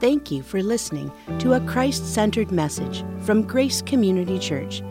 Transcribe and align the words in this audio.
Thank 0.00 0.32
you 0.32 0.42
for 0.42 0.60
listening 0.60 1.12
to 1.38 1.52
a 1.52 1.60
Christ 1.60 2.12
centered 2.12 2.50
message 2.50 3.04
from 3.20 3.42
Grace 3.42 3.80
Community 3.80 4.40
Church. 4.40 4.82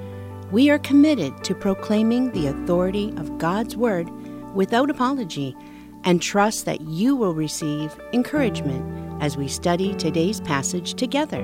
We 0.50 0.70
are 0.70 0.80
committed 0.80 1.44
to 1.44 1.54
proclaiming 1.54 2.32
the 2.32 2.48
authority 2.48 3.14
of 3.18 3.38
God's 3.38 3.76
Word 3.76 4.10
without 4.56 4.90
apology 4.90 5.58
and 6.06 6.22
trust 6.22 6.66
that 6.66 6.82
you 6.82 7.18
will 7.18 7.34
receive 7.34 8.00
encouragement 8.14 9.22
as 9.22 9.36
we 9.36 9.50
study 9.50 9.94
today's 9.96 10.40
passage 10.40 10.94
together. 10.94 11.42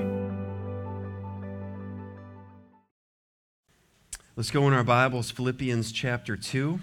Let's 4.37 4.51
go 4.51 4.67
in 4.69 4.73
our 4.73 4.85
Bibles, 4.85 5.31
Philippians 5.31 5.91
chapter 5.91 6.37
2. 6.37 6.79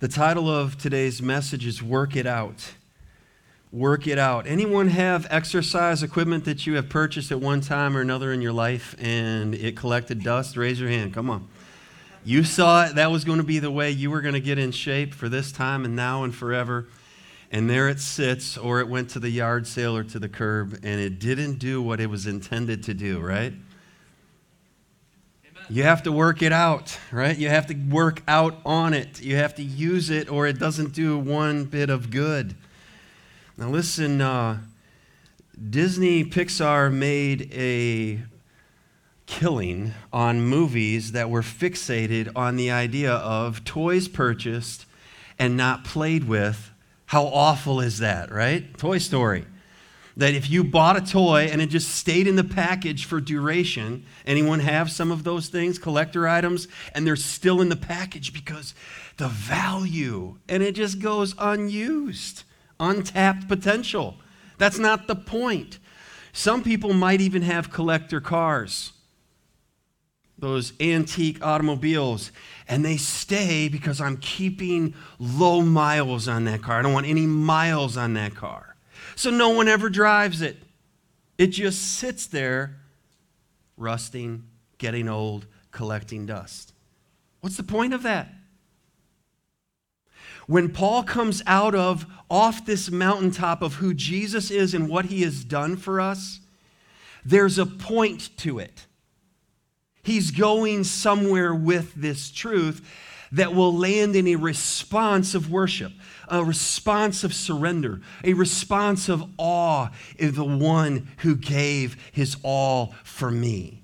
The 0.00 0.08
title 0.08 0.50
of 0.50 0.76
today's 0.76 1.22
message 1.22 1.66
is 1.66 1.82
Work 1.82 2.14
It 2.14 2.26
Out 2.26 2.74
work 3.74 4.06
it 4.06 4.18
out. 4.20 4.46
Anyone 4.46 4.86
have 4.86 5.26
exercise 5.30 6.04
equipment 6.04 6.44
that 6.44 6.64
you 6.64 6.76
have 6.76 6.88
purchased 6.88 7.32
at 7.32 7.40
one 7.40 7.60
time 7.60 7.96
or 7.96 8.00
another 8.00 8.32
in 8.32 8.40
your 8.40 8.52
life 8.52 8.94
and 9.00 9.52
it 9.52 9.76
collected 9.76 10.22
dust? 10.22 10.56
Raise 10.56 10.78
your 10.78 10.88
hand. 10.88 11.12
Come 11.12 11.28
on. 11.28 11.48
You 12.24 12.44
saw 12.44 12.86
it. 12.86 12.94
That 12.94 13.10
was 13.10 13.24
going 13.24 13.38
to 13.38 13.44
be 13.44 13.58
the 13.58 13.72
way 13.72 13.90
you 13.90 14.12
were 14.12 14.20
going 14.20 14.34
to 14.34 14.40
get 14.40 14.58
in 14.58 14.70
shape 14.70 15.12
for 15.12 15.28
this 15.28 15.50
time 15.50 15.84
and 15.84 15.96
now 15.96 16.22
and 16.22 16.32
forever. 16.32 16.86
And 17.50 17.68
there 17.68 17.88
it 17.88 17.98
sits, 17.98 18.56
or 18.56 18.78
it 18.78 18.88
went 18.88 19.10
to 19.10 19.18
the 19.18 19.28
yard 19.28 19.66
sale 19.66 19.96
or 19.96 20.04
to 20.04 20.18
the 20.20 20.28
curb, 20.28 20.74
and 20.82 21.00
it 21.00 21.18
didn't 21.18 21.58
do 21.58 21.82
what 21.82 22.00
it 22.00 22.08
was 22.08 22.26
intended 22.26 22.84
to 22.84 22.94
do, 22.94 23.20
right? 23.20 23.52
You 25.68 25.82
have 25.82 26.04
to 26.04 26.12
work 26.12 26.42
it 26.42 26.52
out, 26.52 26.98
right? 27.10 27.36
You 27.36 27.48
have 27.48 27.66
to 27.66 27.74
work 27.74 28.22
out 28.28 28.56
on 28.64 28.94
it. 28.94 29.20
You 29.20 29.36
have 29.36 29.54
to 29.56 29.62
use 29.62 30.10
it, 30.10 30.30
or 30.30 30.46
it 30.46 30.58
doesn't 30.58 30.92
do 30.94 31.18
one 31.18 31.64
bit 31.64 31.90
of 31.90 32.10
good. 32.10 32.54
Now, 33.56 33.68
listen, 33.70 34.20
uh, 34.20 34.58
Disney 35.70 36.24
Pixar 36.24 36.92
made 36.92 37.52
a 37.52 38.20
killing 39.26 39.94
on 40.12 40.42
movies 40.42 41.12
that 41.12 41.30
were 41.30 41.40
fixated 41.40 42.32
on 42.34 42.56
the 42.56 42.72
idea 42.72 43.12
of 43.12 43.62
toys 43.62 44.08
purchased 44.08 44.86
and 45.38 45.56
not 45.56 45.84
played 45.84 46.24
with. 46.24 46.72
How 47.06 47.26
awful 47.26 47.80
is 47.80 47.98
that, 47.98 48.32
right? 48.32 48.76
Toy 48.76 48.98
Story. 48.98 49.44
That 50.16 50.34
if 50.34 50.50
you 50.50 50.64
bought 50.64 50.96
a 50.96 51.00
toy 51.00 51.48
and 51.50 51.62
it 51.62 51.66
just 51.66 51.94
stayed 51.94 52.26
in 52.26 52.34
the 52.34 52.44
package 52.44 53.04
for 53.04 53.20
duration, 53.20 54.04
anyone 54.26 54.60
have 54.60 54.90
some 54.90 55.12
of 55.12 55.22
those 55.22 55.46
things, 55.46 55.78
collector 55.78 56.26
items, 56.26 56.66
and 56.92 57.06
they're 57.06 57.14
still 57.14 57.60
in 57.60 57.68
the 57.68 57.76
package 57.76 58.32
because 58.32 58.74
the 59.16 59.28
value, 59.28 60.38
and 60.48 60.64
it 60.64 60.74
just 60.74 60.98
goes 60.98 61.36
unused 61.38 62.42
untapped 62.80 63.48
potential. 63.48 64.16
That's 64.58 64.78
not 64.78 65.06
the 65.06 65.16
point. 65.16 65.78
Some 66.32 66.62
people 66.62 66.92
might 66.92 67.20
even 67.20 67.42
have 67.42 67.70
collector 67.70 68.20
cars, 68.20 68.92
those 70.36 70.72
antique 70.80 71.44
automobiles, 71.44 72.32
and 72.68 72.84
they 72.84 72.96
stay 72.96 73.68
because 73.68 74.00
I'm 74.00 74.16
keeping 74.16 74.94
low 75.18 75.62
miles 75.62 76.26
on 76.26 76.44
that 76.44 76.62
car. 76.62 76.78
I 76.78 76.82
don't 76.82 76.92
want 76.92 77.06
any 77.06 77.26
miles 77.26 77.96
on 77.96 78.14
that 78.14 78.34
car. 78.34 78.74
So 79.16 79.30
no 79.30 79.50
one 79.50 79.68
ever 79.68 79.88
drives 79.88 80.42
it. 80.42 80.56
It 81.38 81.48
just 81.48 81.98
sits 81.98 82.26
there, 82.26 82.76
rusting, 83.76 84.44
getting 84.78 85.08
old, 85.08 85.46
collecting 85.70 86.26
dust. 86.26 86.72
What's 87.40 87.56
the 87.56 87.62
point 87.62 87.94
of 87.94 88.02
that? 88.02 88.28
When 90.46 90.70
Paul 90.70 91.02
comes 91.02 91.42
out 91.46 91.74
of 91.74 92.06
off 92.30 92.66
this 92.66 92.90
mountaintop 92.90 93.62
of 93.62 93.74
who 93.74 93.94
Jesus 93.94 94.50
is 94.50 94.74
and 94.74 94.88
what 94.88 95.06
he 95.06 95.22
has 95.22 95.44
done 95.44 95.76
for 95.76 96.00
us, 96.00 96.40
there's 97.24 97.58
a 97.58 97.66
point 97.66 98.36
to 98.38 98.58
it. 98.58 98.86
He's 100.02 100.30
going 100.30 100.84
somewhere 100.84 101.54
with 101.54 101.94
this 101.94 102.30
truth 102.30 102.86
that 103.32 103.54
will 103.54 103.74
land 103.74 104.14
in 104.14 104.28
a 104.28 104.36
response 104.36 105.34
of 105.34 105.50
worship, 105.50 105.92
a 106.28 106.44
response 106.44 107.24
of 107.24 107.34
surrender, 107.34 108.00
a 108.22 108.34
response 108.34 109.08
of 109.08 109.24
awe 109.38 109.88
in 110.18 110.34
the 110.34 110.44
one 110.44 111.08
who 111.18 111.34
gave 111.34 111.96
his 112.12 112.36
all 112.42 112.94
for 113.02 113.30
me. 113.30 113.83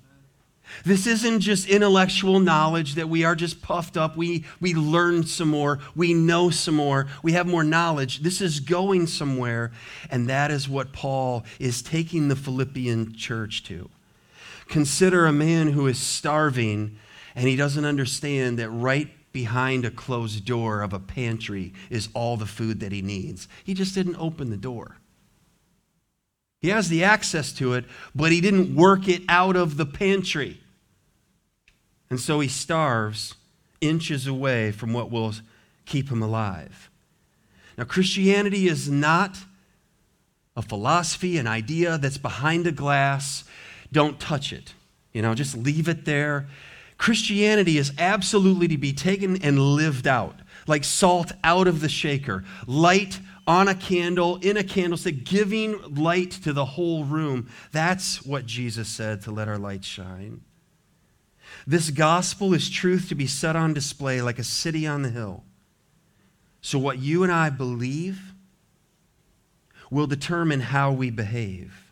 This 0.83 1.07
isn't 1.07 1.41
just 1.41 1.67
intellectual 1.67 2.39
knowledge 2.39 2.95
that 2.95 3.09
we 3.09 3.23
are 3.23 3.35
just 3.35 3.61
puffed 3.61 3.97
up. 3.97 4.17
We, 4.17 4.45
we 4.59 4.73
learn 4.73 5.23
some 5.23 5.49
more. 5.49 5.79
We 5.95 6.13
know 6.13 6.49
some 6.49 6.75
more. 6.75 7.07
We 7.23 7.33
have 7.33 7.47
more 7.47 7.63
knowledge. 7.63 8.19
This 8.19 8.41
is 8.41 8.59
going 8.59 9.07
somewhere. 9.07 9.71
And 10.09 10.29
that 10.29 10.51
is 10.51 10.67
what 10.67 10.93
Paul 10.93 11.45
is 11.59 11.81
taking 11.81 12.27
the 12.27 12.35
Philippian 12.35 13.15
church 13.15 13.63
to. 13.65 13.89
Consider 14.67 15.25
a 15.25 15.33
man 15.33 15.71
who 15.71 15.87
is 15.87 15.99
starving 15.99 16.97
and 17.35 17.47
he 17.47 17.55
doesn't 17.55 17.85
understand 17.85 18.59
that 18.59 18.69
right 18.69 19.09
behind 19.31 19.85
a 19.85 19.91
closed 19.91 20.45
door 20.45 20.81
of 20.81 20.93
a 20.93 20.99
pantry 20.99 21.73
is 21.89 22.09
all 22.13 22.37
the 22.37 22.45
food 22.45 22.79
that 22.81 22.91
he 22.91 23.01
needs. 23.01 23.47
He 23.63 23.73
just 23.73 23.95
didn't 23.95 24.17
open 24.17 24.49
the 24.49 24.57
door. 24.57 24.97
He 26.59 26.69
has 26.69 26.89
the 26.89 27.03
access 27.03 27.51
to 27.53 27.73
it, 27.73 27.85
but 28.13 28.31
he 28.31 28.39
didn't 28.39 28.75
work 28.75 29.07
it 29.07 29.23
out 29.27 29.55
of 29.55 29.77
the 29.77 29.85
pantry. 29.85 30.61
And 32.11 32.19
so 32.19 32.41
he 32.41 32.49
starves 32.49 33.35
inches 33.79 34.27
away 34.27 34.73
from 34.73 34.91
what 34.91 35.09
will 35.09 35.33
keep 35.85 36.11
him 36.11 36.21
alive. 36.21 36.89
Now, 37.77 37.85
Christianity 37.85 38.67
is 38.67 38.89
not 38.89 39.37
a 40.57 40.61
philosophy, 40.61 41.37
an 41.37 41.47
idea 41.47 41.97
that's 41.97 42.17
behind 42.17 42.67
a 42.67 42.71
glass. 42.73 43.45
Don't 43.93 44.19
touch 44.19 44.51
it. 44.51 44.73
You 45.13 45.21
know, 45.21 45.33
just 45.33 45.57
leave 45.57 45.87
it 45.87 46.03
there. 46.03 46.47
Christianity 46.97 47.77
is 47.77 47.93
absolutely 47.97 48.67
to 48.67 48.77
be 48.77 48.91
taken 48.91 49.41
and 49.41 49.57
lived 49.57 50.05
out, 50.05 50.35
like 50.67 50.83
salt 50.83 51.31
out 51.45 51.67
of 51.67 51.79
the 51.79 51.89
shaker, 51.89 52.43
light 52.67 53.21
on 53.47 53.69
a 53.69 53.73
candle, 53.73 54.37
in 54.41 54.57
a 54.57 54.63
candlestick, 54.65 55.23
giving 55.23 55.81
light 55.95 56.31
to 56.31 56.51
the 56.51 56.65
whole 56.65 57.05
room. 57.05 57.49
That's 57.71 58.23
what 58.25 58.45
Jesus 58.45 58.89
said 58.89 59.21
to 59.21 59.31
let 59.31 59.47
our 59.47 59.57
light 59.57 59.85
shine. 59.85 60.41
This 61.67 61.89
gospel 61.89 62.53
is 62.53 62.69
truth 62.69 63.09
to 63.09 63.15
be 63.15 63.27
set 63.27 63.55
on 63.55 63.73
display 63.73 64.21
like 64.21 64.39
a 64.39 64.43
city 64.43 64.87
on 64.87 65.01
the 65.01 65.09
hill. 65.09 65.43
So, 66.61 66.77
what 66.79 66.99
you 66.99 67.23
and 67.23 67.31
I 67.31 67.49
believe 67.49 68.33
will 69.89 70.07
determine 70.07 70.61
how 70.61 70.91
we 70.91 71.09
behave. 71.09 71.91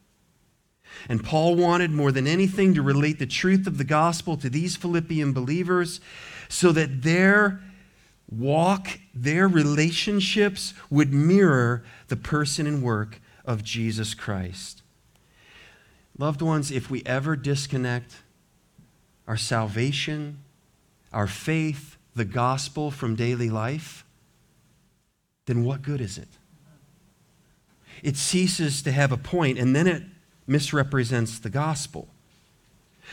And 1.08 1.24
Paul 1.24 1.56
wanted 1.56 1.92
more 1.92 2.12
than 2.12 2.28
anything 2.28 2.74
to 2.74 2.82
relate 2.82 3.20
the 3.20 3.26
truth 3.26 3.68
of 3.68 3.78
the 3.78 3.84
gospel 3.84 4.38
to 4.38 4.50
these 4.50 4.76
Philippian 4.76 5.34
believers 5.34 6.02
so 6.48 6.72
that 6.72 7.04
their 7.04 7.62
walk, 8.30 9.00
their 9.14 9.48
relationships 9.48 10.74
would 10.90 11.14
mirror 11.14 11.84
the 12.08 12.16
person 12.16 12.68
and 12.68 12.84
work 12.84 13.22
of 13.46 13.64
Jesus 13.64 14.14
Christ. 14.14 14.82
Loved 16.18 16.42
ones, 16.42 16.72
if 16.72 16.90
we 16.90 17.02
ever 17.06 17.36
disconnect 17.36 18.18
our 19.30 19.38
salvation, 19.38 20.40
our 21.14 21.28
faith, 21.28 21.98
the 22.16 22.26
gospel 22.26 22.90
from 22.90 23.16
daily 23.16 23.48
life, 23.48 24.04
then 25.46 25.64
what 25.64 25.84
good 25.84 26.02
is 26.02 26.18
it? 26.18 26.28
It 28.02 28.18
ceases 28.18 28.82
to 28.82 28.92
have 28.92 29.12
a 29.12 29.18
point, 29.18 29.60
and 29.60 29.76
then 29.76 29.86
it 29.86 30.02
misrepresents 30.48 31.38
the 31.38 31.52
gospel. 31.52 32.08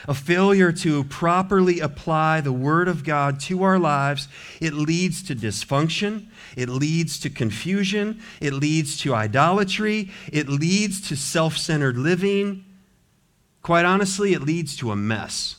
A 0.09 0.15
failure 0.15 0.72
to 0.72 1.05
properly 1.05 1.81
apply 1.81 2.41
the 2.41 2.53
Word 2.53 2.88
of 2.88 3.05
God 3.05 3.38
to 3.41 3.62
our 3.62 3.78
lives, 3.78 4.26
it 4.59 4.72
leads 4.72 5.22
to 5.25 5.37
dysfunction, 5.37 6.28
it 6.56 6.71
leads 6.71 7.20
to 7.20 7.31
confusion, 7.31 8.23
it 8.41 8.55
leads 8.55 8.96
to 9.00 9.14
idolatry, 9.14 10.11
it 10.32 10.49
leads 10.49 11.06
to 11.08 11.17
self 11.17 11.58
centered 11.58 11.99
living. 11.99 12.64
Quite 13.61 13.85
honestly, 13.85 14.32
it 14.32 14.41
leads 14.41 14.76
to 14.79 14.93
a 14.93 14.96
mess. 14.96 15.56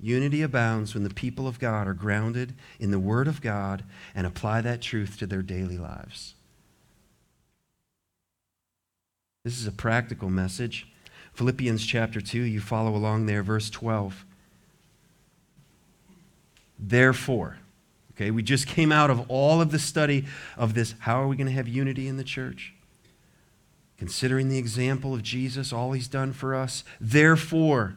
Unity 0.00 0.42
abounds 0.42 0.94
when 0.94 1.02
the 1.02 1.10
people 1.10 1.48
of 1.48 1.58
God 1.58 1.88
are 1.88 1.94
grounded 1.94 2.54
in 2.78 2.90
the 2.90 3.00
Word 3.00 3.26
of 3.26 3.40
God 3.40 3.84
and 4.14 4.26
apply 4.26 4.60
that 4.60 4.80
truth 4.80 5.18
to 5.18 5.26
their 5.26 5.42
daily 5.42 5.76
lives. 5.76 6.34
This 9.44 9.58
is 9.58 9.66
a 9.66 9.72
practical 9.72 10.30
message. 10.30 10.86
Philippians 11.32 11.84
chapter 11.84 12.20
2, 12.20 12.40
you 12.40 12.60
follow 12.60 12.94
along 12.94 13.26
there, 13.26 13.42
verse 13.42 13.70
12. 13.70 14.24
Therefore, 16.78 17.56
okay, 18.12 18.30
we 18.30 18.42
just 18.42 18.66
came 18.66 18.92
out 18.92 19.10
of 19.10 19.28
all 19.28 19.60
of 19.60 19.72
the 19.72 19.78
study 19.78 20.26
of 20.56 20.74
this. 20.74 20.94
How 21.00 21.22
are 21.22 21.26
we 21.26 21.36
going 21.36 21.48
to 21.48 21.52
have 21.52 21.66
unity 21.66 22.06
in 22.06 22.16
the 22.16 22.24
church? 22.24 22.74
Considering 23.96 24.48
the 24.48 24.58
example 24.58 25.12
of 25.12 25.24
Jesus, 25.24 25.72
all 25.72 25.90
he's 25.90 26.06
done 26.06 26.32
for 26.32 26.54
us. 26.54 26.84
Therefore, 27.00 27.96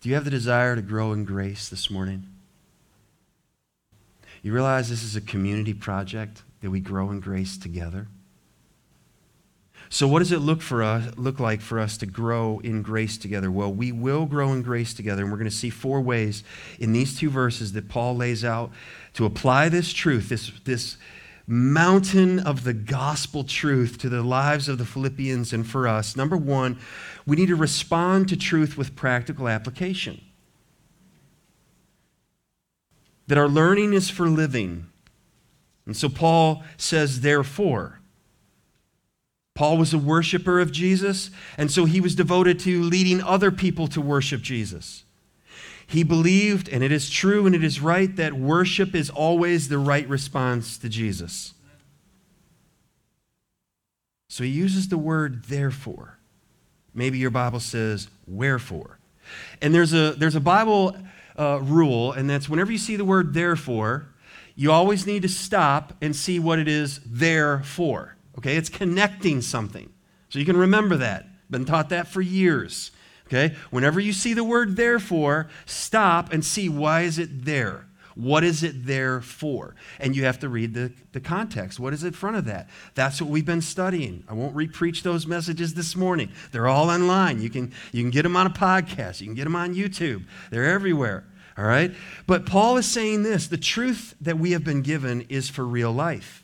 Do 0.00 0.08
you 0.08 0.14
have 0.14 0.24
the 0.24 0.30
desire 0.30 0.76
to 0.76 0.82
grow 0.82 1.12
in 1.12 1.24
grace 1.24 1.68
this 1.68 1.90
morning? 1.90 2.26
You 4.42 4.54
realize 4.54 4.88
this 4.88 5.02
is 5.02 5.16
a 5.16 5.20
community 5.20 5.74
project 5.74 6.42
that 6.62 6.70
we 6.70 6.80
grow 6.80 7.10
in 7.10 7.20
grace 7.20 7.58
together? 7.58 8.08
So, 9.92 10.06
what 10.06 10.20
does 10.20 10.30
it 10.30 10.38
look 10.38 10.62
for 10.62 10.82
us 10.82 11.16
look 11.18 11.40
like 11.40 11.60
for 11.60 11.80
us 11.80 11.98
to 11.98 12.06
grow 12.06 12.60
in 12.60 12.80
grace 12.80 13.18
together? 13.18 13.50
Well, 13.50 13.72
we 13.72 13.90
will 13.90 14.24
grow 14.24 14.52
in 14.52 14.62
grace 14.62 14.94
together, 14.94 15.22
and 15.22 15.32
we're 15.32 15.38
going 15.38 15.50
to 15.50 15.56
see 15.56 15.68
four 15.68 16.00
ways 16.00 16.44
in 16.78 16.92
these 16.92 17.18
two 17.18 17.28
verses 17.28 17.72
that 17.72 17.88
Paul 17.88 18.16
lays 18.16 18.44
out 18.44 18.70
to 19.14 19.26
apply 19.26 19.68
this 19.68 19.92
truth, 19.92 20.28
this, 20.28 20.52
this 20.64 20.96
mountain 21.50 22.38
of 22.38 22.62
the 22.62 22.72
gospel 22.72 23.42
truth 23.42 23.98
to 23.98 24.08
the 24.08 24.22
lives 24.22 24.68
of 24.68 24.78
the 24.78 24.84
Philippians 24.84 25.52
and 25.52 25.66
for 25.66 25.88
us. 25.88 26.16
Number 26.16 26.36
one, 26.36 26.78
we 27.26 27.34
need 27.34 27.48
to 27.48 27.56
respond 27.56 28.28
to 28.28 28.36
truth 28.36 28.78
with 28.78 28.94
practical 28.94 29.48
application. 29.48 30.20
That 33.26 33.36
our 33.36 33.48
learning 33.48 33.94
is 33.94 34.08
for 34.08 34.28
living. 34.28 34.86
And 35.86 35.96
so 35.96 36.08
Paul 36.08 36.62
says, 36.76 37.20
therefore. 37.20 37.98
Paul 39.56 39.76
was 39.76 39.92
a 39.92 39.98
worshiper 39.98 40.60
of 40.60 40.70
Jesus, 40.70 41.32
and 41.58 41.68
so 41.68 41.84
he 41.84 42.00
was 42.00 42.14
devoted 42.14 42.60
to 42.60 42.80
leading 42.80 43.20
other 43.20 43.50
people 43.50 43.88
to 43.88 44.00
worship 44.00 44.40
Jesus. 44.40 45.04
He 45.90 46.04
believed, 46.04 46.68
and 46.68 46.84
it 46.84 46.92
is 46.92 47.10
true 47.10 47.46
and 47.46 47.54
it 47.54 47.64
is 47.64 47.80
right, 47.80 48.14
that 48.14 48.34
worship 48.34 48.94
is 48.94 49.10
always 49.10 49.68
the 49.68 49.78
right 49.78 50.08
response 50.08 50.78
to 50.78 50.88
Jesus. 50.88 51.52
So 54.28 54.44
he 54.44 54.50
uses 54.50 54.86
the 54.86 54.96
word 54.96 55.46
therefore. 55.46 56.16
Maybe 56.94 57.18
your 57.18 57.30
Bible 57.30 57.58
says 57.58 58.06
wherefore. 58.28 59.00
And 59.60 59.74
there's 59.74 59.92
a, 59.92 60.12
there's 60.12 60.36
a 60.36 60.40
Bible 60.40 60.96
uh, 61.36 61.58
rule, 61.60 62.12
and 62.12 62.30
that's 62.30 62.48
whenever 62.48 62.70
you 62.70 62.78
see 62.78 62.94
the 62.94 63.04
word 63.04 63.34
therefore, 63.34 64.06
you 64.54 64.70
always 64.70 65.08
need 65.08 65.22
to 65.22 65.28
stop 65.28 65.94
and 66.00 66.14
see 66.14 66.38
what 66.38 66.60
it 66.60 66.68
is 66.68 67.00
there 67.04 67.64
for. 67.64 68.16
Okay, 68.38 68.56
it's 68.56 68.68
connecting 68.68 69.42
something. 69.42 69.92
So 70.28 70.38
you 70.38 70.44
can 70.44 70.56
remember 70.56 70.98
that. 70.98 71.26
Been 71.50 71.64
taught 71.64 71.88
that 71.88 72.06
for 72.06 72.20
years. 72.20 72.92
Okay? 73.30 73.54
Whenever 73.70 74.00
you 74.00 74.12
see 74.12 74.34
the 74.34 74.42
word 74.42 74.74
therefore, 74.74 75.48
stop 75.64 76.32
and 76.32 76.44
see 76.44 76.68
why 76.68 77.02
is 77.02 77.18
it 77.18 77.44
there? 77.44 77.86
What 78.16 78.42
is 78.42 78.64
it 78.64 78.86
there 78.86 79.20
for? 79.20 79.76
And 80.00 80.16
you 80.16 80.24
have 80.24 80.40
to 80.40 80.48
read 80.48 80.74
the, 80.74 80.92
the 81.12 81.20
context. 81.20 81.78
What 81.78 81.94
is 81.94 82.02
in 82.02 82.12
front 82.12 82.36
of 82.36 82.44
that? 82.46 82.68
That's 82.94 83.20
what 83.22 83.30
we've 83.30 83.46
been 83.46 83.62
studying. 83.62 84.24
I 84.28 84.34
won't 84.34 84.56
repreach 84.56 85.02
those 85.02 85.28
messages 85.28 85.74
this 85.74 85.94
morning. 85.94 86.30
They're 86.50 86.66
all 86.66 86.90
online. 86.90 87.40
You 87.40 87.50
can, 87.50 87.72
you 87.92 88.02
can 88.02 88.10
get 88.10 88.22
them 88.22 88.36
on 88.36 88.48
a 88.48 88.50
podcast, 88.50 89.20
you 89.20 89.26
can 89.26 89.36
get 89.36 89.44
them 89.44 89.56
on 89.56 89.74
YouTube. 89.74 90.24
They're 90.50 90.66
everywhere. 90.66 91.24
All 91.56 91.64
right? 91.64 91.92
But 92.26 92.46
Paul 92.46 92.76
is 92.78 92.86
saying 92.86 93.22
this 93.22 93.46
the 93.46 93.56
truth 93.56 94.14
that 94.20 94.38
we 94.38 94.52
have 94.52 94.64
been 94.64 94.82
given 94.82 95.22
is 95.28 95.48
for 95.48 95.64
real 95.64 95.92
life. 95.92 96.42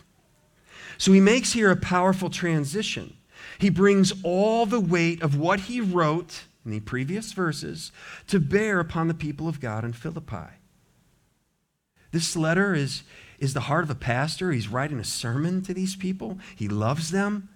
So 0.98 1.12
he 1.12 1.20
makes 1.20 1.52
here 1.52 1.70
a 1.70 1.76
powerful 1.76 2.30
transition. 2.30 3.16
He 3.58 3.70
brings 3.70 4.12
all 4.22 4.66
the 4.66 4.80
weight 4.80 5.22
of 5.22 5.38
what 5.38 5.60
he 5.60 5.80
wrote 5.80 6.44
in 6.66 6.72
the 6.72 6.80
previous 6.80 7.32
verses 7.32 7.92
to 8.26 8.38
bear 8.38 8.80
upon 8.80 9.08
the 9.08 9.14
people 9.14 9.48
of 9.48 9.60
God 9.60 9.84
in 9.84 9.94
Philippi. 9.94 10.48
This 12.10 12.36
letter 12.36 12.74
is, 12.74 13.04
is 13.38 13.54
the 13.54 13.60
heart 13.60 13.84
of 13.84 13.90
a 13.90 13.94
pastor. 13.94 14.52
He's 14.52 14.68
writing 14.68 14.98
a 14.98 15.04
sermon 15.04 15.62
to 15.62 15.72
these 15.72 15.96
people, 15.96 16.38
he 16.54 16.68
loves 16.68 17.10
them. 17.10 17.48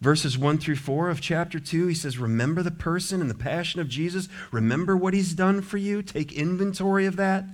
Verses 0.00 0.38
1 0.38 0.58
through 0.58 0.76
4 0.76 1.10
of 1.10 1.20
chapter 1.20 1.58
2, 1.58 1.88
he 1.88 1.94
says, 1.94 2.18
Remember 2.18 2.62
the 2.62 2.70
person 2.70 3.20
and 3.20 3.28
the 3.28 3.34
passion 3.34 3.80
of 3.80 3.88
Jesus. 3.88 4.28
Remember 4.52 4.96
what 4.96 5.12
he's 5.12 5.34
done 5.34 5.60
for 5.60 5.76
you. 5.76 6.02
Take 6.02 6.32
inventory 6.32 7.04
of 7.04 7.16
that. 7.16 7.44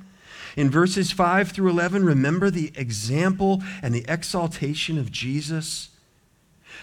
In 0.54 0.70
verses 0.70 1.10
5 1.10 1.52
through 1.52 1.70
11, 1.70 2.04
remember 2.04 2.50
the 2.50 2.70
example 2.74 3.62
and 3.82 3.94
the 3.94 4.04
exaltation 4.06 4.98
of 4.98 5.10
Jesus. 5.10 5.88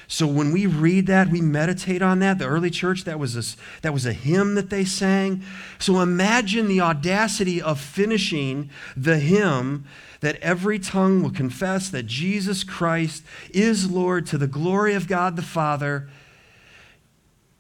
So 0.08 0.28
when 0.28 0.52
we 0.52 0.66
read 0.66 1.08
that, 1.08 1.30
we 1.30 1.42
meditate 1.42 2.02
on 2.02 2.20
that. 2.20 2.38
The 2.38 2.46
early 2.46 2.70
church, 2.70 3.04
that 3.06 3.20
was 3.20 3.36
a, 3.36 3.58
that 3.82 3.94
was 3.94 4.06
a 4.06 4.14
hymn 4.14 4.56
that 4.56 4.70
they 4.70 4.86
sang. 4.86 5.44
So 5.80 6.02
imagine 6.02 6.68
the 6.68 6.82
audacity 6.82 7.62
of 7.62 7.80
finishing 7.80 8.70
the 8.96 9.20
hymn 9.20 9.86
that 10.20 10.36
every 10.38 10.80
tongue 10.80 11.24
will 11.24 11.32
confess 11.32 11.90
that 11.90 12.06
Jesus 12.06 12.64
Christ 12.64 13.24
is 13.52 13.90
Lord 13.90 14.26
to 14.28 14.38
the 14.38 14.48
glory 14.48 14.94
of 14.94 15.08
God 15.08 15.36
the 15.36 15.42
Father. 15.42 16.10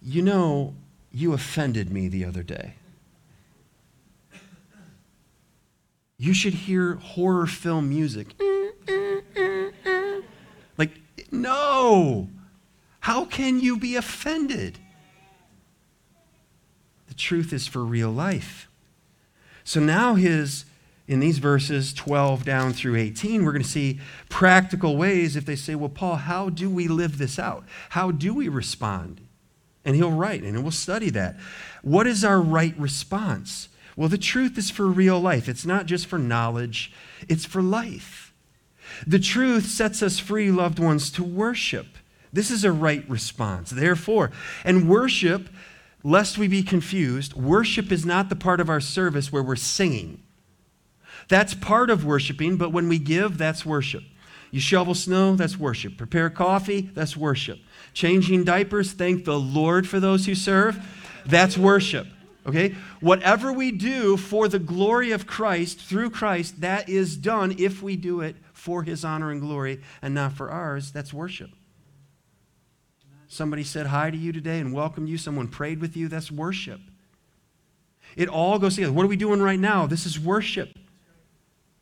You 0.01 0.21
know, 0.21 0.75
you 1.11 1.33
offended 1.33 1.91
me 1.91 2.07
the 2.07 2.25
other 2.25 2.43
day. 2.43 2.75
You 6.17 6.35
should 6.35 6.53
hear 6.53 6.95
horror 6.95 7.47
film 7.47 7.89
music. 7.89 8.35
No. 11.31 12.29
How 12.99 13.25
can 13.25 13.59
you 13.59 13.77
be 13.77 13.95
offended? 13.95 14.77
The 17.07 17.13
truth 17.13 17.51
is 17.53 17.67
for 17.67 17.83
real 17.83 18.11
life. 18.11 18.69
So 19.63 19.79
now 19.79 20.15
his 20.15 20.65
in 21.07 21.19
these 21.19 21.39
verses 21.39 21.93
12 21.93 22.45
down 22.45 22.71
through 22.71 22.95
18, 22.95 23.43
we're 23.43 23.51
going 23.51 23.63
to 23.63 23.67
see 23.67 23.99
practical 24.29 24.95
ways 24.95 25.35
if 25.35 25.45
they 25.45 25.57
say, 25.57 25.75
Well, 25.75 25.89
Paul, 25.89 26.15
how 26.15 26.49
do 26.49 26.69
we 26.69 26.87
live 26.87 27.17
this 27.17 27.37
out? 27.37 27.65
How 27.89 28.11
do 28.11 28.33
we 28.33 28.47
respond? 28.47 29.19
And 29.83 29.95
he'll 29.95 30.11
write, 30.11 30.43
and 30.43 30.61
we'll 30.61 30.71
study 30.71 31.09
that. 31.09 31.37
What 31.81 32.05
is 32.05 32.23
our 32.23 32.39
right 32.39 32.77
response? 32.77 33.67
Well, 33.97 34.09
the 34.09 34.17
truth 34.17 34.57
is 34.57 34.69
for 34.69 34.85
real 34.87 35.19
life. 35.19 35.49
It's 35.49 35.65
not 35.65 35.85
just 35.85 36.05
for 36.05 36.19
knowledge, 36.19 36.93
it's 37.27 37.45
for 37.45 37.61
life. 37.61 38.20
The 39.07 39.19
truth 39.19 39.65
sets 39.65 40.01
us 40.01 40.19
free, 40.19 40.51
loved 40.51 40.79
ones, 40.79 41.11
to 41.11 41.23
worship. 41.23 41.87
This 42.33 42.51
is 42.51 42.63
a 42.63 42.71
right 42.71 43.07
response. 43.09 43.69
Therefore, 43.69 44.31
and 44.63 44.87
worship, 44.87 45.49
lest 46.03 46.37
we 46.37 46.47
be 46.47 46.63
confused, 46.63 47.33
worship 47.33 47.91
is 47.91 48.05
not 48.05 48.29
the 48.29 48.35
part 48.35 48.59
of 48.59 48.69
our 48.69 48.79
service 48.79 49.31
where 49.31 49.43
we're 49.43 49.55
singing. 49.55 50.21
That's 51.27 51.53
part 51.53 51.89
of 51.89 52.05
worshiping, 52.05 52.57
but 52.57 52.71
when 52.71 52.87
we 52.87 52.99
give, 52.99 53.37
that's 53.37 53.65
worship. 53.65 54.03
You 54.51 54.59
shovel 54.59 54.95
snow, 54.95 55.35
that's 55.35 55.57
worship. 55.57 55.97
Prepare 55.97 56.29
coffee, 56.29 56.81
that's 56.93 57.15
worship. 57.15 57.59
Changing 57.93 58.43
diapers, 58.43 58.91
thank 58.91 59.23
the 59.23 59.39
Lord 59.39 59.87
for 59.87 59.99
those 59.99 60.25
who 60.25 60.35
serve, 60.35 60.77
that's 61.25 61.57
worship. 61.57 62.07
Okay? 62.45 62.75
Whatever 62.99 63.53
we 63.53 63.71
do 63.71 64.17
for 64.17 64.47
the 64.47 64.59
glory 64.59 65.11
of 65.11 65.27
Christ, 65.27 65.79
through 65.79 66.09
Christ, 66.09 66.61
that 66.61 66.89
is 66.89 67.15
done 67.15 67.55
if 67.57 67.81
we 67.81 67.95
do 67.95 68.21
it 68.21 68.35
for 68.61 68.83
his 68.83 69.03
honor 69.03 69.31
and 69.31 69.41
glory 69.41 69.81
and 70.03 70.13
not 70.13 70.33
for 70.33 70.51
ours. 70.51 70.91
That's 70.91 71.11
worship. 71.11 71.49
Somebody 73.27 73.63
said 73.63 73.87
hi 73.87 74.11
to 74.11 74.17
you 74.17 74.31
today 74.31 74.59
and 74.59 74.71
welcomed 74.71 75.09
you. 75.09 75.17
Someone 75.17 75.47
prayed 75.47 75.81
with 75.81 75.97
you. 75.97 76.07
That's 76.07 76.31
worship. 76.31 76.79
It 78.15 78.29
all 78.29 78.59
goes 78.59 78.75
together. 78.75 78.93
What 78.93 79.03
are 79.03 79.09
we 79.09 79.15
doing 79.15 79.41
right 79.41 79.59
now? 79.59 79.87
This 79.87 80.05
is 80.05 80.19
worship. 80.19 80.77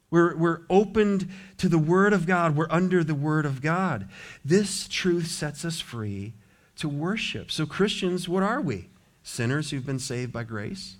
We're, 0.09 0.37
we're 0.37 0.61
opened 0.69 1.27
to 1.57 1.67
the 1.67 1.77
Word 1.77 2.13
of 2.13 2.25
God. 2.25 2.55
We're 2.55 2.71
under 2.71 3.03
the 3.03 3.13
Word 3.13 3.45
of 3.45 3.61
God. 3.61 4.07
This 4.45 4.87
truth 4.87 5.27
sets 5.27 5.65
us 5.65 5.81
free 5.81 6.33
to 6.77 6.87
worship. 6.87 7.51
So, 7.51 7.65
Christians, 7.65 8.29
what 8.29 8.41
are 8.41 8.61
we? 8.61 8.87
Sinners 9.21 9.71
who've 9.71 9.85
been 9.85 9.99
saved 9.99 10.31
by 10.31 10.43
grace? 10.45 10.95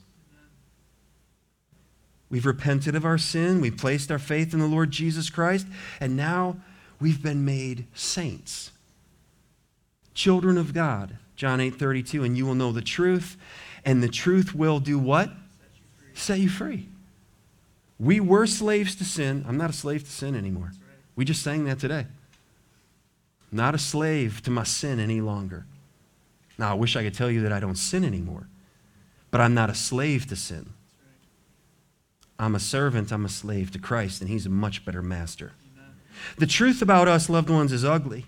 We've 2.29 2.45
repented 2.45 2.95
of 2.95 3.05
our 3.05 3.17
sin. 3.17 3.61
We've 3.61 3.77
placed 3.77 4.11
our 4.11 4.19
faith 4.19 4.53
in 4.53 4.59
the 4.59 4.67
Lord 4.67 4.91
Jesus 4.91 5.29
Christ. 5.29 5.67
And 5.99 6.15
now 6.15 6.57
we've 6.99 7.21
been 7.21 7.43
made 7.43 7.87
saints 7.93 8.71
children 10.19 10.57
of 10.57 10.73
God. 10.73 11.15
John 11.37 11.61
8 11.61 11.75
32, 11.75 12.25
and 12.25 12.37
you 12.37 12.45
will 12.45 12.55
know 12.55 12.73
the 12.73 12.81
truth, 12.81 13.37
and 13.85 14.03
the 14.03 14.09
truth 14.09 14.53
will 14.53 14.81
do 14.81 14.99
what? 14.99 15.31
Set 16.13 16.39
you 16.39 16.49
free. 16.49 16.89
We 17.97 18.19
were 18.19 18.45
slaves 18.45 18.95
to 18.95 19.05
sin. 19.05 19.45
I'm 19.47 19.57
not 19.57 19.69
a 19.69 19.73
slave 19.73 20.03
to 20.03 20.11
sin 20.11 20.35
anymore. 20.35 20.73
We 21.15 21.23
just 21.23 21.41
sang 21.41 21.63
that 21.65 21.79
today. 21.79 22.05
Not 23.51 23.73
a 23.73 23.77
slave 23.77 24.43
to 24.43 24.51
my 24.51 24.63
sin 24.63 24.99
any 24.99 25.21
longer. 25.21 25.65
Now, 26.57 26.71
I 26.71 26.73
wish 26.73 26.97
I 26.97 27.03
could 27.03 27.13
tell 27.13 27.31
you 27.31 27.41
that 27.43 27.53
I 27.53 27.61
don't 27.61 27.77
sin 27.77 28.03
anymore, 28.03 28.47
but 29.31 29.39
I'm 29.39 29.53
not 29.53 29.69
a 29.69 29.75
slave 29.75 30.27
to 30.27 30.35
sin. 30.35 30.69
I'm 32.39 32.55
a 32.55 32.59
servant, 32.59 33.11
I'm 33.11 33.25
a 33.25 33.29
slave 33.29 33.69
to 33.71 33.79
Christ, 33.79 34.21
and 34.21 34.29
He's 34.29 34.45
a 34.45 34.49
much 34.49 34.85
better 34.85 35.01
master. 35.01 35.51
The 36.37 36.47
truth 36.47 36.81
about 36.81 37.07
us, 37.07 37.29
loved 37.29 37.49
ones, 37.49 37.73
is 37.73 37.83
ugly. 37.83 38.25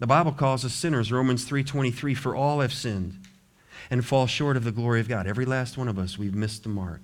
The 0.00 0.06
Bible 0.06 0.32
calls 0.32 0.64
us 0.64 0.74
sinners, 0.74 1.12
Romans 1.12 1.44
3:23, 1.44 2.14
for 2.14 2.34
all 2.34 2.60
have 2.60 2.72
sinned 2.72 3.18
and 3.90 4.04
fall 4.04 4.26
short 4.26 4.56
of 4.56 4.64
the 4.64 4.72
glory 4.72 5.00
of 5.00 5.08
God. 5.08 5.26
Every 5.26 5.44
last 5.44 5.78
one 5.78 5.88
of 5.88 5.98
us, 5.98 6.18
we've 6.18 6.34
missed 6.34 6.64
the 6.64 6.68
mark. 6.68 7.00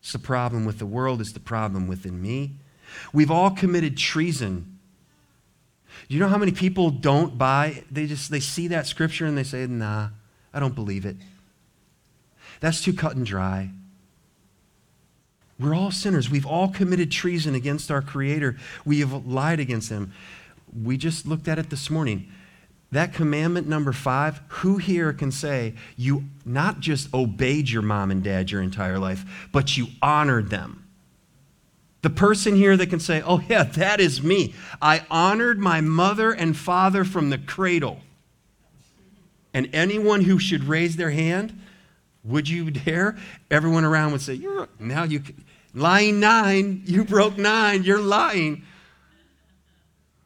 It's 0.00 0.12
the 0.12 0.18
problem 0.18 0.64
with 0.64 0.78
the 0.78 0.86
world, 0.86 1.20
it's 1.20 1.32
the 1.32 1.40
problem 1.40 1.86
within 1.86 2.20
me. 2.20 2.56
We've 3.12 3.30
all 3.30 3.50
committed 3.50 3.96
treason. 3.96 4.78
You 6.08 6.18
know 6.18 6.28
how 6.28 6.38
many 6.38 6.52
people 6.52 6.90
don't 6.90 7.36
buy? 7.36 7.84
They 7.90 8.06
just 8.06 8.30
they 8.30 8.40
see 8.40 8.68
that 8.68 8.86
scripture 8.86 9.26
and 9.26 9.36
they 9.36 9.44
say, 9.44 9.66
"Nah, 9.66 10.10
I 10.52 10.60
don't 10.60 10.74
believe 10.74 11.04
it." 11.04 11.16
That's 12.60 12.80
too 12.80 12.92
cut 12.92 13.16
and 13.16 13.26
dry. 13.26 13.70
We're 15.58 15.74
all 15.74 15.90
sinners. 15.90 16.30
We've 16.30 16.46
all 16.46 16.68
committed 16.68 17.10
treason 17.10 17.54
against 17.54 17.90
our 17.90 18.02
Creator. 18.02 18.56
We 18.84 19.00
have 19.00 19.26
lied 19.26 19.60
against 19.60 19.90
Him. 19.90 20.12
We 20.72 20.96
just 20.96 21.26
looked 21.26 21.48
at 21.48 21.58
it 21.58 21.70
this 21.70 21.90
morning. 21.90 22.30
That 22.90 23.12
commandment 23.12 23.66
number 23.66 23.92
five, 23.92 24.40
who 24.48 24.78
here 24.78 25.12
can 25.12 25.30
say 25.30 25.74
you 25.96 26.24
not 26.44 26.80
just 26.80 27.12
obeyed 27.12 27.68
your 27.68 27.82
mom 27.82 28.10
and 28.10 28.22
dad 28.22 28.50
your 28.50 28.62
entire 28.62 28.98
life, 28.98 29.48
but 29.52 29.76
you 29.76 29.88
honored 30.00 30.48
them? 30.48 30.84
The 32.00 32.10
person 32.10 32.54
here 32.54 32.76
that 32.76 32.88
can 32.88 33.00
say, 33.00 33.20
oh, 33.26 33.42
yeah, 33.48 33.64
that 33.64 34.00
is 34.00 34.22
me. 34.22 34.54
I 34.80 35.04
honored 35.10 35.58
my 35.58 35.80
mother 35.80 36.30
and 36.30 36.56
father 36.56 37.04
from 37.04 37.30
the 37.30 37.38
cradle. 37.38 38.00
And 39.52 39.68
anyone 39.72 40.22
who 40.22 40.38
should 40.38 40.64
raise 40.64 40.96
their 40.96 41.10
hand, 41.10 41.60
would 42.28 42.48
you 42.48 42.70
dare? 42.70 43.16
Everyone 43.50 43.84
around 43.84 44.12
would 44.12 44.20
say, 44.20 44.34
You're 44.34 44.68
now 44.78 45.04
you 45.04 45.22
lying 45.74 46.20
nine, 46.20 46.82
you 46.84 47.04
broke 47.04 47.36
nine, 47.36 47.82
you're 47.84 48.00
lying. 48.00 48.62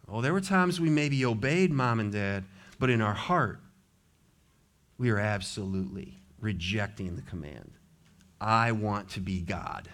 Oh, 0.08 0.20
there 0.20 0.32
were 0.32 0.40
times 0.40 0.80
we 0.80 0.90
maybe 0.90 1.24
obeyed 1.24 1.72
mom 1.72 1.98
and 1.98 2.12
dad, 2.12 2.44
but 2.78 2.90
in 2.90 3.00
our 3.00 3.14
heart, 3.14 3.60
we 4.98 5.10
are 5.10 5.18
absolutely 5.18 6.20
rejecting 6.38 7.16
the 7.16 7.22
command. 7.22 7.72
I 8.40 8.72
want 8.72 9.08
to 9.10 9.20
be 9.20 9.40
God. 9.40 9.88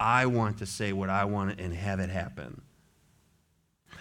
I 0.00 0.26
want 0.26 0.58
to 0.58 0.66
say 0.66 0.92
what 0.92 1.10
I 1.10 1.24
want 1.24 1.60
and 1.60 1.72
have 1.72 2.00
it 2.00 2.10
happen. 2.10 2.62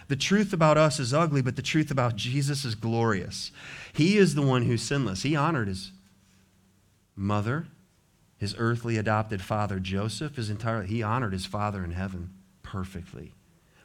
The 0.07 0.15
truth 0.15 0.51
about 0.51 0.77
us 0.77 0.99
is 0.99 1.13
ugly, 1.13 1.41
but 1.41 1.55
the 1.55 1.61
truth 1.61 1.89
about 1.89 2.15
Jesus 2.15 2.65
is 2.65 2.75
glorious. 2.75 3.51
He 3.93 4.17
is 4.17 4.35
the 4.35 4.41
one 4.41 4.63
who's 4.63 4.81
sinless. 4.81 5.23
He 5.23 5.35
honored 5.35 5.67
his 5.67 5.92
mother, 7.15 7.67
his 8.37 8.55
earthly 8.57 8.97
adopted 8.97 9.41
father 9.41 9.79
Joseph, 9.79 10.35
his 10.35 10.49
entire 10.49 10.83
he 10.83 11.01
honored 11.01 11.33
his 11.33 11.45
father 11.45 11.83
in 11.83 11.91
heaven 11.91 12.31
perfectly. 12.61 13.33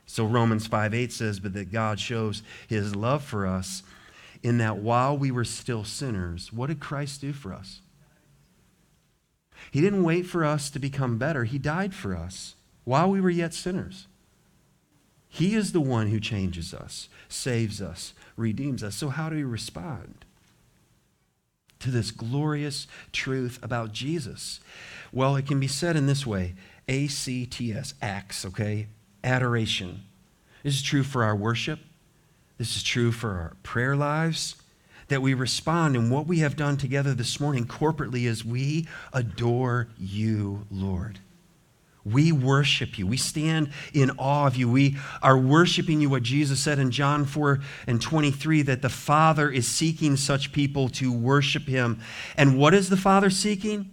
So 0.07 0.25
Romans 0.25 0.67
5 0.67 0.95
8 0.95 1.13
says, 1.13 1.39
But 1.39 1.53
that 1.53 1.71
God 1.71 2.01
shows 2.01 2.43
his 2.67 2.97
love 2.97 3.23
for 3.23 3.47
us 3.47 3.83
in 4.43 4.59
that 4.59 4.79
while 4.79 5.17
we 5.17 5.31
were 5.31 5.45
still 5.45 5.85
sinners, 5.85 6.53
what 6.53 6.69
did 6.69 6.81
Christ 6.81 7.21
do 7.21 7.33
for 7.33 7.53
us? 7.53 7.81
He 9.71 9.81
didn't 9.81 10.05
wait 10.05 10.27
for 10.27 10.45
us 10.45 10.71
to 10.71 10.79
become 10.79 11.19
better, 11.19 11.45
He 11.45 11.59
died 11.59 11.95
for 11.95 12.17
us 12.17 12.55
while 12.85 13.11
we 13.11 13.21
were 13.21 13.31
yet 13.31 13.53
sinners. 13.53 14.07
He 15.29 15.55
is 15.55 15.73
the 15.73 15.81
one 15.81 16.09
who 16.09 16.21
changes 16.21 16.73
us, 16.73 17.09
saves 17.29 17.83
us, 17.83 18.15
redeems 18.37 18.83
us. 18.83 18.95
So, 18.95 19.11
how 19.11 19.29
do 19.29 19.37
we 19.37 19.45
respond 19.45 20.25
to 21.81 21.91
this 21.91 22.11
glorious 22.11 22.87
truth 23.13 23.59
about 23.63 23.93
Jesus? 23.93 24.61
Well, 25.13 25.37
it 25.37 25.47
can 25.47 25.61
be 25.61 25.69
said 25.69 25.97
in 25.97 26.07
this 26.07 26.27
way 26.27 26.55
A 26.89 27.07
C 27.09 27.47
T 27.47 27.73
S, 27.73 27.95
acts, 28.03 28.45
okay? 28.45 28.89
Adoration. 29.25 30.03
This 30.63 30.75
is 30.75 30.83
true 30.83 31.03
for 31.03 31.25
our 31.25 31.37
worship, 31.37 31.81
this 32.57 32.77
is 32.77 32.83
true 32.83 33.13
for 33.13 33.31
our 33.31 33.57
prayer 33.63 33.97
lives. 33.97 34.57
That 35.09 35.23
we 35.23 35.33
respond 35.33 35.97
in 35.97 36.11
what 36.11 36.27
we 36.27 36.41
have 36.41 36.55
done 36.55 36.77
together 36.77 37.15
this 37.15 37.41
morning 37.41 37.65
corporately 37.65 38.29
as 38.29 38.45
we 38.45 38.87
adore 39.11 39.89
you, 39.99 40.67
Lord. 40.71 41.21
We 42.13 42.33
worship 42.33 42.99
you. 42.99 43.07
We 43.07 43.17
stand 43.17 43.71
in 43.93 44.11
awe 44.19 44.47
of 44.47 44.57
you. 44.57 44.69
We 44.69 44.97
are 45.23 45.39
worshiping 45.39 46.01
you, 46.01 46.11
what 46.11 46.23
Jesus 46.23 46.61
said 46.61 46.79
in 46.79 46.91
John 46.91 47.25
4 47.25 47.61
and 47.87 48.01
23, 48.01 48.63
that 48.63 48.83
the 48.83 48.89
Father 48.89 49.51
is 49.51 49.67
seeking 49.67 50.17
such 50.17 50.53
people 50.53 50.89
to 50.91 51.13
worship 51.13 51.65
him. 51.65 52.01
And 52.37 52.59
what 52.59 52.75
is 52.75 52.89
the 52.89 52.97
Father 52.97 53.31
seeking? 53.31 53.91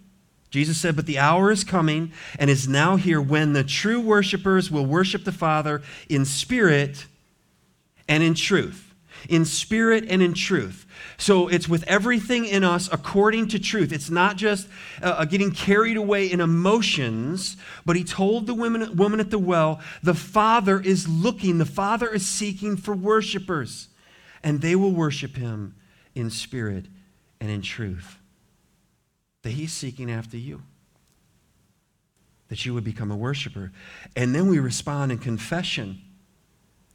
Jesus 0.50 0.80
said, 0.80 0.96
But 0.96 1.06
the 1.06 1.20
hour 1.20 1.52
is 1.52 1.64
coming 1.64 2.14
and 2.40 2.50
is 2.50 2.68
now 2.68 2.96
here 2.96 3.22
when 3.22 3.54
the 3.54 3.64
true 3.64 4.00
worshipers 4.00 4.72
will 4.72 4.86
worship 4.86 5.26
the 5.26 5.32
Father 5.32 5.82
in 6.08 6.24
spirit 6.24 7.08
and 8.08 8.24
in 8.24 8.36
truth. 8.36 8.85
In 9.30 9.46
spirit 9.46 10.06
and 10.10 10.22
in 10.22 10.34
truth. 10.34 10.86
So 11.18 11.48
it's 11.48 11.68
with 11.68 11.84
everything 11.84 12.46
in 12.46 12.64
us 12.64 12.90
according 12.92 13.50
to 13.50 13.60
truth. 13.60 13.92
It's 13.92 14.10
not 14.10 14.38
just 14.38 14.68
uh, 15.02 15.16
uh, 15.18 15.26
getting 15.26 15.52
carried 15.52 15.98
away 15.98 16.32
in 16.32 16.42
emotions, 16.42 17.58
but 17.86 17.96
he 17.96 18.04
told 18.04 18.48
the 18.48 18.54
woman, 18.54 18.96
woman 18.96 19.20
at 19.20 19.32
the 19.32 19.40
well, 19.40 19.80
the 20.04 20.14
Father 20.14 20.80
is 20.80 21.08
looking, 21.08 21.58
the 21.58 21.66
Father 21.66 22.10
is 22.10 22.26
seeking 22.26 22.78
for 22.78 22.96
worshipers, 22.96 23.90
and 24.44 24.62
they 24.62 24.76
will 24.76 24.92
worship 24.92 25.36
him 25.36 25.76
in 26.14 26.30
spirit 26.30 26.86
and 27.40 27.50
in 27.50 27.62
truth. 27.62 28.18
That 29.44 29.52
he's 29.52 29.74
seeking 29.74 30.12
after 30.12 30.38
you 30.38 30.64
that 32.50 32.66
you 32.66 32.74
would 32.74 32.84
become 32.84 33.12
a 33.12 33.16
worshiper. 33.16 33.72
And 34.16 34.36
then 34.36 34.48
we 34.48 34.60
respond 34.60 35.12
in 35.12 35.18
confession, 35.18 36.02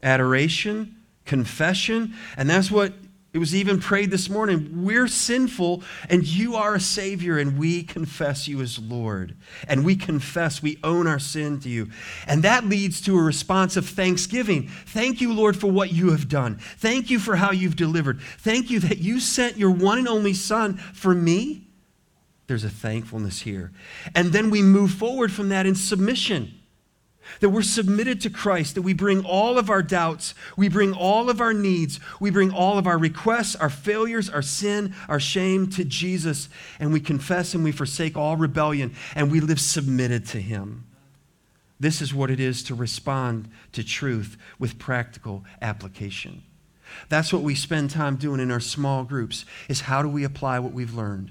adoration, 0.03 0.97
confession. 1.25 2.15
And 2.37 2.49
that's 2.49 2.71
what 2.71 2.93
it 3.33 3.39
was 3.39 3.55
even 3.55 3.79
prayed 3.79 4.11
this 4.11 4.29
morning. 4.29 4.83
We're 4.85 5.07
sinful 5.07 5.85
and 6.09 6.27
you 6.27 6.57
are 6.57 6.75
a 6.75 6.81
Savior, 6.81 7.39
and 7.39 7.57
we 7.57 7.85
confess 7.85 8.49
you 8.49 8.61
as 8.61 8.79
Lord. 8.81 9.37
And 9.69 9.85
we 9.85 9.95
confess 9.95 10.61
we 10.61 10.79
own 10.83 11.07
our 11.07 11.21
sin 11.21 11.61
to 11.61 11.69
you. 11.69 11.91
And 12.27 12.43
that 12.43 12.65
leads 12.65 13.01
to 13.03 13.17
a 13.17 13.23
response 13.23 13.77
of 13.77 13.89
thanksgiving. 13.89 14.67
Thank 14.87 15.21
you, 15.21 15.33
Lord, 15.33 15.57
for 15.57 15.69
what 15.71 15.93
you 15.93 16.11
have 16.11 16.29
done. 16.29 16.57
Thank 16.79 17.09
you 17.09 17.21
for 17.21 17.37
how 17.37 17.53
you've 17.53 17.77
delivered. 17.77 18.21
Thank 18.39 18.69
you 18.69 18.81
that 18.81 18.99
you 18.99 19.21
sent 19.21 19.57
your 19.57 19.71
one 19.71 19.99
and 19.99 20.09
only 20.09 20.35
Son 20.35 20.77
for 20.77 21.15
me. 21.15 21.69
There's 22.49 22.65
a 22.65 22.71
thankfulness 22.71 23.43
here. 23.43 23.71
And 24.17 24.33
then 24.33 24.51
we 24.51 24.61
move 24.61 24.91
forward 24.91 25.31
from 25.31 25.51
that 25.51 25.67
in 25.67 25.77
submission 25.77 26.60
that 27.39 27.51
we're 27.51 27.63
submitted 27.63 28.21
to 28.23 28.31
Christ, 28.31 28.75
that 28.75 28.83
we 28.83 28.93
bring 28.93 29.25
all 29.25 29.59
of 29.59 29.71
our 29.71 29.83
doubts, 29.83 30.35
we 30.57 30.69
bring 30.69 30.93
all 30.93 31.31
of 31.31 31.41
our 31.41 31.55
needs, 31.55 32.01
we 32.19 32.31
bring 32.31 32.51
all 32.53 32.79
of 32.79 32.87
our 32.87 32.99
requests, 32.99 33.55
our 33.57 33.71
failures, 33.71 34.29
our 34.29 34.43
sin, 34.43 34.95
our 35.09 35.21
shame 35.21 35.69
to 35.71 35.85
Jesus, 35.85 36.49
and 36.79 36.93
we 36.93 37.01
confess 37.01 37.55
and 37.55 37.63
we 37.63 37.73
forsake 37.73 38.17
all 38.17 38.37
rebellion, 38.37 38.95
and 39.15 39.31
we 39.31 39.41
live 39.41 39.61
submitted 39.61 40.27
to 40.27 40.41
Him. 40.41 40.85
This 41.79 42.03
is 42.03 42.13
what 42.13 42.31
it 42.31 42.41
is 42.41 42.63
to 42.65 42.75
respond 42.75 43.51
to 43.73 43.83
truth 43.83 44.37
with 44.59 44.79
practical 44.79 45.45
application. 45.63 46.43
That's 47.09 47.33
what 47.33 47.43
we 47.43 47.55
spend 47.55 47.91
time 47.91 48.17
doing 48.17 48.41
in 48.41 48.51
our 48.51 48.61
small 48.61 49.05
groups 49.05 49.45
is 49.69 49.83
how 49.83 50.03
do 50.03 50.09
we 50.09 50.25
apply 50.25 50.59
what 50.59 50.73
we've 50.73 50.95
learned? 50.95 51.31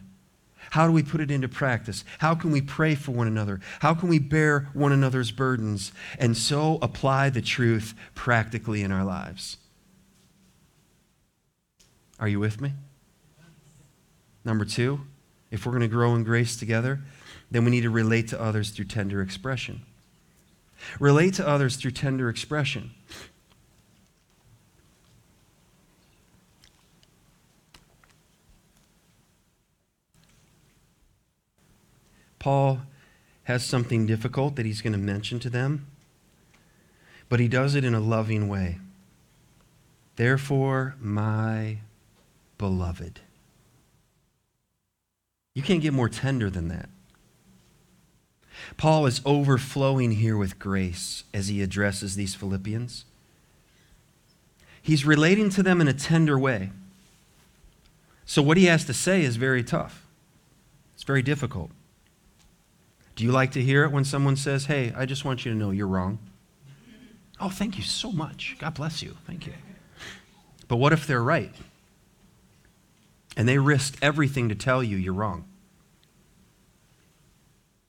How 0.71 0.85
do 0.85 0.93
we 0.93 1.03
put 1.03 1.21
it 1.21 1.31
into 1.31 1.47
practice? 1.47 2.03
How 2.19 2.35
can 2.35 2.51
we 2.51 2.61
pray 2.61 2.95
for 2.95 3.11
one 3.11 3.27
another? 3.27 3.59
How 3.79 3.93
can 3.93 4.09
we 4.09 4.19
bear 4.19 4.69
one 4.73 4.91
another's 4.91 5.31
burdens 5.31 5.91
and 6.17 6.37
so 6.37 6.77
apply 6.81 7.29
the 7.29 7.41
truth 7.41 7.93
practically 8.15 8.81
in 8.81 8.91
our 8.91 9.03
lives? 9.03 9.57
Are 12.19 12.27
you 12.27 12.39
with 12.39 12.61
me? 12.61 12.73
Number 14.45 14.65
two, 14.65 15.01
if 15.51 15.65
we're 15.65 15.71
going 15.71 15.81
to 15.81 15.87
grow 15.87 16.15
in 16.15 16.23
grace 16.23 16.55
together, 16.55 16.99
then 17.49 17.65
we 17.65 17.71
need 17.71 17.81
to 17.81 17.89
relate 17.89 18.27
to 18.29 18.41
others 18.41 18.69
through 18.69 18.85
tender 18.85 19.21
expression. 19.21 19.81
Relate 20.99 21.33
to 21.35 21.47
others 21.47 21.75
through 21.75 21.91
tender 21.91 22.29
expression. 22.29 22.91
Paul 32.39 32.81
has 33.43 33.65
something 33.65 34.05
difficult 34.05 34.55
that 34.55 34.65
he's 34.65 34.81
going 34.81 34.93
to 34.93 34.99
mention 34.99 35.39
to 35.39 35.49
them, 35.49 35.87
but 37.27 37.39
he 37.39 37.47
does 37.47 37.75
it 37.75 37.83
in 37.83 37.93
a 37.93 37.99
loving 37.99 38.47
way. 38.47 38.79
Therefore, 40.15 40.95
my 40.99 41.79
beloved. 42.57 43.21
You 45.55 45.63
can't 45.63 45.81
get 45.81 45.93
more 45.93 46.09
tender 46.09 46.49
than 46.49 46.67
that. 46.69 46.89
Paul 48.77 49.05
is 49.05 49.21
overflowing 49.25 50.11
here 50.11 50.37
with 50.37 50.59
grace 50.59 51.23
as 51.33 51.47
he 51.47 51.61
addresses 51.61 52.15
these 52.15 52.35
Philippians. 52.35 53.05
He's 54.81 55.05
relating 55.05 55.49
to 55.51 55.63
them 55.63 55.81
in 55.81 55.87
a 55.87 55.93
tender 55.93 56.37
way. 56.37 56.71
So, 58.25 58.41
what 58.41 58.57
he 58.57 58.65
has 58.65 58.85
to 58.85 58.93
say 58.93 59.23
is 59.23 59.37
very 59.37 59.63
tough, 59.63 60.05
it's 60.93 61.03
very 61.03 61.21
difficult. 61.21 61.71
Do 63.19 63.25
you 63.25 63.33
like 63.33 63.51
to 63.51 63.61
hear 63.61 63.83
it 63.83 63.91
when 63.91 64.05
someone 64.05 64.37
says, 64.37 64.67
Hey, 64.67 64.93
I 64.95 65.05
just 65.05 65.25
want 65.25 65.43
you 65.43 65.51
to 65.51 65.57
know 65.57 65.71
you're 65.71 65.87
wrong? 65.87 66.19
Oh, 67.41 67.49
thank 67.49 67.75
you 67.75 67.83
so 67.83 68.13
much. 68.13 68.55
God 68.59 68.75
bless 68.75 69.03
you. 69.03 69.17
Thank 69.27 69.45
you. 69.45 69.51
But 70.69 70.77
what 70.77 70.93
if 70.93 71.05
they're 71.05 71.21
right? 71.21 71.53
And 73.35 73.45
they 73.45 73.57
risked 73.57 73.97
everything 74.01 74.47
to 74.47 74.55
tell 74.55 74.81
you 74.81 74.95
you're 74.95 75.11
wrong. 75.11 75.43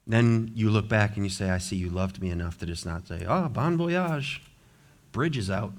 Then 0.05 0.51
you 0.53 0.69
look 0.69 0.89
back 0.89 1.15
and 1.15 1.25
you 1.25 1.29
say, 1.29 1.49
I 1.49 1.59
see 1.59 1.77
you 1.77 1.89
loved 1.89 2.21
me 2.21 2.29
enough 2.29 2.57
to 2.57 2.65
just 2.65 2.85
not 2.85 3.07
say, 3.07 3.23
oh, 3.25 3.47
bon 3.47 3.77
voyage, 3.77 4.41
bridge 5.13 5.37
is 5.37 5.49
out. 5.49 5.71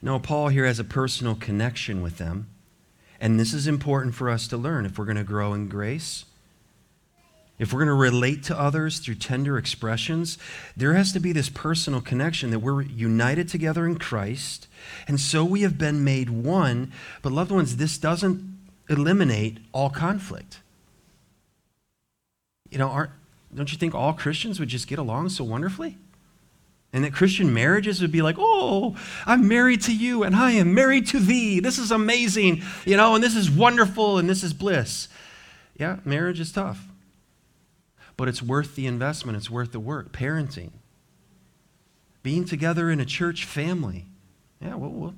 No, 0.00 0.20
Paul 0.20 0.46
here 0.46 0.64
has 0.64 0.78
a 0.78 0.84
personal 0.84 1.34
connection 1.34 2.02
with 2.02 2.18
them. 2.18 2.53
And 3.24 3.40
this 3.40 3.54
is 3.54 3.66
important 3.66 4.14
for 4.14 4.28
us 4.28 4.46
to 4.48 4.58
learn 4.58 4.84
if 4.84 4.98
we're 4.98 5.06
going 5.06 5.16
to 5.16 5.24
grow 5.24 5.54
in 5.54 5.66
grace. 5.66 6.26
If 7.58 7.72
we're 7.72 7.78
going 7.78 7.86
to 7.86 7.94
relate 7.94 8.42
to 8.44 8.60
others 8.60 8.98
through 8.98 9.14
tender 9.14 9.56
expressions, 9.56 10.36
there 10.76 10.92
has 10.92 11.10
to 11.12 11.20
be 11.20 11.32
this 11.32 11.48
personal 11.48 12.02
connection 12.02 12.50
that 12.50 12.58
we're 12.58 12.82
united 12.82 13.48
together 13.48 13.86
in 13.86 13.96
Christ, 13.96 14.68
and 15.08 15.18
so 15.18 15.42
we 15.42 15.62
have 15.62 15.78
been 15.78 16.04
made 16.04 16.28
one. 16.28 16.92
But, 17.22 17.32
loved 17.32 17.50
ones, 17.50 17.78
this 17.78 17.96
doesn't 17.96 18.58
eliminate 18.90 19.56
all 19.72 19.88
conflict. 19.88 20.60
You 22.68 22.76
know, 22.76 22.90
aren't, 22.90 23.12
don't 23.54 23.72
you 23.72 23.78
think 23.78 23.94
all 23.94 24.12
Christians 24.12 24.60
would 24.60 24.68
just 24.68 24.86
get 24.86 24.98
along 24.98 25.30
so 25.30 25.44
wonderfully? 25.44 25.96
And 26.94 27.02
that 27.02 27.12
Christian 27.12 27.52
marriages 27.52 28.00
would 28.00 28.12
be 28.12 28.22
like, 28.22 28.36
oh, 28.38 28.94
I'm 29.26 29.48
married 29.48 29.82
to 29.82 29.94
you 29.94 30.22
and 30.22 30.36
I 30.36 30.52
am 30.52 30.74
married 30.74 31.08
to 31.08 31.18
thee. 31.18 31.58
This 31.58 31.76
is 31.76 31.90
amazing, 31.90 32.62
you 32.86 32.96
know, 32.96 33.16
and 33.16 33.24
this 33.24 33.34
is 33.34 33.50
wonderful 33.50 34.16
and 34.16 34.30
this 34.30 34.44
is 34.44 34.52
bliss. 34.52 35.08
Yeah, 35.76 35.98
marriage 36.04 36.38
is 36.38 36.52
tough. 36.52 36.86
But 38.16 38.28
it's 38.28 38.40
worth 38.40 38.76
the 38.76 38.86
investment, 38.86 39.36
it's 39.36 39.50
worth 39.50 39.72
the 39.72 39.80
work. 39.80 40.12
Parenting, 40.12 40.70
being 42.22 42.44
together 42.44 42.88
in 42.88 43.00
a 43.00 43.04
church 43.04 43.44
family. 43.44 44.06
Yeah, 44.60 44.76
well, 44.76 44.90
well 44.90 45.14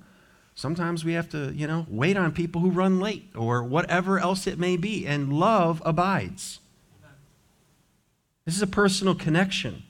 sometimes 0.55 1.05
we 1.05 1.13
have 1.13 1.29
to, 1.33 1.53
you 1.55 1.67
know, 1.67 1.85
wait 1.91 2.17
on 2.17 2.33
people 2.33 2.63
who 2.63 2.71
run 2.71 3.01
late 3.01 3.29
or 3.37 3.63
whatever 3.63 4.19
else 4.19 4.47
it 4.47 4.59
may 4.59 4.79
be, 4.79 5.07
and 5.07 5.31
love 5.31 5.83
abides. 5.85 6.59
This 8.47 8.57
is 8.57 8.63
a 8.63 8.67
personal 8.67 9.15
connection. 9.15 9.83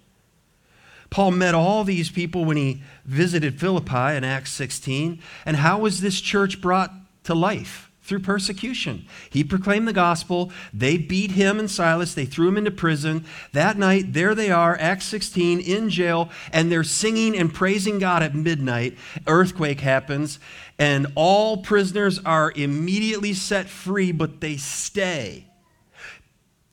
Paul 1.16 1.30
met 1.30 1.54
all 1.54 1.82
these 1.82 2.10
people 2.10 2.44
when 2.44 2.58
he 2.58 2.82
visited 3.06 3.58
Philippi 3.58 4.14
in 4.14 4.22
Acts 4.22 4.52
16. 4.52 5.18
And 5.46 5.56
how 5.56 5.78
was 5.78 6.02
this 6.02 6.20
church 6.20 6.60
brought 6.60 6.92
to 7.24 7.34
life? 7.34 7.90
Through 8.02 8.18
persecution. 8.18 9.06
He 9.30 9.42
proclaimed 9.42 9.88
the 9.88 9.94
gospel. 9.94 10.52
They 10.74 10.98
beat 10.98 11.30
him 11.30 11.58
and 11.58 11.70
Silas. 11.70 12.12
They 12.12 12.26
threw 12.26 12.48
him 12.48 12.58
into 12.58 12.70
prison. 12.70 13.24
That 13.52 13.78
night, 13.78 14.12
there 14.12 14.34
they 14.34 14.50
are, 14.50 14.76
Acts 14.78 15.06
16, 15.06 15.60
in 15.60 15.88
jail, 15.88 16.28
and 16.52 16.70
they're 16.70 16.84
singing 16.84 17.34
and 17.34 17.50
praising 17.52 17.98
God 17.98 18.22
at 18.22 18.34
midnight. 18.34 18.98
Earthquake 19.26 19.80
happens, 19.80 20.38
and 20.78 21.06
all 21.14 21.56
prisoners 21.56 22.20
are 22.26 22.52
immediately 22.54 23.32
set 23.32 23.70
free, 23.70 24.12
but 24.12 24.42
they 24.42 24.58
stay. 24.58 25.46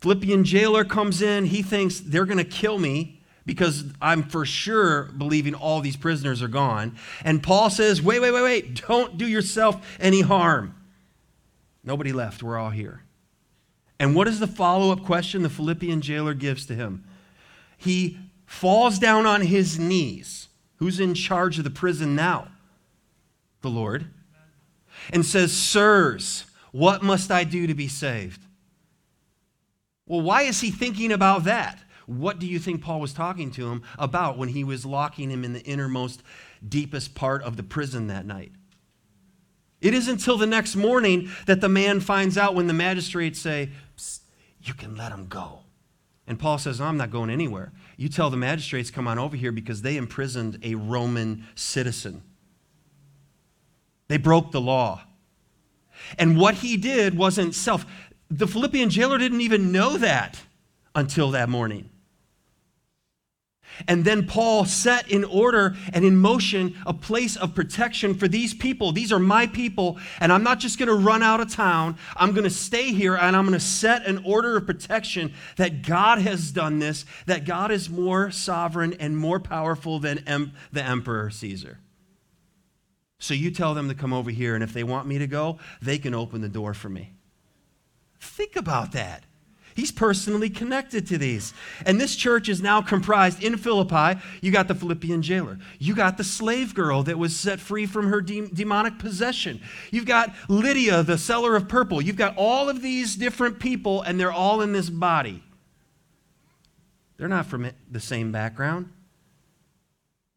Philippian 0.02 0.44
jailer 0.44 0.84
comes 0.84 1.22
in. 1.22 1.46
He 1.46 1.62
thinks 1.62 2.02
they're 2.02 2.26
going 2.26 2.38
to 2.40 2.44
kill 2.44 2.78
me 2.78 3.22
because 3.46 3.84
I'm 4.02 4.24
for 4.24 4.46
sure 4.46 5.04
believing 5.18 5.54
all 5.54 5.82
these 5.82 5.98
prisoners 5.98 6.42
are 6.42 6.48
gone. 6.48 6.96
And 7.24 7.44
Paul 7.44 7.70
says, 7.70 8.02
wait, 8.02 8.20
wait, 8.20 8.32
wait, 8.32 8.44
wait, 8.44 8.86
don't 8.88 9.18
do 9.18 9.28
yourself 9.28 9.98
any 10.00 10.22
harm. 10.22 10.76
Nobody 11.84 12.14
left, 12.14 12.42
we're 12.42 12.58
all 12.58 12.70
here. 12.70 13.04
And 14.00 14.16
what 14.16 14.28
is 14.28 14.40
the 14.40 14.48
follow 14.48 14.92
up 14.92 15.04
question 15.04 15.44
the 15.44 15.50
Philippian 15.50 16.02
jailer 16.02 16.34
gives 16.34 16.66
to 16.68 16.76
him? 16.76 17.04
He 17.78 18.18
falls 18.46 19.00
down 19.00 19.26
on 19.26 19.42
his 19.42 19.78
knees. 19.78 20.48
Who's 20.78 21.00
in 21.00 21.14
charge 21.14 21.58
of 21.58 21.64
the 21.64 21.70
prison 21.70 22.16
now? 22.16 22.50
The 23.62 23.70
Lord. 23.70 24.08
And 25.12 25.26
says, 25.26 25.52
Sirs, 25.52 26.46
what 26.72 27.04
must 27.04 27.32
I 27.32 27.44
do 27.44 27.68
to 27.68 27.74
be 27.74 27.88
saved? 27.88 28.42
Well, 30.06 30.22
why 30.22 30.44
is 30.44 30.62
he 30.62 30.72
thinking 30.72 31.12
about 31.12 31.46
that? 31.46 31.80
What 32.06 32.40
do 32.40 32.48
you 32.48 32.60
think 32.60 32.82
Paul 32.82 33.00
was 33.00 33.14
talking 33.14 33.52
to 33.52 33.70
him 33.70 33.84
about 33.98 34.38
when 34.38 34.50
he 34.50 34.64
was 34.64 34.86
locking 34.86 35.30
him 35.30 35.44
in 35.44 35.54
the 35.54 35.62
innermost, 35.62 36.24
deepest 36.68 37.16
part 37.16 37.44
of 37.44 37.58
the 37.58 37.64
prison 37.64 38.08
that 38.08 38.26
night? 38.26 38.52
It 39.82 39.94
isn't 39.94 40.14
until 40.14 40.38
the 40.38 40.48
next 40.48 40.76
morning 40.76 41.30
that 41.46 41.62
the 41.62 41.70
man 41.70 42.00
finds 42.00 42.38
out 42.38 42.56
when 42.56 42.68
the 42.68 42.74
magistrates 42.74 43.40
say, 43.40 43.70
You 44.62 44.74
can 44.74 44.96
let 44.96 45.12
him 45.12 45.28
go. 45.28 45.64
And 46.26 46.40
Paul 46.40 46.58
says, 46.58 46.80
no, 46.80 46.86
I'm 46.86 46.98
not 46.98 47.12
going 47.12 47.30
anywhere. 47.30 47.74
You 47.98 48.08
tell 48.08 48.30
the 48.30 48.38
magistrates, 48.38 48.90
come 48.90 49.08
on 49.08 49.20
over 49.20 49.36
here 49.36 49.52
because 49.52 49.82
they 49.82 49.98
imprisoned 49.98 50.60
a 50.64 50.76
Roman 50.76 51.46
citizen. 51.56 52.24
They 54.08 54.18
broke 54.18 54.52
the 54.52 54.62
law. 54.62 55.02
And 56.18 56.38
what 56.38 56.56
he 56.56 56.78
did 56.78 57.18
wasn't 57.18 57.56
self. 57.56 57.86
The 58.30 58.48
Philippian 58.48 58.90
jailer 58.90 59.18
didn't 59.18 59.42
even 59.42 59.72
know 59.72 59.98
that 59.98 60.40
until 60.96 61.32
that 61.32 61.50
morning. 61.50 61.90
And 63.88 64.06
then 64.06 64.28
Paul 64.28 64.66
set 64.66 65.10
in 65.10 65.24
order 65.24 65.76
and 65.92 66.06
in 66.06 66.18
motion 66.18 66.76
a 66.86 66.94
place 66.94 67.36
of 67.36 67.56
protection 67.56 68.14
for 68.14 68.28
these 68.28 68.54
people. 68.54 68.92
These 68.92 69.12
are 69.12 69.20
my 69.20 69.48
people, 69.48 70.00
and 70.20 70.32
I'm 70.32 70.44
not 70.44 70.60
just 70.60 70.78
going 70.78 70.90
to 70.90 70.96
run 70.96 71.24
out 71.24 71.40
of 71.40 71.52
town. 71.52 71.98
I'm 72.16 72.32
going 72.32 72.44
to 72.44 72.50
stay 72.50 72.92
here 72.94 73.16
and 73.16 73.36
I'm 73.36 73.46
going 73.46 73.60
to 73.60 73.66
set 73.66 74.06
an 74.06 74.22
order 74.26 74.58
of 74.58 74.66
protection 74.66 75.34
that 75.58 75.82
God 75.82 76.20
has 76.20 76.52
done 76.52 76.80
this, 76.80 77.06
that 77.26 77.46
God 77.46 77.72
is 77.72 77.90
more 77.90 78.32
sovereign 78.32 78.94
and 79.00 79.18
more 79.18 79.40
powerful 79.40 80.00
than 80.00 80.20
em- 80.28 80.54
the 80.72 80.84
emperor 80.84 81.30
Caesar. 81.30 81.80
So 83.20 83.34
you 83.34 83.52
tell 83.52 83.74
them 83.74 83.88
to 83.88 83.96
come 83.96 84.12
over 84.12 84.32
here, 84.32 84.54
and 84.54 84.64
if 84.64 84.74
they 84.74 84.84
want 84.84 85.08
me 85.08 85.18
to 85.18 85.28
go, 85.28 85.58
they 85.82 85.98
can 85.98 86.14
open 86.14 86.42
the 86.42 86.50
door 86.50 86.74
for 86.74 86.90
me. 86.90 87.14
Think 88.20 88.56
about 88.56 88.92
that. 88.92 89.24
He's 89.76 89.92
personally 89.92 90.50
connected 90.50 91.08
to 91.08 91.18
these. 91.18 91.54
And 91.86 92.00
this 92.00 92.16
church 92.16 92.48
is 92.50 92.62
now 92.62 92.82
comprised 92.82 93.44
in 93.44 93.58
Philippi. 93.58 94.20
You 94.42 94.52
got 94.52 94.68
the 94.68 94.76
Philippian 94.76 95.22
jailer. 95.22 95.58
You 95.80 95.96
got 95.96 96.18
the 96.18 96.24
slave 96.24 96.76
girl 96.76 97.04
that 97.04 97.18
was 97.18 97.36
set 97.36 97.60
free 97.60 97.86
from 97.86 98.10
her 98.10 98.22
de- 98.22 98.48
demonic 98.48 99.00
possession. 99.00 99.62
You've 99.92 100.06
got 100.06 100.34
Lydia, 100.48 101.04
the 101.04 101.18
seller 101.18 101.56
of 101.56 101.68
purple. 101.68 102.02
You've 102.02 102.16
got 102.16 102.36
all 102.38 102.70
of 102.70 102.82
these 102.82 103.16
different 103.16 103.60
people, 103.60 104.02
and 104.02 104.20
they're 104.20 104.32
all 104.32 104.62
in 104.62 104.74
this 104.74 104.90
body. 104.90 105.44
They're 107.18 107.28
not 107.28 107.46
from 107.46 107.70
the 107.90 108.00
same 108.00 108.32
background, 108.32 108.92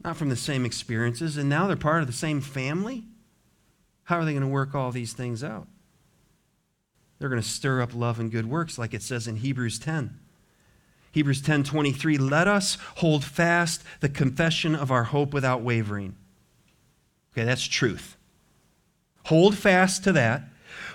not 0.03 0.17
from 0.17 0.29
the 0.29 0.37
same 0.37 0.65
experiences, 0.65 1.37
and 1.37 1.49
now 1.49 1.67
they're 1.67 1.77
part 1.77 2.01
of 2.01 2.07
the 2.07 2.13
same 2.13 2.41
family. 2.41 3.05
How 4.05 4.19
are 4.19 4.25
they 4.25 4.33
going 4.33 4.43
to 4.43 4.49
work 4.49 4.75
all 4.75 4.93
these 4.93 5.13
things 5.13 5.43
out? 5.43 5.67
They're 7.19 7.29
going 7.29 7.43
to 7.43 7.49
stir 7.49 7.81
up 7.81 7.95
love 7.95 8.21
and 8.21 8.31
good 8.31 8.47
works, 8.47 8.79
like 8.79 8.95
it 8.95 9.03
says 9.03 9.27
in 9.27 9.37
Hebrews 9.37 9.79
10. 9.79 10.19
Hebrews 11.13 11.41
10 11.41 11.65
23, 11.65 12.19
let 12.19 12.47
us 12.47 12.77
hold 12.97 13.25
fast 13.25 13.83
the 14.01 14.09
confession 14.09 14.75
of 14.75 14.91
our 14.91 15.05
hope 15.05 15.33
without 15.33 15.63
wavering. 15.63 16.15
Okay, 17.33 17.45
that's 17.45 17.65
truth. 17.65 18.17
Hold 19.27 19.57
fast 19.57 20.05
to 20.05 20.13
that, 20.13 20.43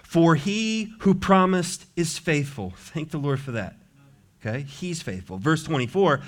for 0.04 0.36
he 0.36 0.94
who 1.00 1.16
promised 1.16 1.86
is 1.96 2.20
faithful. 2.20 2.74
Thank 2.78 3.10
the 3.10 3.18
Lord 3.18 3.40
for 3.40 3.52
that. 3.52 3.76
Okay, 4.40 4.62
he's 4.62 5.02
faithful. 5.02 5.38
Verse 5.38 5.64
24, 5.64 6.22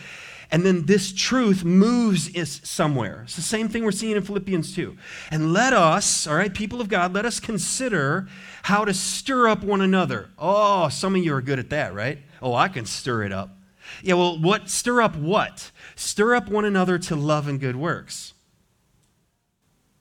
and 0.53 0.63
then 0.63 0.85
this 0.85 1.11
truth 1.11 1.63
moves 1.65 2.27
is 2.29 2.61
somewhere. 2.63 3.21
It's 3.23 3.35
the 3.35 3.41
same 3.41 3.69
thing 3.69 3.83
we're 3.83 3.91
seeing 3.91 4.15
in 4.15 4.21
Philippians 4.21 4.75
2. 4.75 4.95
And 5.31 5.51
let 5.51 5.73
us, 5.73 6.27
all 6.27 6.35
right, 6.35 6.53
people 6.53 6.79
of 6.79 6.89
God, 6.89 7.11
let 7.11 7.25
us 7.25 7.39
consider 7.39 8.27
how 8.61 8.85
to 8.85 8.93
stir 8.93 9.47
up 9.47 9.63
one 9.63 9.81
another. 9.81 10.29
Oh, 10.37 10.89
some 10.89 11.15
of 11.15 11.23
you 11.23 11.33
are 11.33 11.41
good 11.41 11.57
at 11.57 11.71
that, 11.71 11.95
right? 11.95 12.19
Oh, 12.39 12.53
I 12.53 12.67
can 12.67 12.85
stir 12.85 13.23
it 13.23 13.31
up. 13.31 13.57
Yeah, 14.03 14.13
well, 14.13 14.39
what 14.39 14.69
stir 14.69 15.01
up 15.01 15.15
what? 15.15 15.71
Stir 15.95 16.35
up 16.35 16.47
one 16.47 16.65
another 16.65 16.99
to 16.99 17.15
love 17.15 17.47
and 17.47 17.59
good 17.59 17.75
works. 17.75 18.35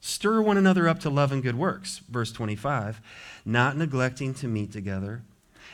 Stir 0.00 0.42
one 0.42 0.58
another 0.58 0.86
up 0.86 1.00
to 1.00 1.08
love 1.08 1.32
and 1.32 1.42
good 1.42 1.56
works. 1.56 2.02
Verse 2.10 2.30
25, 2.30 3.00
not 3.46 3.78
neglecting 3.78 4.34
to 4.34 4.48
meet 4.48 4.70
together, 4.70 5.22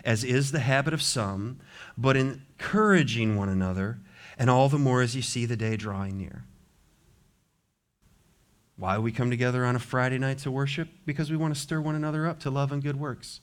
as 0.05 0.23
is 0.23 0.53
the 0.53 0.61
habit 0.61 0.95
of 0.95 1.03
some, 1.03 1.59
but 1.97 2.17
encouraging 2.17 3.35
one 3.35 3.49
another 3.49 3.99
and 4.39 4.49
all 4.49 4.69
the 4.69 4.79
more 4.79 5.03
as 5.03 5.17
you 5.17 5.23
see 5.23 5.45
the 5.45 5.57
day 5.57 5.77
drawing 5.77 6.17
near. 6.17 6.45
Why 8.77 8.97
we 8.99 9.11
come 9.11 9.29
together 9.29 9.65
on 9.65 9.75
a 9.75 9.81
Friday 9.81 10.19
night 10.19 10.39
to 10.39 10.51
worship? 10.53 10.89
Because 11.05 11.31
we 11.31 11.37
want 11.37 11.53
to 11.53 11.61
stir 11.61 11.81
one 11.81 11.97
another 11.97 12.29
up 12.29 12.39
to 12.41 12.51
love 12.51 12.71
and 12.71 12.81
good 12.81 12.99
works. 12.99 13.41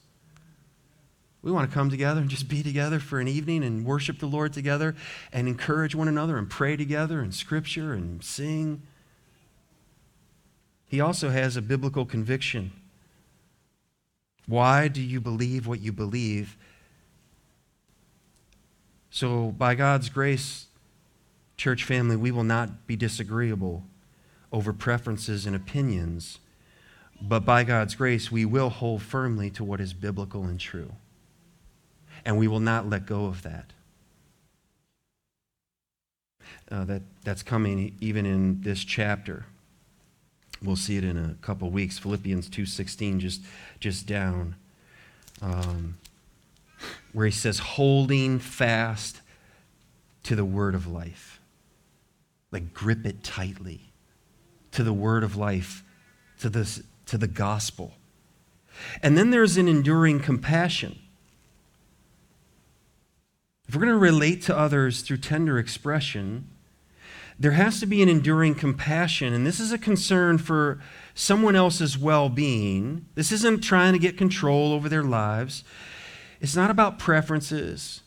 We 1.42 1.52
want 1.52 1.70
to 1.70 1.74
come 1.74 1.90
together 1.90 2.22
and 2.22 2.30
just 2.30 2.48
be 2.48 2.64
together 2.64 3.00
for 3.00 3.20
an 3.20 3.28
evening 3.28 3.64
and 3.64 3.86
worship 3.86 4.20
the 4.20 4.26
Lord 4.26 4.54
together 4.54 4.96
and 5.34 5.48
encourage 5.48 5.94
one 5.94 6.08
another 6.08 6.38
and 6.38 6.50
pray 6.50 6.78
together 6.78 7.20
and 7.20 7.36
scripture 7.36 7.94
and 7.94 8.24
sing. 8.24 8.82
He 10.88 11.02
also 11.02 11.30
has 11.30 11.58
a 11.58 11.62
biblical 11.62 12.06
conviction. 12.06 12.72
Why 14.48 14.88
do 14.88 15.02
you 15.02 15.20
believe 15.20 15.68
what 15.68 15.82
you 15.82 15.92
believe? 15.92 16.56
So, 19.10 19.52
by 19.52 19.76
God's 19.76 20.10
grace, 20.10 20.68
church 21.58 21.84
family, 21.84 22.16
we 22.16 22.32
will 22.32 22.44
not 22.44 22.88
be 22.88 22.96
disagreeable 22.96 23.84
over 24.52 24.74
preferences 24.74 25.46
and 25.46 25.56
opinions, 25.56 26.40
but 27.22 27.46
by 27.46 27.64
God's 27.64 27.96
grace, 27.96 28.32
we 28.32 28.46
will 28.46 28.70
hold 28.70 29.02
firmly 29.02 29.50
to 29.52 29.64
what 29.64 29.80
is 29.80 29.94
biblical 29.94 30.44
and 30.44 30.60
true. 30.60 30.94
And 32.26 32.38
we 32.38 32.48
will 32.48 32.60
not 32.60 32.90
let 32.90 33.06
go 33.06 33.26
of 33.26 33.44
that. 33.44 33.72
Uh, 36.72 36.84
that 36.86 37.02
that's 37.24 37.44
coming 37.44 37.96
even 38.02 38.26
in 38.26 38.62
this 38.62 38.84
chapter. 38.84 39.46
We'll 40.64 40.76
see 40.76 40.98
it 40.98 41.04
in 41.04 41.18
a 41.18 41.36
couple 41.42 41.70
weeks. 41.70 42.00
Philippians 42.00 42.50
2.16, 42.50 43.20
just, 43.20 43.42
just 43.80 44.08
down, 44.08 44.56
um, 45.42 45.98
where 47.14 47.26
he 47.26 47.32
says, 47.32 47.60
holding 47.60 48.40
fast 48.40 49.22
to 50.24 50.36
the 50.36 50.46
word 50.46 50.74
of 50.74 50.88
life. 50.88 51.35
Like 52.56 52.74
grip 52.74 53.06
it 53.06 53.22
tightly 53.22 53.82
to 54.72 54.82
the 54.82 54.94
word 54.94 55.26
of 55.26 55.36
life, 55.36 55.84
to, 56.40 56.50
this, 56.50 56.82
to 57.06 57.18
the 57.18 57.28
gospel. 57.28 57.96
And 59.04 59.18
then 59.18 59.30
there's 59.30 59.58
an 59.58 59.68
enduring 59.68 60.22
compassion. 60.22 60.98
If 63.68 63.76
we're 63.76 63.82
going 63.82 63.92
to 63.92 64.00
relate 64.00 64.42
to 64.44 64.58
others 64.58 65.02
through 65.02 65.18
tender 65.18 65.60
expression, 65.60 66.48
there 67.38 67.52
has 67.52 67.82
to 67.82 67.86
be 67.86 68.02
an 68.02 68.08
enduring 68.08 68.56
compassion. 68.56 69.34
And 69.34 69.46
this 69.46 69.60
is 69.60 69.74
a 69.74 69.78
concern 69.78 70.38
for 70.38 70.80
someone 71.14 71.58
else's 71.58 71.98
well 71.98 72.30
being. 72.30 73.06
This 73.16 73.34
isn't 73.34 73.66
trying 73.66 73.92
to 73.92 74.00
get 74.00 74.18
control 74.18 74.72
over 74.72 74.88
their 74.88 75.04
lives. 75.04 75.66
It's 76.40 76.56
not 76.56 76.72
about 76.72 77.00
preferences, 77.00 78.00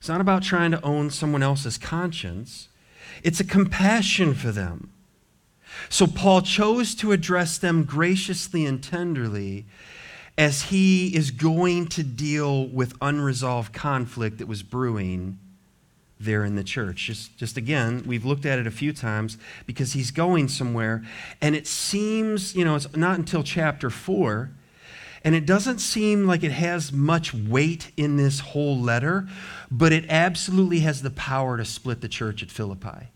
it's 0.00 0.08
not 0.08 0.20
about 0.20 0.42
trying 0.42 0.72
to 0.72 0.84
own 0.84 1.10
someone 1.10 1.44
else's 1.44 1.78
conscience. 1.78 2.66
It's 3.22 3.40
a 3.40 3.44
compassion 3.44 4.34
for 4.34 4.50
them. 4.50 4.90
So 5.88 6.06
Paul 6.06 6.42
chose 6.42 6.94
to 6.96 7.12
address 7.12 7.58
them 7.58 7.84
graciously 7.84 8.66
and 8.66 8.82
tenderly 8.82 9.66
as 10.38 10.62
he 10.64 11.14
is 11.14 11.30
going 11.30 11.86
to 11.88 12.02
deal 12.02 12.66
with 12.66 12.94
unresolved 13.00 13.72
conflict 13.72 14.38
that 14.38 14.48
was 14.48 14.62
brewing 14.62 15.38
there 16.18 16.44
in 16.44 16.54
the 16.54 16.64
church. 16.64 17.06
Just, 17.06 17.36
just 17.36 17.56
again, 17.56 18.02
we've 18.06 18.24
looked 18.24 18.46
at 18.46 18.58
it 18.58 18.66
a 18.66 18.70
few 18.70 18.92
times 18.92 19.36
because 19.66 19.92
he's 19.92 20.10
going 20.10 20.48
somewhere. 20.48 21.04
And 21.40 21.54
it 21.54 21.66
seems, 21.66 22.54
you 22.54 22.64
know, 22.64 22.76
it's 22.76 22.94
not 22.96 23.18
until 23.18 23.42
chapter 23.42 23.90
four, 23.90 24.50
and 25.24 25.34
it 25.34 25.46
doesn't 25.46 25.78
seem 25.78 26.26
like 26.26 26.42
it 26.42 26.52
has 26.52 26.92
much 26.92 27.32
weight 27.32 27.92
in 27.96 28.16
this 28.16 28.40
whole 28.40 28.78
letter, 28.78 29.28
but 29.70 29.92
it 29.92 30.04
absolutely 30.08 30.80
has 30.80 31.02
the 31.02 31.10
power 31.10 31.56
to 31.56 31.64
split 31.64 32.00
the 32.00 32.08
church 32.08 32.42
at 32.42 32.50
Philippi, 32.50 33.10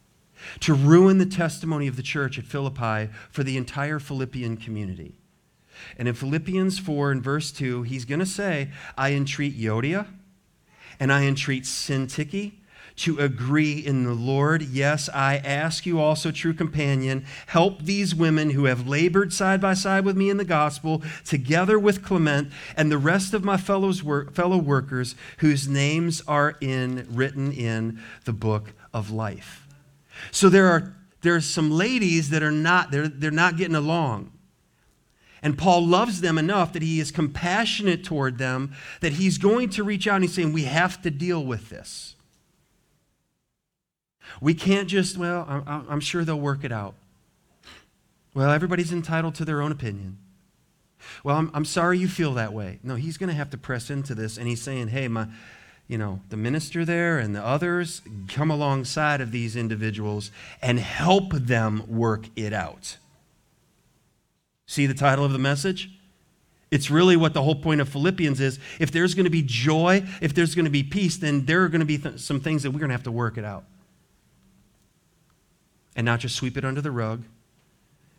to 0.60 0.74
ruin 0.74 1.18
the 1.18 1.26
testimony 1.26 1.86
of 1.88 1.96
the 1.96 2.02
church 2.02 2.38
at 2.38 2.44
Philippi 2.44 3.12
for 3.30 3.42
the 3.42 3.56
entire 3.56 3.98
Philippian 3.98 4.56
community. 4.56 5.16
And 5.98 6.08
in 6.08 6.14
Philippians 6.14 6.78
4 6.78 7.12
and 7.12 7.22
verse 7.22 7.50
2, 7.52 7.82
he's 7.82 8.04
going 8.04 8.20
to 8.20 8.26
say, 8.26 8.70
I 8.96 9.12
entreat 9.12 9.58
Euodia 9.58 10.06
and 10.98 11.12
I 11.12 11.24
entreat 11.24 11.64
Syntyche 11.64 12.52
to 12.96 13.18
agree 13.18 13.78
in 13.78 14.04
the 14.04 14.14
Lord. 14.14 14.62
Yes, 14.62 15.08
I 15.12 15.36
ask 15.36 15.84
you 15.86 16.00
also, 16.00 16.30
true 16.30 16.54
companion, 16.54 17.24
help 17.46 17.82
these 17.82 18.14
women 18.14 18.50
who 18.50 18.64
have 18.64 18.88
labored 18.88 19.32
side 19.32 19.60
by 19.60 19.74
side 19.74 20.04
with 20.04 20.16
me 20.16 20.30
in 20.30 20.38
the 20.38 20.44
gospel, 20.44 21.02
together 21.24 21.78
with 21.78 22.02
Clement 22.02 22.50
and 22.76 22.90
the 22.90 22.98
rest 22.98 23.34
of 23.34 23.44
my 23.44 23.56
fellows 23.56 24.02
work, 24.02 24.34
fellow 24.34 24.58
workers 24.58 25.14
whose 25.38 25.68
names 25.68 26.22
are 26.26 26.56
in, 26.60 27.06
written 27.10 27.52
in 27.52 28.00
the 28.24 28.32
book 28.32 28.72
of 28.94 29.10
life. 29.10 29.66
So 30.30 30.48
there 30.48 30.66
are 30.66 30.94
there's 31.22 31.44
some 31.44 31.70
ladies 31.70 32.30
that 32.30 32.42
are 32.42 32.52
not 32.52 32.90
they're, 32.90 33.08
they're 33.08 33.30
not 33.30 33.56
getting 33.56 33.74
along. 33.74 34.32
And 35.42 35.56
Paul 35.56 35.86
loves 35.86 36.22
them 36.22 36.38
enough 36.38 36.72
that 36.72 36.82
he 36.82 36.98
is 36.98 37.10
compassionate 37.10 38.04
toward 38.04 38.38
them, 38.38 38.72
that 39.00 39.12
he's 39.12 39.38
going 39.38 39.68
to 39.70 39.84
reach 39.84 40.06
out 40.08 40.16
and 40.16 40.24
he's 40.24 40.34
saying, 40.34 40.52
We 40.52 40.64
have 40.64 41.00
to 41.02 41.10
deal 41.10 41.44
with 41.44 41.68
this. 41.68 42.15
We 44.40 44.54
can't 44.54 44.88
just, 44.88 45.16
well, 45.16 45.64
I'm, 45.66 46.00
sure 46.00 46.24
they'll 46.24 46.38
work 46.38 46.64
it 46.64 46.72
out. 46.72 46.94
Well, 48.34 48.50
everybody's 48.50 48.92
entitled 48.92 49.34
to 49.36 49.44
their 49.44 49.62
own 49.62 49.72
opinion. 49.72 50.18
Well, 51.24 51.36
I'm, 51.36 51.50
I'm 51.54 51.64
sorry 51.64 51.98
you 51.98 52.08
feel 52.08 52.34
that 52.34 52.52
way. 52.52 52.78
No, 52.82 52.96
he's 52.96 53.16
going 53.16 53.28
to 53.28 53.34
have 53.34 53.50
to 53.50 53.58
press 53.58 53.90
into 53.90 54.14
this, 54.14 54.36
and 54.36 54.46
he's 54.46 54.60
saying, 54.60 54.88
hey, 54.88 55.08
my, 55.08 55.28
you 55.88 55.98
know, 55.98 56.20
the 56.28 56.36
minister 56.36 56.84
there 56.84 57.18
and 57.18 57.34
the 57.34 57.44
others 57.44 58.02
come 58.28 58.50
alongside 58.50 59.20
of 59.20 59.30
these 59.30 59.56
individuals 59.56 60.30
and 60.60 60.78
help 60.80 61.32
them 61.32 61.84
work 61.88 62.26
it 62.36 62.52
out. 62.52 62.96
See 64.66 64.86
the 64.86 64.94
title 64.94 65.24
of 65.24 65.32
the 65.32 65.38
message? 65.38 65.90
It's 66.72 66.90
really 66.90 67.16
what 67.16 67.32
the 67.32 67.42
whole 67.42 67.54
point 67.54 67.80
of 67.80 67.88
Philippians 67.88 68.40
is. 68.40 68.58
If 68.80 68.90
there's 68.90 69.14
going 69.14 69.24
to 69.24 69.30
be 69.30 69.42
joy, 69.42 70.04
if 70.20 70.34
there's 70.34 70.56
going 70.56 70.64
to 70.64 70.70
be 70.70 70.82
peace, 70.82 71.16
then 71.16 71.46
there 71.46 71.62
are 71.62 71.68
going 71.68 71.80
to 71.80 71.86
be 71.86 71.98
th- 71.98 72.18
some 72.18 72.40
things 72.40 72.64
that 72.64 72.72
we're 72.72 72.80
going 72.80 72.88
to 72.88 72.94
have 72.94 73.04
to 73.04 73.12
work 73.12 73.38
it 73.38 73.44
out 73.44 73.64
and 75.96 76.04
not 76.04 76.20
just 76.20 76.36
sweep 76.36 76.56
it 76.56 76.64
under 76.64 76.80
the 76.80 76.92
rug 76.92 77.24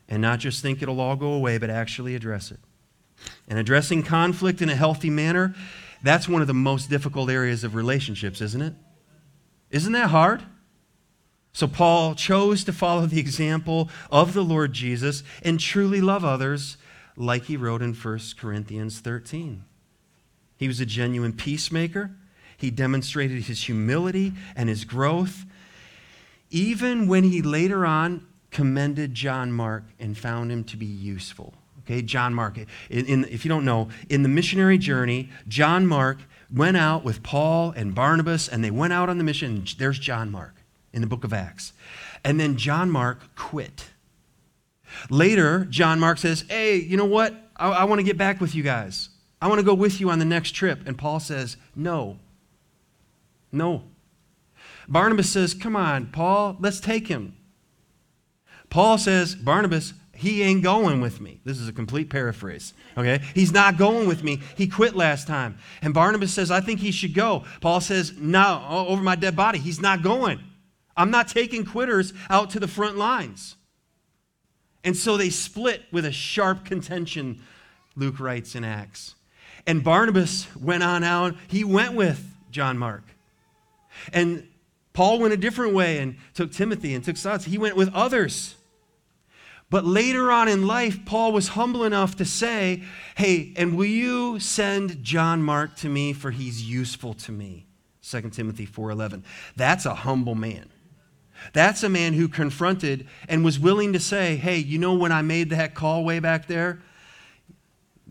and 0.09 0.21
not 0.21 0.39
just 0.39 0.61
think 0.61 0.81
it'll 0.81 0.99
all 0.99 1.15
go 1.15 1.31
away, 1.31 1.57
but 1.57 1.69
actually 1.69 2.15
address 2.15 2.51
it. 2.51 2.59
And 3.47 3.59
addressing 3.59 4.03
conflict 4.03 4.61
in 4.61 4.69
a 4.69 4.75
healthy 4.75 5.09
manner, 5.09 5.55
that's 6.03 6.27
one 6.27 6.41
of 6.41 6.47
the 6.47 6.53
most 6.53 6.89
difficult 6.89 7.29
areas 7.29 7.63
of 7.63 7.75
relationships, 7.75 8.41
isn't 8.41 8.61
it? 8.61 8.73
Isn't 9.69 9.93
that 9.93 10.09
hard? 10.09 10.43
So, 11.53 11.67
Paul 11.67 12.13
chose 12.13 12.63
to 12.65 12.73
follow 12.73 13.07
the 13.07 13.19
example 13.19 13.89
of 14.11 14.33
the 14.33 14.43
Lord 14.43 14.73
Jesus 14.73 15.23
and 15.43 15.59
truly 15.59 16.01
love 16.01 16.23
others, 16.23 16.77
like 17.15 17.45
he 17.45 17.57
wrote 17.57 17.81
in 17.81 17.95
1 17.95 18.19
Corinthians 18.37 18.99
13. 18.99 19.63
He 20.55 20.67
was 20.67 20.79
a 20.79 20.85
genuine 20.85 21.33
peacemaker. 21.33 22.11
He 22.57 22.69
demonstrated 22.69 23.43
his 23.43 23.63
humility 23.63 24.33
and 24.55 24.69
his 24.69 24.85
growth 24.85 25.45
even 26.49 27.07
when 27.07 27.23
he 27.23 27.41
later 27.41 27.85
on 27.85 28.25
commended 28.51 29.13
John 29.13 29.51
Mark 29.51 29.83
and 29.99 30.17
found 30.17 30.51
him 30.51 30.63
to 30.65 30.77
be 30.77 30.85
useful. 30.85 31.53
Okay, 31.81 32.01
John 32.01 32.33
Mark. 32.33 32.57
In, 32.57 33.05
in, 33.05 33.25
if 33.25 33.45
you 33.45 33.49
don't 33.49 33.63
know, 33.63 33.89
in 34.09 34.23
the 34.23 34.29
missionary 34.29 34.77
journey, 34.77 35.29
John 35.47 35.87
Mark 35.87 36.19
went 36.53 36.77
out 36.77 37.03
with 37.03 37.23
Paul 37.23 37.71
and 37.71 37.95
Barnabas, 37.95 38.47
and 38.47 38.63
they 38.63 38.71
went 38.71 38.93
out 38.93 39.09
on 39.09 39.17
the 39.17 39.23
mission. 39.23 39.65
There's 39.77 39.99
John 39.99 40.29
Mark 40.29 40.55
in 40.91 41.01
the 41.01 41.07
book 41.07 41.23
of 41.23 41.33
Acts. 41.33 41.73
And 42.23 42.39
then 42.39 42.57
John 42.57 42.89
Mark 42.89 43.35
quit. 43.35 43.85
Later, 45.09 45.65
John 45.65 45.99
Mark 45.99 46.17
says, 46.17 46.43
Hey, 46.49 46.77
you 46.77 46.97
know 46.97 47.05
what? 47.05 47.33
I, 47.55 47.69
I 47.69 47.83
want 47.85 47.99
to 47.99 48.03
get 48.03 48.17
back 48.17 48.41
with 48.41 48.55
you 48.55 48.63
guys. 48.63 49.09
I 49.41 49.47
want 49.47 49.59
to 49.59 49.65
go 49.65 49.73
with 49.73 50.01
you 50.01 50.09
on 50.09 50.19
the 50.19 50.25
next 50.25 50.51
trip. 50.51 50.79
And 50.85 50.97
Paul 50.97 51.19
says, 51.19 51.57
No. 51.75 52.17
No. 53.51 53.83
Barnabas 54.87 55.29
says, 55.29 55.53
Come 55.53 55.75
on, 55.75 56.07
Paul, 56.07 56.57
let's 56.59 56.79
take 56.79 57.07
him. 57.07 57.35
Paul 58.69 58.97
says, 58.97 59.35
Barnabas, 59.35 59.93
he 60.13 60.41
ain't 60.41 60.63
going 60.63 60.99
with 60.99 61.21
me. 61.21 61.39
This 61.45 61.59
is 61.59 61.67
a 61.67 61.73
complete 61.73 62.09
paraphrase. 62.09 62.73
Okay? 62.97 63.21
He's 63.35 63.51
not 63.51 63.77
going 63.77 64.07
with 64.07 64.23
me. 64.23 64.41
He 64.55 64.67
quit 64.67 64.95
last 64.95 65.27
time. 65.27 65.59
And 65.81 65.93
Barnabas 65.93 66.33
says, 66.33 66.49
I 66.49 66.59
think 66.59 66.79
he 66.79 66.91
should 66.91 67.13
go. 67.13 67.45
Paul 67.61 67.81
says, 67.81 68.13
No, 68.17 68.65
over 68.87 69.01
my 69.01 69.15
dead 69.15 69.35
body. 69.35 69.59
He's 69.59 69.79
not 69.79 70.01
going. 70.01 70.39
I'm 70.95 71.11
not 71.11 71.27
taking 71.27 71.63
quitters 71.63 72.13
out 72.29 72.49
to 72.51 72.59
the 72.59 72.67
front 72.67 72.97
lines. 72.97 73.55
And 74.83 74.97
so 74.97 75.17
they 75.17 75.29
split 75.29 75.83
with 75.91 76.05
a 76.05 76.11
sharp 76.11 76.65
contention, 76.65 77.41
Luke 77.95 78.19
writes 78.19 78.55
in 78.55 78.63
Acts. 78.63 79.15
And 79.67 79.83
Barnabas 79.83 80.47
went 80.55 80.81
on 80.81 81.03
out. 81.03 81.35
He 81.47 81.63
went 81.63 81.93
with 81.93 82.25
John 82.49 82.77
Mark. 82.77 83.03
And 84.13 84.47
Paul 84.97 85.19
went 85.19 85.31
a 85.31 85.37
different 85.37 85.75
way 85.75 85.99
and 85.99 86.15
took 86.33 86.51
Timothy 86.51 86.95
and 86.95 87.05
took 87.05 87.17
Silas. 87.17 87.45
He 87.45 87.59
went 87.59 87.75
with 87.75 87.93
others. 87.93 88.55
But 89.69 89.85
later 89.85 90.31
on 90.31 90.47
in 90.47 90.65
life, 90.65 91.05
Paul 91.05 91.33
was 91.33 91.49
humble 91.49 91.83
enough 91.83 92.15
to 92.15 92.25
say, 92.25 92.81
Hey, 93.13 93.53
and 93.57 93.77
will 93.77 93.85
you 93.85 94.39
send 94.39 95.03
John 95.03 95.43
Mark 95.43 95.75
to 95.75 95.87
me 95.87 96.13
for 96.13 96.31
he's 96.31 96.67
useful 96.67 97.13
to 97.13 97.31
me? 97.31 97.67
2 98.01 98.31
Timothy 98.31 98.65
4:11. 98.65 99.21
That's 99.55 99.85
a 99.85 99.93
humble 99.93 100.33
man. 100.33 100.67
That's 101.53 101.83
a 101.83 101.89
man 101.89 102.13
who 102.13 102.27
confronted 102.27 103.07
and 103.29 103.45
was 103.45 103.59
willing 103.59 103.93
to 103.93 103.99
say, 103.99 104.35
Hey, 104.35 104.57
you 104.57 104.79
know 104.79 104.95
when 104.95 105.11
I 105.11 105.21
made 105.21 105.51
that 105.51 105.75
call 105.75 106.05
way 106.05 106.19
back 106.19 106.47
there? 106.47 106.81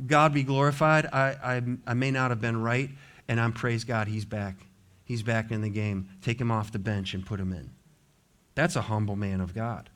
God 0.07 0.33
be 0.33 0.45
glorified. 0.45 1.07
I, 1.07 1.35
I, 1.43 1.63
I 1.85 1.95
may 1.95 2.13
not 2.13 2.31
have 2.31 2.41
been 2.41 2.63
right, 2.63 2.91
and 3.27 3.41
I'm 3.41 3.53
praise 3.53 3.83
God, 3.83 4.07
he's 4.07 4.25
back 4.25 4.55
he's 5.07 5.23
back 5.23 5.51
in 5.51 5.63
the 5.63 5.71
game. 5.71 6.11
Take 6.21 6.39
him 6.39 6.51
off 6.51 6.71
the 6.71 6.79
bench 6.79 7.15
and 7.15 7.25
put 7.25 7.41
him 7.41 7.53
in. 7.53 7.71
That's 8.55 8.77
a 8.77 8.83
humble 8.83 9.17
man 9.17 9.41
of 9.41 9.55
God. 9.55 9.89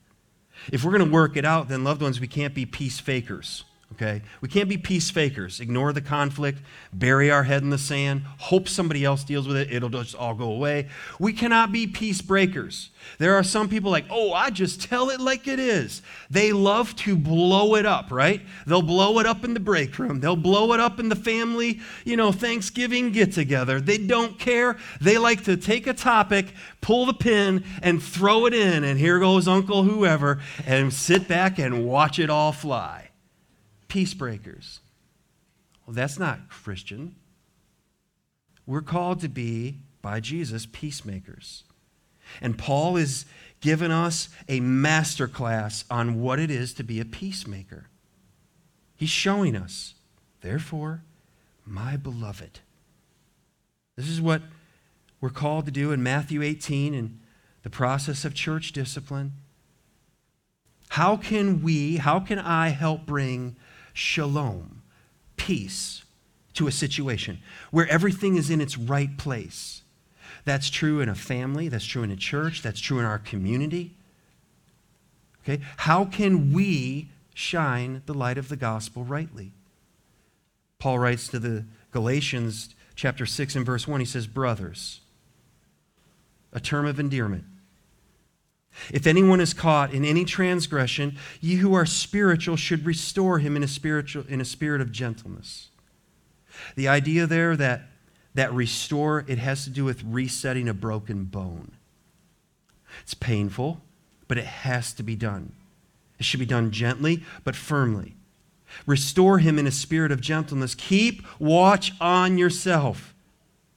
If 0.71 0.83
we're 0.83 0.97
going 0.97 1.07
to 1.07 1.13
work 1.13 1.37
it 1.37 1.45
out, 1.45 1.69
then, 1.69 1.83
loved 1.83 2.01
ones, 2.01 2.19
we 2.19 2.27
can't 2.27 2.55
be 2.55 2.65
peace 2.65 2.99
fakers. 2.99 3.63
Okay? 3.93 4.21
We 4.41 4.47
can't 4.47 4.69
be 4.69 4.77
peace 4.77 5.09
fakers. 5.09 5.59
Ignore 5.59 5.93
the 5.93 6.01
conflict, 6.01 6.59
bury 6.93 7.29
our 7.31 7.43
head 7.43 7.61
in 7.61 7.69
the 7.69 7.77
sand, 7.77 8.23
hope 8.37 8.67
somebody 8.67 9.03
else 9.03 9.23
deals 9.23 9.47
with 9.47 9.57
it, 9.57 9.71
it'll 9.71 9.89
just 9.89 10.15
all 10.15 10.33
go 10.33 10.51
away. 10.51 10.89
We 11.19 11.33
cannot 11.33 11.71
be 11.71 11.87
peace 11.87 12.21
breakers. 12.21 12.89
There 13.17 13.35
are 13.35 13.43
some 13.43 13.69
people 13.69 13.91
like, 13.91 14.05
oh, 14.09 14.33
I 14.33 14.49
just 14.49 14.81
tell 14.81 15.09
it 15.09 15.19
like 15.19 15.47
it 15.47 15.59
is. 15.59 16.01
They 16.29 16.51
love 16.51 16.95
to 16.97 17.15
blow 17.15 17.75
it 17.75 17.85
up, 17.85 18.11
right? 18.11 18.41
They'll 18.65 18.81
blow 18.81 19.19
it 19.19 19.25
up 19.25 19.43
in 19.43 19.53
the 19.53 19.59
break 19.59 19.97
room. 19.97 20.19
They'll 20.19 20.35
blow 20.35 20.73
it 20.73 20.79
up 20.79 20.99
in 20.99 21.09
the 21.09 21.15
family, 21.15 21.79
you 22.05 22.15
know, 22.15 22.31
Thanksgiving 22.31 23.11
get 23.11 23.33
together. 23.33 23.81
They 23.81 23.97
don't 23.97 24.37
care. 24.39 24.77
They 24.99 25.17
like 25.17 25.43
to 25.45 25.57
take 25.57 25.87
a 25.87 25.93
topic, 25.93 26.53
pull 26.79 27.05
the 27.05 27.13
pin, 27.13 27.63
and 27.81 28.01
throw 28.01 28.45
it 28.45 28.53
in, 28.53 28.83
and 28.83 28.99
here 28.99 29.19
goes 29.19 29.47
Uncle 29.47 29.83
whoever, 29.83 30.39
and 30.65 30.93
sit 30.93 31.27
back 31.27 31.59
and 31.59 31.85
watch 31.85 32.19
it 32.19 32.29
all 32.29 32.51
fly 32.51 33.10
peace 33.91 34.13
breakers. 34.13 34.79
Well, 35.85 35.93
that's 35.93 36.17
not 36.17 36.47
Christian. 36.47 37.13
We're 38.65 38.79
called 38.81 39.19
to 39.19 39.27
be, 39.27 39.79
by 40.01 40.21
Jesus, 40.21 40.65
peacemakers. 40.65 41.65
And 42.39 42.57
Paul 42.57 42.95
is 42.95 43.25
giving 43.59 43.91
us 43.91 44.29
a 44.47 44.61
master 44.61 45.27
class 45.27 45.83
on 45.91 46.21
what 46.21 46.39
it 46.39 46.49
is 46.49 46.73
to 46.75 46.83
be 46.83 47.01
a 47.01 47.05
peacemaker. 47.05 47.87
He's 48.95 49.09
showing 49.09 49.57
us, 49.57 49.95
therefore, 50.39 51.03
my 51.65 51.97
beloved. 51.97 52.61
This 53.97 54.07
is 54.07 54.21
what 54.21 54.41
we're 55.19 55.31
called 55.31 55.65
to 55.65 55.71
do 55.71 55.91
in 55.91 56.01
Matthew 56.01 56.41
18 56.41 56.93
and 56.93 57.19
the 57.63 57.69
process 57.69 58.23
of 58.23 58.33
church 58.33 58.71
discipline. 58.71 59.33
How 60.87 61.17
can 61.17 61.61
we, 61.61 61.97
how 61.97 62.21
can 62.21 62.39
I 62.39 62.69
help 62.69 63.05
bring 63.05 63.57
shalom, 63.93 64.81
peace 65.37 66.03
to 66.53 66.67
a 66.67 66.71
situation 66.71 67.39
where 67.71 67.87
everything 67.87 68.35
is 68.35 68.49
in 68.49 68.61
its 68.61 68.77
right 68.77 69.17
place. 69.17 69.81
That's 70.43 70.69
true 70.69 71.01
in 71.01 71.09
a 71.09 71.15
family, 71.15 71.69
that's 71.69 71.85
true 71.85 72.03
in 72.03 72.11
a 72.11 72.15
church, 72.15 72.61
that's 72.61 72.79
true 72.79 72.99
in 72.99 73.05
our 73.05 73.19
community. 73.19 73.95
Okay? 75.43 75.63
How 75.77 76.05
can 76.05 76.51
we 76.51 77.09
shine 77.33 78.01
the 78.05 78.13
light 78.13 78.37
of 78.37 78.49
the 78.49 78.55
gospel 78.55 79.03
rightly? 79.03 79.51
Paul 80.79 80.99
writes 80.99 81.27
to 81.29 81.39
the 81.39 81.65
Galatians 81.91 82.75
chapter 82.95 83.25
6 83.25 83.55
and 83.55 83.65
verse 83.65 83.87
1 83.87 83.99
he 83.99 84.05
says 84.05 84.27
brothers 84.27 85.01
a 86.53 86.59
term 86.59 86.85
of 86.85 86.99
endearment 86.99 87.45
if 88.91 89.05
anyone 89.05 89.41
is 89.41 89.53
caught 89.53 89.93
in 89.93 90.05
any 90.05 90.25
transgression, 90.25 91.17
ye 91.39 91.55
who 91.55 91.73
are 91.73 91.85
spiritual 91.85 92.55
should 92.55 92.85
restore 92.85 93.39
him 93.39 93.55
in 93.55 93.63
a, 93.63 93.67
spiritual, 93.67 94.23
in 94.27 94.41
a 94.41 94.45
spirit 94.45 94.81
of 94.81 94.91
gentleness. 94.91 95.69
The 96.75 96.87
idea 96.87 97.27
there 97.27 97.55
that, 97.57 97.83
that 98.33 98.53
restore, 98.53 99.25
it 99.27 99.37
has 99.37 99.63
to 99.65 99.69
do 99.69 99.83
with 99.83 100.03
resetting 100.03 100.67
a 100.69 100.73
broken 100.73 101.25
bone. 101.25 101.73
It's 103.01 103.13
painful, 103.13 103.81
but 104.27 104.37
it 104.37 104.45
has 104.45 104.93
to 104.93 105.03
be 105.03 105.15
done. 105.15 105.53
It 106.19 106.25
should 106.25 106.39
be 106.39 106.45
done 106.45 106.71
gently, 106.71 107.23
but 107.43 107.55
firmly. 107.55 108.15
Restore 108.85 109.39
him 109.39 109.59
in 109.59 109.67
a 109.67 109.71
spirit 109.71 110.11
of 110.11 110.21
gentleness. 110.21 110.75
Keep 110.75 111.25
watch 111.39 111.93
on 111.99 112.37
yourself. 112.37 113.13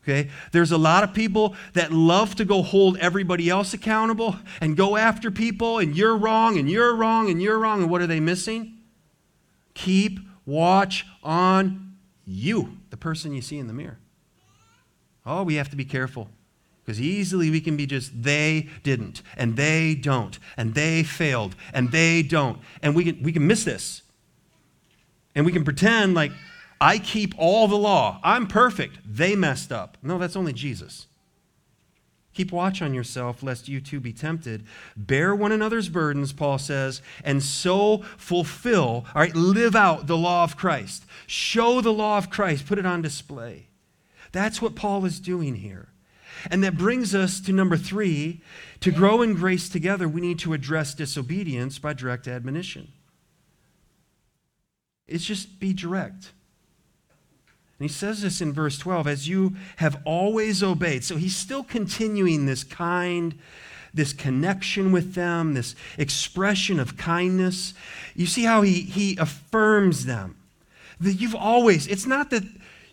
Okay? 0.05 0.31
There's 0.53 0.71
a 0.71 0.79
lot 0.79 1.03
of 1.03 1.15
people 1.15 1.57
that 1.73 1.91
love 1.91 2.35
to 2.37 2.45
go 2.45 2.63
hold 2.63 2.99
everybody 2.99 3.49
else 3.49 3.73
accountable 3.73 4.37
and 4.61 4.77
go 4.77 4.97
after 4.97 5.31
people, 5.31 5.79
and 5.79 5.97
you're 5.97 6.17
wrong, 6.17 6.59
and 6.59 6.71
you're 6.71 6.95
wrong, 6.95 7.31
and 7.31 7.41
you're 7.41 7.59
wrong. 7.59 7.83
And 7.83 7.91
what 7.91 8.03
are 8.03 8.07
they 8.07 8.21
missing? 8.21 8.79
Keep 9.73 10.21
watch 10.45 11.07
on 11.23 11.97
you, 12.27 12.77
the 12.91 12.97
person 12.97 13.33
you 13.33 13.41
see 13.41 13.59
in 13.59 13.67
the 13.67 13.73
mirror. 13.73 13.99
Oh, 15.27 15.43
we 15.43 15.55
have 15.55 15.71
to 15.71 15.77
be 15.77 15.87
careful 15.87 16.29
because 16.85 17.01
easily 17.01 17.51
we 17.51 17.63
can 17.63 17.79
be 17.79 17.87
just 17.87 18.23
they 18.23 18.69
didn't, 18.83 19.23
and 19.39 19.57
they 19.57 19.95
don't, 19.95 20.39
and 20.57 20.75
they 20.75 21.03
failed, 21.03 21.57
and 21.73 21.91
they 21.93 22.23
don't. 22.23 22.59
And 22.83 22.95
we 22.95 23.05
can, 23.05 23.23
we 23.23 23.33
can 23.33 23.47
miss 23.47 23.65
this. 23.65 24.03
And 25.35 25.47
we 25.47 25.53
can 25.53 25.65
pretend 25.65 26.15
like, 26.15 26.33
I 26.85 26.99
keep 26.99 27.35
all 27.39 27.67
the 27.67 27.79
law. 27.79 28.21
I'm 28.23 28.47
perfect. 28.47 28.99
They 29.07 29.35
messed 29.35 29.73
up. 29.73 29.97
No, 30.03 30.19
that's 30.19 30.37
only 30.37 30.53
Jesus. 30.53 31.07
Keep 32.35 32.53
watch 32.53 32.83
on 32.83 32.93
yourself, 32.93 33.43
lest 33.43 33.69
you 33.69 33.81
too 33.81 34.01
be 34.01 34.13
tempted. 34.13 34.67
Bear 34.95 35.35
one 35.35 35.51
another's 35.51 35.89
burdens, 35.89 36.35
Paul 36.35 36.59
says, 36.59 37.01
and 37.25 37.43
so 37.43 38.03
fulfill, 38.19 39.07
all 39.15 39.23
right, 39.23 39.35
live 39.35 39.75
out 39.75 40.09
the 40.09 40.19
law 40.19 40.45
of 40.45 40.59
Christ. 40.59 41.07
Show 41.27 41.81
the 41.81 41.91
law 41.91 42.19
of 42.19 42.29
Christ, 42.29 42.67
put 42.67 42.79
it 42.79 42.85
on 42.85 43.01
display. 43.01 43.69
That's 44.33 44.61
what 44.61 44.75
Paul 44.75 45.07
is 45.07 45.21
doing 45.21 45.55
here. 45.55 45.89
And 46.51 46.63
that 46.65 46.77
brings 46.77 47.15
us 47.15 47.41
to 47.41 47.53
number 47.55 47.79
three 47.79 48.43
to 48.81 48.91
grow 48.91 49.23
in 49.23 49.33
grace 49.33 49.71
together, 49.71 50.07
we 50.07 50.21
need 50.21 50.39
to 50.41 50.53
address 50.53 50.93
disobedience 50.93 51.79
by 51.79 51.95
direct 51.95 52.29
admonition. 52.29 52.93
It's 55.09 55.25
just 55.25 55.59
be 55.59 55.73
direct. 55.73 56.33
He 57.85 57.89
says 57.89 58.23
this 58.23 58.41
in 58.41 58.53
verse 58.53 58.79
12 58.79 59.07
as 59.07 59.29
you 59.29 59.57
have 59.77 60.01
always 60.07 60.63
obeyed. 60.63 61.05
So 61.05 61.17
he's 61.17 61.37
still 61.37 61.63
continuing 61.63 62.47
this 62.47 62.65
kind, 62.65 63.39
this 63.93 64.15
connection 64.15 64.91
with 64.91 65.15
them, 65.15 65.53
this 65.53 65.75
expression 65.99 66.81
of 66.81 66.97
kindness. 66.97 67.75
You 68.15 68.25
see 68.25 68.45
how 68.45 68.63
he, 68.63 68.81
he 68.81 69.19
affirms 69.19 70.07
them. 70.07 70.37
That 70.99 71.15
you've 71.15 71.35
always, 71.35 71.87
it's 71.87 72.07
not 72.07 72.31
that 72.31 72.45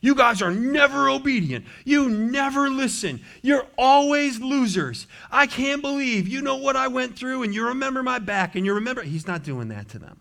you 0.02 0.14
guys 0.14 0.42
are 0.42 0.52
never 0.52 1.10
obedient. 1.10 1.66
You 1.86 2.10
never 2.10 2.70
listen. 2.70 3.22
You're 3.42 3.68
always 3.78 4.42
losers. 4.42 5.08
I 5.32 5.48
can't 5.48 5.82
believe 5.82 6.28
you 6.28 6.42
know 6.42 6.58
what 6.58 6.76
I 6.76 6.90
went 6.90 7.16
through 7.16 7.44
and 7.44 7.54
you 7.54 7.68
remember 7.68 8.04
my 8.04 8.20
back 8.20 8.56
and 8.56 8.66
you 8.66 8.74
remember. 8.74 9.04
He's 9.04 9.28
not 9.28 9.44
doing 9.44 9.70
that 9.70 9.88
to 9.90 10.00
them. 10.00 10.20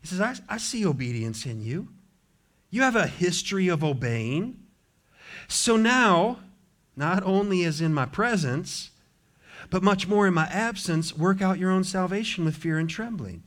He 0.00 0.06
says, 0.06 0.20
I, 0.22 0.36
I 0.48 0.56
see 0.56 0.86
obedience 0.86 1.44
in 1.44 1.60
you. 1.60 1.88
You 2.70 2.82
have 2.82 2.96
a 2.96 3.06
history 3.06 3.68
of 3.68 3.82
obeying. 3.82 4.58
So 5.48 5.76
now, 5.76 6.40
not 6.96 7.22
only 7.24 7.64
as 7.64 7.80
in 7.80 7.92
my 7.92 8.06
presence, 8.06 8.90
but 9.68 9.82
much 9.82 10.06
more 10.06 10.26
in 10.26 10.34
my 10.34 10.46
absence, 10.46 11.16
work 11.16 11.42
out 11.42 11.58
your 11.58 11.70
own 11.70 11.84
salvation 11.84 12.44
with 12.44 12.56
fear 12.56 12.78
and 12.78 12.88
trembling. 12.88 13.42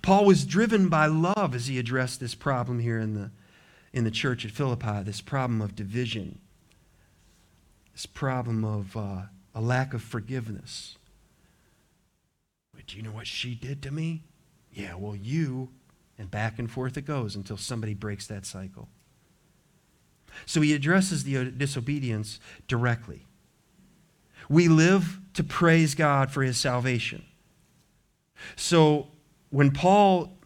Paul 0.00 0.24
was 0.24 0.44
driven 0.44 0.88
by 0.88 1.06
love 1.06 1.54
as 1.54 1.66
he 1.66 1.78
addressed 1.78 2.20
this 2.20 2.34
problem 2.34 2.78
here 2.78 2.98
in 2.98 3.14
the, 3.14 3.30
in 3.92 4.04
the 4.04 4.10
church 4.10 4.44
at 4.44 4.50
Philippi 4.50 5.02
this 5.02 5.20
problem 5.20 5.60
of 5.60 5.76
division, 5.76 6.38
this 7.92 8.06
problem 8.06 8.64
of 8.64 8.96
uh, 8.96 9.22
a 9.54 9.60
lack 9.60 9.92
of 9.92 10.02
forgiveness. 10.02 10.96
Do 12.86 12.96
you 12.96 13.02
know 13.02 13.12
what 13.12 13.26
she 13.26 13.54
did 13.54 13.82
to 13.82 13.90
me? 13.90 14.24
Yeah, 14.72 14.94
well, 14.94 15.14
you 15.14 15.70
and 16.22 16.30
back 16.30 16.60
and 16.60 16.70
forth 16.70 16.96
it 16.96 17.04
goes 17.04 17.34
until 17.34 17.56
somebody 17.56 17.94
breaks 17.94 18.28
that 18.28 18.46
cycle. 18.46 18.88
So 20.46 20.60
he 20.60 20.72
addresses 20.72 21.24
the 21.24 21.36
uh, 21.36 21.44
disobedience 21.44 22.38
directly. 22.68 23.26
We 24.48 24.68
live 24.68 25.18
to 25.34 25.42
praise 25.42 25.96
God 25.96 26.30
for 26.30 26.44
his 26.44 26.56
salvation. 26.56 27.24
So 28.54 29.08
when 29.50 29.72
Paul 29.72 30.38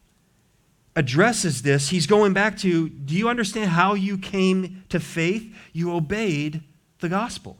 addresses 0.96 1.60
this, 1.60 1.90
he's 1.90 2.06
going 2.06 2.32
back 2.32 2.56
to 2.58 2.88
do 2.88 3.14
you 3.14 3.28
understand 3.28 3.70
how 3.70 3.92
you 3.92 4.16
came 4.16 4.82
to 4.88 4.98
faith? 4.98 5.54
You 5.74 5.92
obeyed 5.94 6.62
the 7.00 7.10
gospel. 7.10 7.58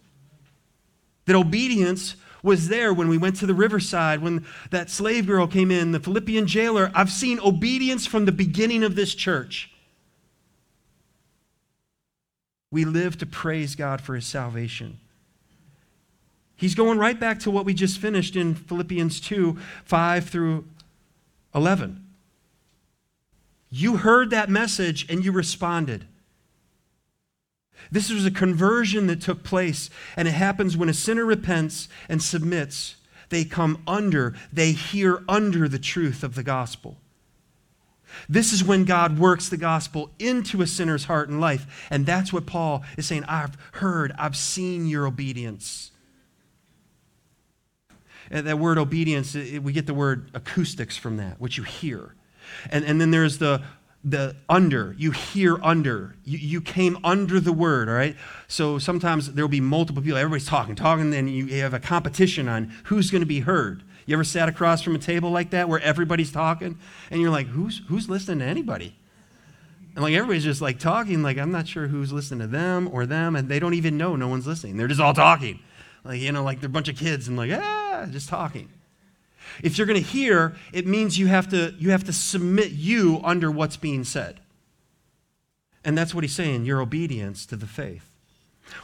That 1.27 1.37
obedience 1.37 2.17
was 2.47 2.69
there 2.69 2.95
when 2.95 3.09
we 3.09 3.19
went 3.19 3.37
to 3.37 3.47
the 3.47 3.55
riverside, 3.55 4.23
when 4.23 4.47
that 4.71 4.89
slave 4.89 5.27
girl 5.27 5.47
came 5.47 5.71
in, 5.71 5.91
the 5.91 6.01
Philippian 6.01 6.47
jailer. 6.47 6.91
I've 6.95 7.11
seen 7.11 7.41
obedience 7.41 8.07
from 8.07 8.25
the 8.25 8.33
beginning 8.33 8.85
of 8.85 8.95
this 8.95 9.15
church. 9.15 9.71
We 12.71 12.85
live 12.85 13.19
to 13.19 13.27
praise 13.27 13.75
God 13.75 14.01
for 14.01 14.15
his 14.15 14.27
salvation. 14.27 14.99
He's 16.55 16.75
going 16.75 16.99
right 16.99 17.19
back 17.19 17.41
to 17.41 17.51
what 17.51 17.65
we 17.65 17.75
just 17.75 17.99
finished 17.99 18.37
in 18.37 18.55
Philippians 18.55 19.21
2 19.21 19.59
5 19.85 20.29
through 20.29 20.65
11. 21.55 22.03
You 23.69 23.99
heard 23.99 24.31
that 24.31 24.49
message 24.49 25.11
and 25.11 25.25
you 25.25 25.33
responded. 25.33 26.07
This 27.91 28.11
was 28.11 28.25
a 28.27 28.31
conversion 28.31 29.07
that 29.07 29.21
took 29.21 29.43
place, 29.43 29.91
and 30.17 30.27
it 30.27 30.33
happens 30.33 30.77
when 30.77 30.89
a 30.89 30.95
sinner 30.95 31.25
repents 31.25 31.89
and 32.09 32.23
submits. 32.23 32.97
They 33.29 33.45
come 33.45 33.83
under, 33.87 34.35
they 34.53 34.73
hear 34.73 35.23
under 35.29 35.69
the 35.69 35.79
truth 35.79 36.23
of 36.23 36.35
the 36.35 36.43
gospel. 36.43 36.97
This 38.29 38.53
is 38.53 38.65
when 38.65 38.85
God 38.85 39.19
works 39.19 39.49
the 39.49 39.57
gospel 39.57 40.11
into 40.19 40.63
a 40.63 40.67
sinner's 40.67 41.05
heart 41.05 41.29
and 41.29 41.41
life. 41.41 41.87
And 41.91 42.07
that's 42.07 42.33
what 42.33 42.47
Paul 42.47 42.83
is 42.97 43.07
saying. 43.07 43.25
I've 43.25 43.57
heard, 43.73 44.13
I've 44.19 44.37
seen 44.37 44.87
your 44.87 45.07
obedience. 45.07 45.91
And 48.31 48.47
that 48.47 48.59
word 48.59 48.79
obedience, 48.79 49.35
we 49.35 49.73
get 49.73 49.87
the 49.87 49.95
word 49.95 50.31
acoustics 50.35 50.97
from 50.97 51.19
that, 51.19 51.41
what 51.41 51.57
you 51.57 51.63
hear. 51.65 52.15
And, 52.71 52.85
and 52.85 53.01
then 53.01 53.11
there's 53.11 53.39
the, 53.39 53.63
the 54.07 54.37
under. 54.49 54.95
You 54.97 55.11
hear 55.11 55.59
under. 55.65 56.15
You, 56.25 56.39
you 56.39 56.61
came 56.61 56.97
under 57.03 57.41
the 57.41 57.53
word, 57.53 57.89
all 57.89 57.95
right? 57.97 58.17
So 58.47 58.79
sometimes 58.79 59.33
there 59.33 59.45
will 59.45 59.51
be 59.51 59.61
multiple 59.61 60.01
people. 60.01 60.17
Everybody's 60.17 60.47
talking, 60.47 60.77
talking, 60.77 61.07
and 61.07 61.13
then 61.13 61.27
you 61.27 61.61
have 61.61 61.75
a 61.75 61.81
competition 61.81 62.49
on 62.49 62.73
who's 62.85 63.11
going 63.11 63.23
to 63.23 63.27
be 63.27 63.41
heard. 63.41 63.83
You 64.07 64.15
ever 64.15 64.23
sat 64.23 64.49
across 64.49 64.81
from 64.81 64.95
a 64.95 65.01
table 65.01 65.31
like 65.31 65.51
that 65.51 65.69
where 65.69 65.81
everybody's 65.81 66.31
talking 66.31 66.79
and 67.11 67.21
you're 67.21 67.31
like, 67.31 67.49
who's, 67.49 67.83
who's 67.89 68.09
listening 68.09 68.39
to 68.39 68.45
anybody? 68.45 68.97
And 69.97 70.05
like 70.05 70.15
everybody's 70.15 70.45
just 70.45 70.63
like 70.63 70.79
talking, 70.79 71.25
like 71.25 71.37
I'm 71.37 71.51
not 71.51 71.67
sure 71.67 71.89
who's 71.89 72.13
listening 72.13 72.41
to 72.41 72.47
them 72.47 72.89
or 72.93 73.07
them, 73.07 73.35
and 73.35 73.49
they 73.49 73.59
don't 73.59 73.75
even 73.75 73.97
know 73.97 74.15
no 74.15 74.29
one's 74.29 74.47
listening. 74.47 74.77
They're 74.77 74.87
just 74.87 75.01
all 75.01 75.15
talking. 75.15 75.59
Like, 76.05 76.21
you 76.21 76.31
know, 76.31 76.45
like 76.45 76.61
they're 76.61 76.69
a 76.69 76.71
bunch 76.71 76.89
of 76.89 76.97
kids 76.97 77.27
and 77.27 77.37
like, 77.37 77.51
ah, 77.53 78.07
just 78.09 78.29
talking. 78.29 78.69
If 79.63 79.79
you're 79.79 79.87
going 79.87 80.03
to 80.03 80.09
hear, 80.09 80.57
it 80.73 80.87
means 80.87 81.19
you 81.19 81.27
have 81.27 81.49
to 81.51 81.75
you 81.79 81.91
have 81.91 82.05
to 82.05 82.13
submit 82.13 82.71
you 82.71 83.21
under 83.25 83.51
what's 83.51 83.77
being 83.77 84.05
said. 84.05 84.41
And 85.85 85.97
that's 85.97 86.15
what 86.15 86.25
he's 86.25 86.35
saying, 86.35 86.65
your 86.65 86.81
obedience 86.81 87.47
to 87.47 87.57
the 87.57 87.67
faith. 87.67 88.11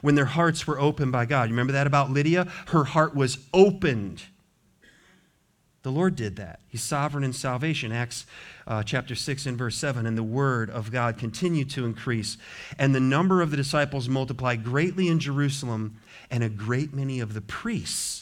When 0.00 0.14
their 0.14 0.26
hearts 0.26 0.66
were 0.66 0.78
opened 0.78 1.10
by 1.10 1.26
God. 1.26 1.48
You 1.48 1.54
remember 1.54 1.72
that 1.72 1.88
about 1.88 2.10
Lydia? 2.10 2.46
Her 2.68 2.84
heart 2.84 3.16
was 3.16 3.38
opened. 3.52 4.22
The 5.82 5.90
Lord 5.90 6.14
did 6.14 6.36
that. 6.36 6.60
He's 6.68 6.82
sovereign 6.82 7.24
in 7.24 7.32
salvation. 7.32 7.90
Acts 7.90 8.24
uh, 8.68 8.84
chapter 8.84 9.16
6 9.16 9.46
and 9.46 9.58
verse 9.58 9.76
7. 9.76 10.06
And 10.06 10.16
the 10.16 10.22
word 10.22 10.70
of 10.70 10.92
God 10.92 11.18
continued 11.18 11.70
to 11.70 11.84
increase, 11.84 12.38
and 12.78 12.94
the 12.94 13.00
number 13.00 13.42
of 13.42 13.50
the 13.50 13.56
disciples 13.56 14.08
multiplied 14.08 14.62
greatly 14.62 15.08
in 15.08 15.18
Jerusalem, 15.18 15.98
and 16.30 16.44
a 16.44 16.48
great 16.48 16.94
many 16.94 17.18
of 17.18 17.34
the 17.34 17.40
priests 17.40 18.21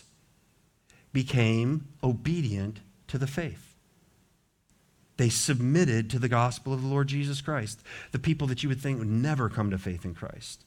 became 1.12 1.88
obedient 2.02 2.80
to 3.08 3.18
the 3.18 3.26
faith. 3.26 3.74
They 5.16 5.28
submitted 5.28 6.08
to 6.10 6.18
the 6.18 6.28
gospel 6.28 6.72
of 6.72 6.80
the 6.80 6.88
Lord 6.88 7.08
Jesus 7.08 7.40
Christ, 7.40 7.82
the 8.12 8.18
people 8.18 8.46
that 8.46 8.62
you 8.62 8.68
would 8.68 8.80
think 8.80 8.98
would 8.98 9.08
never 9.08 9.50
come 9.50 9.70
to 9.70 9.78
faith 9.78 10.04
in 10.04 10.14
Christ. 10.14 10.64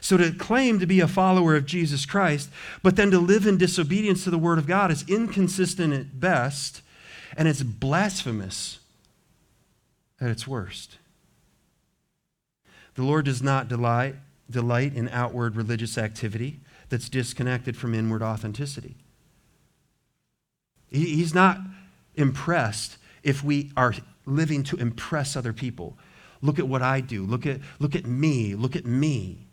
So 0.00 0.16
to 0.16 0.32
claim 0.32 0.78
to 0.78 0.86
be 0.86 1.00
a 1.00 1.08
follower 1.08 1.56
of 1.56 1.66
Jesus 1.66 2.06
Christ, 2.06 2.48
but 2.82 2.96
then 2.96 3.10
to 3.10 3.18
live 3.18 3.46
in 3.46 3.58
disobedience 3.58 4.24
to 4.24 4.30
the 4.30 4.38
Word 4.38 4.58
of 4.58 4.66
God 4.66 4.90
is 4.90 5.04
inconsistent 5.08 5.92
at 5.92 6.20
best, 6.20 6.82
and 7.36 7.48
it's 7.48 7.62
blasphemous 7.62 8.78
at 10.20 10.30
its 10.30 10.46
worst. 10.46 10.98
The 12.94 13.02
Lord 13.02 13.26
does 13.26 13.42
not 13.42 13.68
delight, 13.68 14.14
delight 14.48 14.94
in 14.94 15.08
outward 15.08 15.56
religious 15.56 15.98
activity 15.98 16.60
that's 16.88 17.08
disconnected 17.08 17.76
from 17.76 17.94
inward 17.94 18.22
authenticity. 18.22 18.96
He's 20.96 21.34
not 21.34 21.58
impressed 22.14 22.98
if 23.22 23.44
we 23.44 23.72
are 23.76 23.94
living 24.24 24.62
to 24.64 24.76
impress 24.76 25.36
other 25.36 25.52
people. 25.52 25.96
Look 26.42 26.58
at 26.58 26.68
what 26.68 26.82
I 26.82 27.00
do. 27.00 27.24
Look 27.24 27.46
at, 27.46 27.60
look 27.78 27.94
at 27.94 28.06
me. 28.06 28.54
Look 28.54 28.76
at 28.76 28.84
me. 28.84 29.46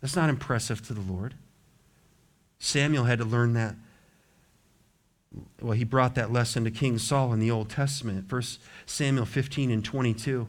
That's 0.00 0.16
not 0.16 0.30
impressive 0.30 0.86
to 0.86 0.94
the 0.94 1.00
Lord. 1.00 1.34
Samuel 2.58 3.04
had 3.04 3.18
to 3.18 3.24
learn 3.24 3.54
that. 3.54 3.74
Well, 5.60 5.72
he 5.72 5.84
brought 5.84 6.14
that 6.16 6.32
lesson 6.32 6.64
to 6.64 6.70
King 6.70 6.98
Saul 6.98 7.32
in 7.32 7.38
the 7.38 7.50
Old 7.50 7.70
Testament. 7.70 8.30
1 8.30 8.42
Samuel 8.86 9.26
15 9.26 9.70
and 9.70 9.84
22. 9.84 10.48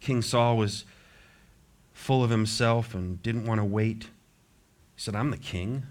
King 0.00 0.22
Saul 0.22 0.56
was 0.56 0.84
full 1.92 2.22
of 2.22 2.30
himself 2.30 2.94
and 2.94 3.22
didn't 3.22 3.46
want 3.46 3.58
to 3.58 3.64
wait. 3.64 4.04
He 4.94 5.00
said, 5.00 5.16
I'm 5.16 5.30
the 5.30 5.38
king. 5.38 5.84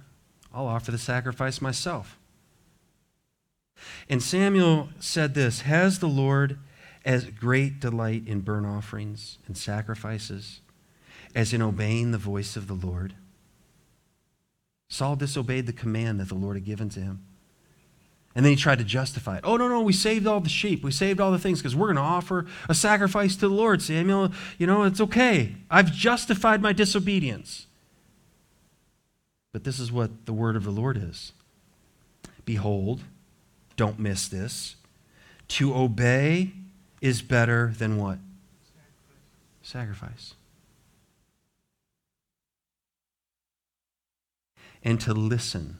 I'll 0.53 0.67
offer 0.67 0.91
the 0.91 0.97
sacrifice 0.97 1.61
myself. 1.61 2.17
And 4.07 4.21
Samuel 4.21 4.89
said 4.99 5.33
this 5.33 5.61
Has 5.61 5.99
the 5.99 6.07
Lord 6.07 6.59
as 7.03 7.25
great 7.25 7.79
delight 7.79 8.23
in 8.27 8.41
burnt 8.41 8.65
offerings 8.65 9.39
and 9.47 9.57
sacrifices 9.57 10.61
as 11.35 11.53
in 11.53 11.61
obeying 11.61 12.11
the 12.11 12.17
voice 12.17 12.55
of 12.55 12.67
the 12.67 12.73
Lord? 12.73 13.15
Saul 14.87 15.15
disobeyed 15.15 15.65
the 15.65 15.73
command 15.73 16.19
that 16.19 16.29
the 16.29 16.35
Lord 16.35 16.55
had 16.55 16.65
given 16.65 16.89
to 16.89 16.99
him. 16.99 17.25
And 18.35 18.43
then 18.43 18.51
he 18.51 18.55
tried 18.55 18.79
to 18.79 18.83
justify 18.83 19.37
it. 19.37 19.43
Oh, 19.43 19.57
no, 19.57 19.67
no, 19.67 19.81
we 19.81 19.93
saved 19.93 20.25
all 20.25 20.39
the 20.39 20.49
sheep. 20.49 20.83
We 20.83 20.91
saved 20.91 21.19
all 21.19 21.31
the 21.31 21.39
things 21.39 21.59
because 21.59 21.75
we're 21.75 21.87
going 21.87 21.97
to 21.97 22.01
offer 22.01 22.47
a 22.67 22.73
sacrifice 22.73 23.35
to 23.35 23.47
the 23.47 23.53
Lord, 23.53 23.81
Samuel. 23.81 24.31
You 24.57 24.65
know, 24.65 24.83
it's 24.83 25.01
okay. 25.01 25.55
I've 25.69 25.91
justified 25.91 26.61
my 26.61 26.73
disobedience. 26.73 27.67
But 29.53 29.63
this 29.63 29.79
is 29.79 29.91
what 29.91 30.25
the 30.25 30.33
word 30.33 30.57
of 30.57 30.65
the 30.65 30.71
Lord 30.71 30.97
is 30.97 31.31
Behold, 32.43 33.01
don't 33.77 33.99
miss 33.99 34.27
this. 34.27 34.75
To 35.49 35.73
obey 35.73 36.51
is 36.99 37.21
better 37.21 37.73
than 37.77 37.97
what? 37.97 38.17
Sacrifice. 39.61 40.33
And 44.83 44.99
to 45.01 45.13
listen 45.13 45.77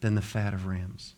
than 0.00 0.14
the 0.14 0.22
fat 0.22 0.54
of 0.54 0.66
rams. 0.66 1.14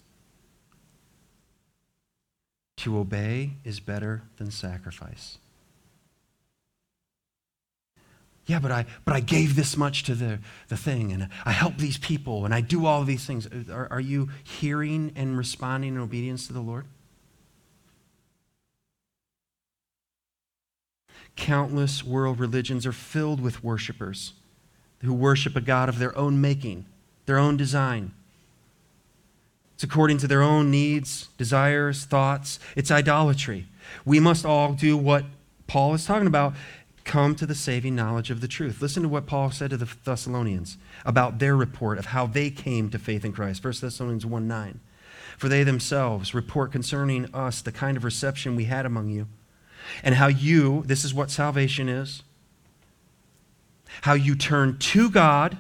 To 2.79 2.99
obey 2.99 3.53
is 3.63 3.79
better 3.79 4.23
than 4.37 4.51
sacrifice. 4.51 5.39
Yeah, 8.47 8.59
but 8.59 8.71
I, 8.71 8.85
but 9.05 9.15
I 9.15 9.21
gave 9.21 9.57
this 9.57 9.77
much 9.77 10.03
to 10.05 10.15
the, 10.15 10.39
the 10.69 10.77
thing, 10.77 11.13
and 11.13 11.29
I 11.47 11.53
help 11.53 11.79
these 11.79 11.97
people, 11.97 12.45
and 12.45 12.55
I 12.55 12.61
do 12.61 12.85
all 12.85 13.03
these 13.05 13.25
things. 13.25 13.47
Uh, 13.47 13.73
are, 13.73 13.89
are 13.91 14.01
you 14.01 14.29
hearing 14.43 15.13
and 15.17 15.39
responding 15.39 15.95
in 15.95 16.01
obedience 16.01 16.47
to 16.49 16.53
the 16.53 16.61
Lord? 16.61 16.85
Countless 21.37 22.05
world 22.05 22.39
religions 22.39 22.85
are 22.85 22.93
filled 22.93 23.41
with 23.41 23.65
worshipers 23.65 24.35
who 25.01 25.15
worship 25.15 25.57
a 25.57 25.61
God 25.61 25.89
of 25.89 25.99
their 25.99 26.17
own 26.17 26.41
making, 26.41 26.85
their 27.27 27.39
own 27.39 27.57
design. 27.57 28.13
It's 29.75 29.83
according 29.83 30.19
to 30.19 30.29
their 30.29 30.43
own 30.43 30.71
needs, 30.71 31.29
desires, 31.39 32.05
thoughts. 32.05 32.61
It's 32.77 32.91
idolatry. 32.91 33.67
We 34.05 34.21
must 34.21 34.45
all 34.45 34.75
do 34.75 34.97
what 34.97 35.25
Paul 35.67 35.95
is 35.95 36.05
talking 36.05 36.27
about 36.27 36.55
come 37.05 37.35
to 37.35 37.47
the 37.47 37.55
saving 37.55 37.95
knowledge 37.95 38.31
of 38.31 38.41
the 38.41 38.49
truth. 38.49 38.81
Listen 38.81 39.03
to 39.03 39.09
what 39.09 39.27
Paul 39.27 39.51
said 39.51 39.71
to 39.71 39.77
the 39.77 39.95
Thessalonians 40.05 40.79
about 41.05 41.39
their 41.39 41.55
report 41.55 41.99
of 41.99 42.07
how 42.07 42.27
they 42.27 42.51
came 42.51 42.91
to 42.91 42.99
faith 42.99 43.25
in 43.25 43.33
Christ. 43.33 43.63
1 43.63 43.75
Thessalonians 43.81 44.27
1 44.27 44.49
9. 44.49 44.81
For 45.37 45.49
they 45.49 45.65
themselves 45.65 46.35
report 46.35 46.73
concerning 46.73 47.33
us 47.35 47.61
the 47.61 47.73
kind 47.73 47.97
of 47.97 48.05
reception 48.05 48.57
we 48.57 48.65
had 48.65 48.87
among 48.87 49.11
you, 49.11 49.29
and 50.03 50.15
how 50.15 50.29
you, 50.29 50.83
this 50.87 51.05
is 51.05 51.13
what 51.13 51.31
salvation 51.31 51.89
is, 51.89 52.23
how 54.03 54.15
you 54.15 54.35
turn 54.35 54.79
to 54.79 55.11
God 55.11 55.59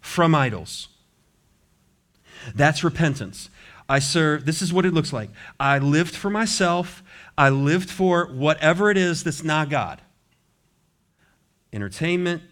from 0.00 0.34
idols. 0.34 0.88
That's 2.54 2.84
repentance. 2.84 3.50
I 3.88 3.98
serve, 3.98 4.46
this 4.46 4.62
is 4.62 4.72
what 4.72 4.86
it 4.86 4.94
looks 4.94 5.12
like. 5.12 5.30
I 5.58 5.78
lived 5.78 6.14
for 6.14 6.30
myself, 6.30 7.02
I 7.36 7.48
lived 7.50 7.90
for 7.90 8.26
whatever 8.26 8.90
it 8.90 8.96
is 8.96 9.24
that's 9.24 9.42
not 9.42 9.68
God 9.68 10.00
entertainment, 11.72 12.42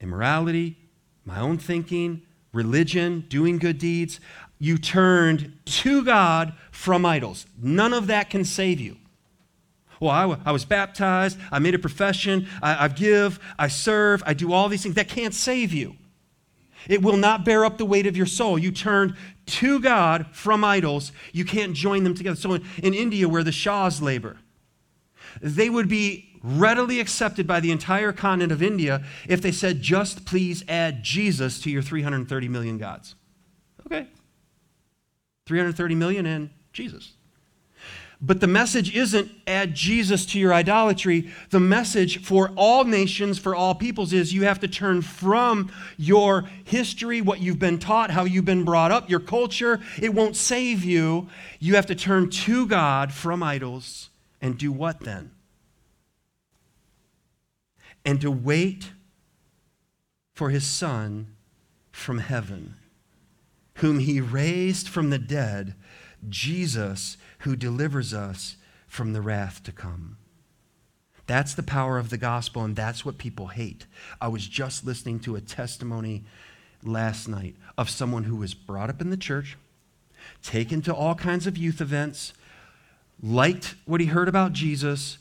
immorality, 0.00 0.76
my 1.24 1.38
own 1.38 1.58
thinking, 1.58 2.22
religion, 2.52 3.24
doing 3.28 3.58
good 3.58 3.78
deeds. 3.78 4.20
You 4.58 4.78
turned 4.78 5.58
to 5.64 6.04
God 6.04 6.54
from 6.70 7.04
idols. 7.06 7.46
None 7.60 7.92
of 7.92 8.06
that 8.08 8.30
can 8.30 8.44
save 8.44 8.80
you. 8.80 8.96
Well, 10.00 10.10
I, 10.10 10.22
w- 10.22 10.40
I 10.44 10.50
was 10.50 10.64
baptized, 10.64 11.38
I 11.52 11.60
made 11.60 11.76
a 11.76 11.78
profession, 11.78 12.48
I, 12.60 12.86
I 12.86 12.88
give, 12.88 13.38
I 13.56 13.68
serve, 13.68 14.22
I 14.26 14.34
do 14.34 14.52
all 14.52 14.68
these 14.68 14.82
things. 14.82 14.96
That 14.96 15.08
can't 15.08 15.32
save 15.32 15.72
you. 15.72 15.94
It 16.88 17.02
will 17.02 17.16
not 17.16 17.44
bear 17.44 17.64
up 17.64 17.78
the 17.78 17.84
weight 17.84 18.06
of 18.06 18.16
your 18.16 18.26
soul. 18.26 18.58
You 18.58 18.72
turned 18.72 19.14
to 19.46 19.78
God 19.78 20.26
from 20.32 20.64
idols. 20.64 21.12
You 21.32 21.44
can't 21.44 21.74
join 21.74 22.02
them 22.02 22.14
together. 22.14 22.36
So 22.36 22.54
in, 22.54 22.64
in 22.82 22.94
India, 22.94 23.28
where 23.28 23.44
the 23.44 23.52
Shahs 23.52 24.02
labor, 24.02 24.38
they 25.40 25.70
would 25.70 25.88
be 25.88 26.31
readily 26.42 27.00
accepted 27.00 27.46
by 27.46 27.60
the 27.60 27.70
entire 27.70 28.12
continent 28.12 28.52
of 28.52 28.62
India 28.62 29.04
if 29.28 29.40
they 29.40 29.52
said, 29.52 29.82
just 29.82 30.24
please 30.24 30.64
add 30.68 31.02
Jesus 31.02 31.60
to 31.60 31.70
your 31.70 31.82
330 31.82 32.48
million 32.48 32.78
gods. 32.78 33.14
Okay. 33.86 34.06
330 35.46 35.94
million 35.94 36.26
and 36.26 36.50
Jesus. 36.72 37.12
But 38.24 38.40
the 38.40 38.46
message 38.46 38.94
isn't 38.94 39.32
add 39.48 39.74
Jesus 39.74 40.24
to 40.26 40.38
your 40.38 40.54
idolatry. 40.54 41.32
The 41.50 41.58
message 41.58 42.22
for 42.22 42.52
all 42.54 42.84
nations, 42.84 43.36
for 43.36 43.52
all 43.52 43.74
peoples, 43.74 44.12
is 44.12 44.32
you 44.32 44.44
have 44.44 44.60
to 44.60 44.68
turn 44.68 45.02
from 45.02 45.72
your 45.96 46.44
history, 46.62 47.20
what 47.20 47.40
you've 47.40 47.58
been 47.58 47.80
taught, 47.80 48.12
how 48.12 48.22
you've 48.22 48.44
been 48.44 48.64
brought 48.64 48.92
up, 48.92 49.10
your 49.10 49.18
culture. 49.18 49.80
It 50.00 50.14
won't 50.14 50.36
save 50.36 50.84
you. 50.84 51.28
You 51.58 51.74
have 51.74 51.86
to 51.86 51.96
turn 51.96 52.30
to 52.30 52.64
God 52.68 53.12
from 53.12 53.42
idols 53.42 54.10
and 54.40 54.56
do 54.56 54.70
what 54.70 55.00
then? 55.00 55.32
And 58.04 58.20
to 58.20 58.30
wait 58.30 58.92
for 60.34 60.50
his 60.50 60.66
Son 60.66 61.34
from 61.90 62.18
heaven, 62.18 62.74
whom 63.76 63.98
he 63.98 64.20
raised 64.20 64.88
from 64.88 65.10
the 65.10 65.18
dead, 65.18 65.74
Jesus, 66.28 67.16
who 67.40 67.56
delivers 67.56 68.14
us 68.14 68.56
from 68.86 69.12
the 69.12 69.22
wrath 69.22 69.62
to 69.64 69.72
come. 69.72 70.16
That's 71.26 71.54
the 71.54 71.62
power 71.62 71.98
of 71.98 72.10
the 72.10 72.18
gospel, 72.18 72.64
and 72.64 72.74
that's 72.74 73.04
what 73.04 73.18
people 73.18 73.48
hate. 73.48 73.86
I 74.20 74.28
was 74.28 74.46
just 74.46 74.84
listening 74.84 75.20
to 75.20 75.36
a 75.36 75.40
testimony 75.40 76.24
last 76.82 77.28
night 77.28 77.56
of 77.78 77.88
someone 77.88 78.24
who 78.24 78.36
was 78.36 78.54
brought 78.54 78.90
up 78.90 79.00
in 79.00 79.10
the 79.10 79.16
church, 79.16 79.56
taken 80.42 80.82
to 80.82 80.94
all 80.94 81.14
kinds 81.14 81.46
of 81.46 81.56
youth 81.56 81.80
events, 81.80 82.32
liked 83.22 83.76
what 83.84 84.00
he 84.00 84.08
heard 84.08 84.28
about 84.28 84.52
Jesus, 84.52 85.18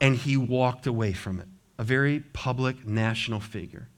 and 0.00 0.16
he 0.16 0.36
walked 0.36 0.86
away 0.86 1.12
from 1.12 1.38
it. 1.40 1.48
A 1.78 1.84
very 1.84 2.20
public 2.20 2.86
national 2.86 3.40
figure. 3.40 3.88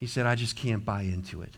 He 0.00 0.06
said, 0.06 0.26
I 0.26 0.34
just 0.34 0.56
can't 0.56 0.84
buy 0.84 1.02
into 1.02 1.40
it. 1.40 1.56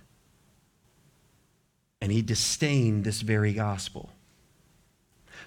And 2.01 2.13
he 2.13 2.23
disdained 2.23 3.05
this 3.05 3.23
very 3.23 3.53
gospel. 3.53 4.11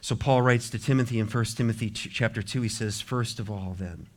So 0.01 0.16
Paul 0.16 0.41
writes 0.41 0.70
to 0.72 0.80
Timothy 0.80 1.20
in 1.20 1.28
1 1.28 1.45
Timothy 1.45 1.89
chapter 1.89 2.41
2, 2.41 2.62
he 2.62 2.70
says, 2.70 3.01
First 3.01 3.39
of 3.39 3.49
all, 3.49 3.76
then, 3.78 4.07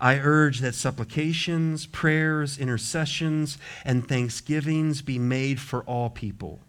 I 0.00 0.18
urge 0.18 0.60
that 0.60 0.74
supplications, 0.74 1.86
prayers, 1.86 2.58
intercessions, 2.58 3.58
and 3.84 4.06
thanksgivings 4.06 5.02
be 5.02 5.18
made 5.18 5.60
for 5.60 5.82
all 5.84 6.10
people, 6.10 6.60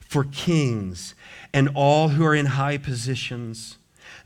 for 0.00 0.24
kings 0.24 1.14
and 1.52 1.68
all 1.74 2.10
who 2.10 2.24
are 2.24 2.34
in 2.34 2.46
high 2.46 2.78
positions, 2.78 3.78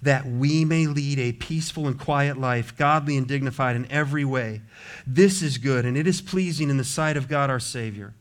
that 0.05 0.27
we 0.27 0.65
may 0.65 0.87
lead 0.87 1.19
a 1.19 1.33
peaceful 1.33 1.87
and 1.87 1.99
quiet 1.99 2.39
life, 2.39 2.77
godly 2.77 3.17
and 3.17 3.27
dignified 3.27 3.77
in 3.77 3.91
every 3.91 4.25
way. 4.25 4.63
This 5.07 5.43
is 5.43 5.59
good, 5.59 5.85
and 5.85 5.97
it 5.97 6.07
is 6.07 6.21
pleasing 6.21 6.71
in 6.71 6.77
the 6.77 6.85
sight 6.85 7.17
of 7.17 7.29
God 7.29 7.51
our 7.51 7.61
Savior 7.61 8.15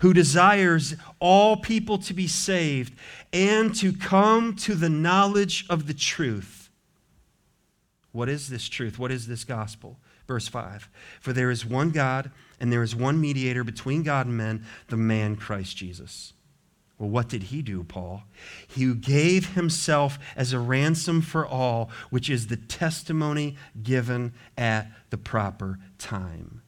who 0.00 0.12
desires 0.12 0.94
all 1.18 1.56
people 1.56 1.98
to 1.98 2.14
be 2.14 2.26
saved 2.26 2.94
and 3.32 3.74
to 3.76 3.92
come 3.92 4.54
to 4.54 4.74
the 4.74 4.88
knowledge 4.88 5.66
of 5.68 5.86
the 5.86 5.94
truth. 5.94 6.70
What 8.12 8.28
is 8.28 8.48
this 8.48 8.68
truth? 8.68 8.98
What 8.98 9.10
is 9.10 9.26
this 9.26 9.44
gospel? 9.44 9.98
Verse 10.26 10.48
5 10.48 10.88
For 11.20 11.32
there 11.32 11.50
is 11.50 11.64
one 11.64 11.90
God, 11.90 12.30
and 12.60 12.72
there 12.72 12.82
is 12.82 12.94
one 12.94 13.20
mediator 13.20 13.64
between 13.64 14.02
God 14.02 14.26
and 14.26 14.36
men, 14.36 14.64
the 14.88 14.96
man 14.96 15.36
Christ 15.36 15.76
Jesus. 15.76 16.32
Well, 16.98 17.10
what 17.10 17.28
did 17.28 17.44
he 17.44 17.62
do, 17.62 17.84
Paul? 17.84 18.24
He 18.66 18.92
gave 18.92 19.50
himself 19.54 20.18
as 20.36 20.52
a 20.52 20.58
ransom 20.58 21.22
for 21.22 21.46
all, 21.46 21.90
which 22.10 22.28
is 22.28 22.48
the 22.48 22.56
testimony 22.56 23.56
given 23.82 24.32
at 24.56 24.90
the 25.10 25.18
proper 25.18 25.78
time. 25.98 26.62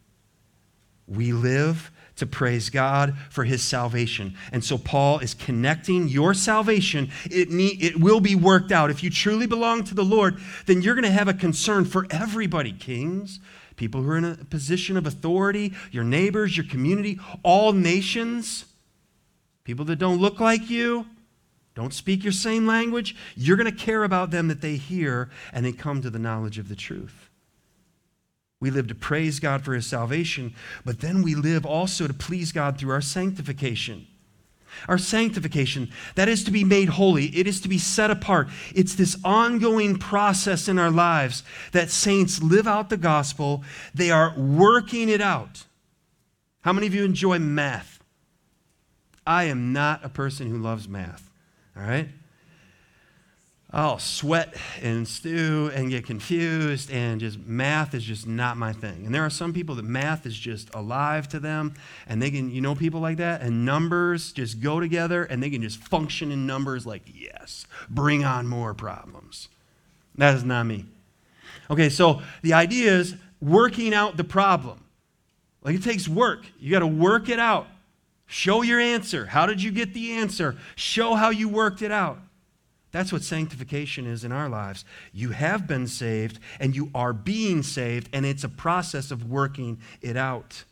We 1.08 1.32
live 1.32 1.90
to 2.16 2.26
praise 2.26 2.70
God 2.70 3.16
for 3.30 3.42
his 3.42 3.62
salvation. 3.62 4.36
And 4.52 4.64
so 4.64 4.78
Paul 4.78 5.18
is 5.18 5.34
connecting 5.34 6.06
your 6.06 6.34
salvation. 6.34 7.10
It, 7.24 7.50
need, 7.50 7.82
it 7.82 7.98
will 7.98 8.20
be 8.20 8.36
worked 8.36 8.70
out. 8.70 8.90
If 8.90 9.02
you 9.02 9.10
truly 9.10 9.46
belong 9.46 9.82
to 9.84 9.94
the 9.94 10.04
Lord, 10.04 10.38
then 10.66 10.82
you're 10.82 10.94
going 10.94 11.04
to 11.04 11.10
have 11.10 11.26
a 11.26 11.34
concern 11.34 11.86
for 11.86 12.06
everybody 12.10 12.72
kings, 12.72 13.40
people 13.74 14.02
who 14.02 14.10
are 14.10 14.18
in 14.18 14.24
a 14.24 14.36
position 14.36 14.96
of 14.96 15.06
authority, 15.06 15.72
your 15.90 16.04
neighbors, 16.04 16.56
your 16.56 16.66
community, 16.66 17.18
all 17.42 17.72
nations, 17.72 18.66
people 19.64 19.84
that 19.86 19.96
don't 19.96 20.20
look 20.20 20.40
like 20.40 20.70
you. 20.70 21.06
Don't 21.74 21.94
speak 21.94 22.24
your 22.24 22.32
same 22.32 22.66
language. 22.66 23.16
You're 23.36 23.56
going 23.56 23.70
to 23.70 23.84
care 23.84 24.04
about 24.04 24.30
them 24.30 24.48
that 24.48 24.60
they 24.60 24.76
hear 24.76 25.30
and 25.52 25.64
they 25.64 25.72
come 25.72 26.02
to 26.02 26.10
the 26.10 26.18
knowledge 26.18 26.58
of 26.58 26.68
the 26.68 26.76
truth. 26.76 27.30
We 28.60 28.70
live 28.70 28.88
to 28.88 28.94
praise 28.94 29.40
God 29.40 29.64
for 29.64 29.72
his 29.72 29.86
salvation, 29.86 30.54
but 30.84 31.00
then 31.00 31.22
we 31.22 31.34
live 31.34 31.64
also 31.64 32.06
to 32.06 32.12
please 32.12 32.52
God 32.52 32.78
through 32.78 32.90
our 32.90 33.00
sanctification. 33.00 34.06
Our 34.86 34.98
sanctification, 34.98 35.90
that 36.14 36.28
is 36.28 36.44
to 36.44 36.50
be 36.50 36.62
made 36.62 36.90
holy, 36.90 37.26
it 37.36 37.46
is 37.46 37.60
to 37.62 37.68
be 37.68 37.78
set 37.78 38.10
apart. 38.10 38.48
It's 38.74 38.94
this 38.94 39.16
ongoing 39.24 39.96
process 39.98 40.68
in 40.68 40.78
our 40.78 40.90
lives 40.90 41.42
that 41.72 41.90
saints 41.90 42.42
live 42.42 42.66
out 42.66 42.90
the 42.90 42.96
gospel, 42.96 43.64
they 43.94 44.10
are 44.10 44.34
working 44.36 45.08
it 45.08 45.20
out. 45.20 45.64
How 46.60 46.72
many 46.72 46.86
of 46.86 46.94
you 46.94 47.04
enjoy 47.04 47.38
math? 47.38 47.99
I 49.26 49.44
am 49.44 49.72
not 49.72 50.04
a 50.04 50.08
person 50.08 50.48
who 50.48 50.58
loves 50.58 50.88
math, 50.88 51.30
all 51.76 51.82
right? 51.82 52.08
I'll 53.72 54.00
sweat 54.00 54.54
and 54.82 55.06
stew 55.06 55.70
and 55.72 55.90
get 55.90 56.04
confused, 56.04 56.90
and 56.90 57.20
just 57.20 57.38
math 57.38 57.94
is 57.94 58.02
just 58.02 58.26
not 58.26 58.56
my 58.56 58.72
thing. 58.72 59.06
And 59.06 59.14
there 59.14 59.24
are 59.24 59.30
some 59.30 59.52
people 59.52 59.76
that 59.76 59.84
math 59.84 60.26
is 60.26 60.36
just 60.36 60.74
alive 60.74 61.28
to 61.28 61.38
them, 61.38 61.74
and 62.08 62.20
they 62.20 62.32
can, 62.32 62.50
you 62.50 62.60
know, 62.60 62.74
people 62.74 62.98
like 62.98 63.18
that, 63.18 63.42
and 63.42 63.64
numbers 63.64 64.32
just 64.32 64.60
go 64.60 64.80
together, 64.80 65.22
and 65.22 65.40
they 65.40 65.50
can 65.50 65.62
just 65.62 65.78
function 65.78 66.32
in 66.32 66.46
numbers 66.46 66.84
like, 66.84 67.02
yes, 67.14 67.64
bring 67.88 68.24
on 68.24 68.48
more 68.48 68.74
problems. 68.74 69.48
That 70.16 70.34
is 70.34 70.42
not 70.42 70.64
me. 70.64 70.86
Okay, 71.70 71.90
so 71.90 72.22
the 72.42 72.54
idea 72.54 72.92
is 72.92 73.14
working 73.40 73.94
out 73.94 74.16
the 74.16 74.24
problem. 74.24 74.82
Like 75.62 75.76
it 75.76 75.84
takes 75.84 76.08
work. 76.08 76.44
You 76.58 76.72
got 76.72 76.80
to 76.80 76.86
work 76.88 77.28
it 77.28 77.38
out. 77.38 77.68
Show 78.30 78.62
your 78.62 78.78
answer. 78.78 79.26
How 79.26 79.44
did 79.44 79.60
you 79.60 79.72
get 79.72 79.92
the 79.92 80.12
answer? 80.12 80.56
Show 80.76 81.16
how 81.16 81.30
you 81.30 81.48
worked 81.48 81.82
it 81.82 81.90
out. 81.90 82.20
That's 82.92 83.12
what 83.12 83.24
sanctification 83.24 84.06
is 84.06 84.22
in 84.22 84.30
our 84.30 84.48
lives. 84.48 84.84
You 85.12 85.30
have 85.30 85.66
been 85.66 85.88
saved 85.88 86.38
and 86.60 86.76
you 86.76 86.92
are 86.94 87.12
being 87.12 87.64
saved, 87.64 88.08
and 88.12 88.24
it's 88.24 88.44
a 88.44 88.48
process 88.48 89.10
of 89.10 89.28
working 89.28 89.80
it 90.00 90.16
out. 90.16 90.62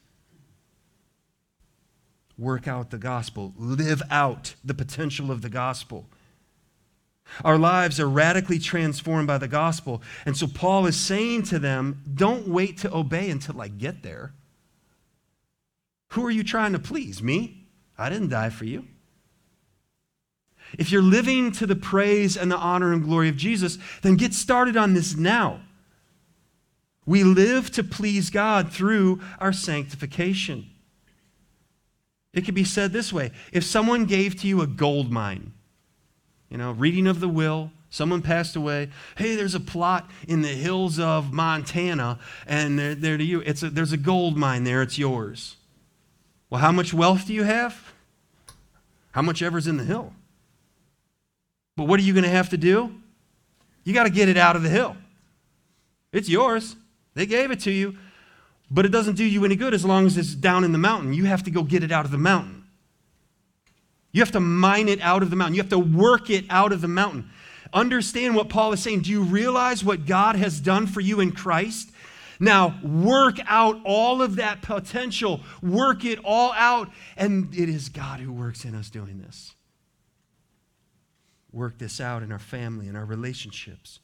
Work 2.39 2.69
out 2.69 2.91
the 2.91 2.99
gospel, 2.99 3.53
live 3.57 4.03
out 4.09 4.55
the 4.65 4.75
potential 4.75 5.33
of 5.33 5.43
the 5.43 5.51
gospel. 5.51 6.07
Our 7.45 7.59
lives 7.59 7.99
are 7.99 8.09
radically 8.09 8.61
transformed 8.61 9.27
by 9.27 9.39
the 9.39 9.49
gospel. 9.49 10.01
And 10.25 10.37
so 10.37 10.47
Paul 10.47 10.87
is 10.87 10.97
saying 10.97 11.43
to 11.45 11.59
them, 11.59 12.05
don't 12.15 12.47
wait 12.47 12.79
to 12.79 12.95
obey 12.95 13.31
until 13.31 13.61
I 13.61 13.67
get 13.67 14.05
there. 14.05 14.33
Who 16.11 16.25
are 16.25 16.31
you 16.31 16.43
trying 16.43 16.73
to 16.73 16.79
please? 16.79 17.23
Me? 17.23 17.67
I 17.97 18.09
didn't 18.09 18.29
die 18.29 18.51
for 18.51 18.65
you. 18.65 18.85
If 20.79 20.91
you're 20.91 21.03
living 21.03 21.53
to 21.53 21.67
the 21.67 21.77
praise 21.77 22.37
and 22.37 22.51
the 22.51 22.57
honor 22.57 22.93
and 22.93 23.03
glory 23.03 23.29
of 23.29 23.37
Jesus, 23.37 23.79
then 24.03 24.17
get 24.17 24.35
started 24.35 24.77
on 24.77 24.95
this 24.95 25.17
now. 25.17 25.61
We 27.07 27.25
live 27.25 27.71
to 27.73 27.83
please 27.83 28.29
God 28.29 28.71
through 28.71 29.21
our 29.41 29.53
sanctification. 29.53 30.67
It 32.35 32.45
could 32.45 32.55
be 32.55 32.65
said 32.65 32.93
this 32.93 33.13
way 33.13 33.33
if 33.53 33.65
someone 33.65 34.05
gave 34.05 34.37
to 34.41 34.47
you 34.47 34.61
a 34.61 34.67
gold 34.67 35.11
mine, 35.11 35.53
you 36.51 36.59
know, 36.59 36.73
reading 36.73 37.07
of 37.07 37.21
the 37.21 37.29
will, 37.29 37.73
someone 37.89 38.21
passed 38.21 38.57
away, 38.57 38.91
hey, 39.17 39.37
there's 39.37 39.55
a 39.55 39.61
plot 39.61 40.11
in 40.27 40.43
the 40.43 40.49
hills 40.49 40.99
of 40.99 41.33
Montana, 41.33 42.19
and 42.47 42.79
they're 42.79 43.17
to 43.17 43.25
you. 43.25 43.41
It's 43.41 43.63
a, 43.63 43.71
there's 43.71 43.93
a 43.93 43.97
gold 43.97 44.37
mine 44.37 44.65
there, 44.65 44.83
it's 44.83 44.99
yours. 44.99 45.57
Well, 46.51 46.61
how 46.61 46.73
much 46.73 46.95
wealth 46.95 47.27
do 47.27 47.35
you 47.35 47.43
have? 47.43 47.93
How 49.13 49.23
much 49.23 49.43
ever's 49.43 49.67
in 49.67 49.77
the 49.77 49.85
hill? 49.85 50.13
But 51.77 51.85
what 51.85 52.01
are 52.01 52.03
you 52.03 52.13
going 52.13 52.25
to 52.25 52.31
have 52.31 52.51
to 52.51 52.57
do? 52.57 52.95
You 53.85 53.95
got 53.95 54.05
to 54.05 54.11
get 54.11 54.29
it 54.29 54.37
out 54.37 54.57
of 54.57 54.63
the 54.63 54.69
hill. 54.69 54.97
It's 56.13 56.29
yours. 56.29 56.77
They 57.15 57.27
gave 57.27 57.51
it 57.51 57.61
to 57.61 57.71
you, 57.71 57.97
but 58.71 58.87
it 58.87 58.91
doesn't 58.91 59.17
do 59.17 59.25
you 59.25 59.45
any 59.45 59.57
good 59.57 59.75
as 59.75 59.85
long 59.85 60.07
as 60.07 60.17
it's 60.17 60.35
down 60.35 60.65
in 60.65 60.73
the 60.73 60.79
mountain. 60.79 61.13
You 61.13 61.25
have 61.25 61.43
to 61.45 61.51
go 61.51 61.63
get 61.63 61.83
it 61.83 61.91
out 61.91 62.05
of 62.05 62.11
the 62.11 62.19
mountain. 62.19 62.65
You 64.13 64.23
have 64.23 64.33
to 64.33 64.41
mine 64.41 64.89
it 64.89 65.01
out 65.01 65.23
of 65.23 65.31
the 65.31 65.37
mountain. 65.37 65.55
You 65.55 65.63
have 65.63 65.71
to 65.71 65.79
work 65.79 66.31
it 66.31 66.45
out 66.49 66.73
of 66.73 66.81
the 66.81 66.89
mountain. 66.89 67.31
Understand 67.73 68.35
what 68.35 68.49
Paul 68.49 68.73
is 68.73 68.83
saying. 68.83 69.03
Do 69.03 69.11
you 69.11 69.23
realize 69.23 69.85
what 69.85 70.07
God 70.07 70.37
has 70.37 70.61
done 70.61 70.87
for 70.87 71.01
you 71.01 71.21
in 71.21 71.33
Christ? 71.33 71.91
Now, 72.41 72.79
work 72.83 73.39
out 73.47 73.81
all 73.85 74.23
of 74.23 74.37
that 74.37 74.63
potential, 74.63 75.41
work 75.63 76.05
it 76.05 76.19
all 76.25 76.53
out, 76.53 76.91
and 77.17 77.53
it 77.55 77.69
is 77.69 77.89
God 77.89 78.21
who 78.21 78.33
works 78.33 78.65
in 78.65 78.75
us 78.75 78.91
doing 78.91 79.19
this 79.19 79.55
work 81.53 81.79
this 81.79 82.01
out 82.01 82.23
in 82.23 82.33
our 82.33 82.39
family, 82.39 82.89
in 82.89 82.97
our 82.97 83.05
relationships, 83.05 84.01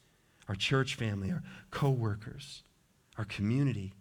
our 0.49 0.55
church 0.55 0.95
family, 0.95 1.31
our 1.31 1.43
co-workers, 1.71 2.63
our 3.19 3.25
community, 3.25 3.95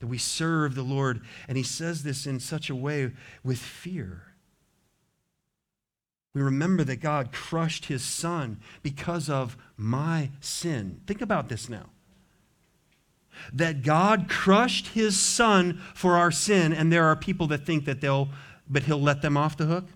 that 0.00 0.06
we 0.06 0.18
serve 0.18 0.74
the 0.74 0.82
Lord. 0.82 1.22
And 1.48 1.56
he 1.56 1.62
says 1.62 2.02
this 2.02 2.26
in 2.26 2.40
such 2.40 2.70
a 2.70 2.74
way 2.74 3.12
with 3.44 3.58
fear. 3.58 4.24
We 6.34 6.42
remember 6.42 6.82
that 6.84 6.96
God 6.96 7.30
crushed 7.30 7.86
his 7.86 8.02
son 8.02 8.60
because 8.82 9.28
of 9.28 9.56
my 9.76 10.30
sin. 10.40 11.00
Think 11.06 11.20
about 11.20 11.48
this 11.48 11.68
now. 11.68 11.90
That 13.52 13.82
God 13.82 14.28
crushed 14.28 14.88
his 14.88 15.18
son 15.18 15.80
for 15.94 16.16
our 16.16 16.30
sin, 16.30 16.72
and 16.72 16.92
there 16.92 17.06
are 17.06 17.16
people 17.16 17.46
that 17.48 17.64
think 17.64 17.84
that 17.86 18.00
they'll, 18.00 18.28
but 18.68 18.84
he'll 18.84 19.00
let 19.00 19.22
them 19.22 19.36
off 19.36 19.56
the 19.56 19.66
hook. 19.66 19.86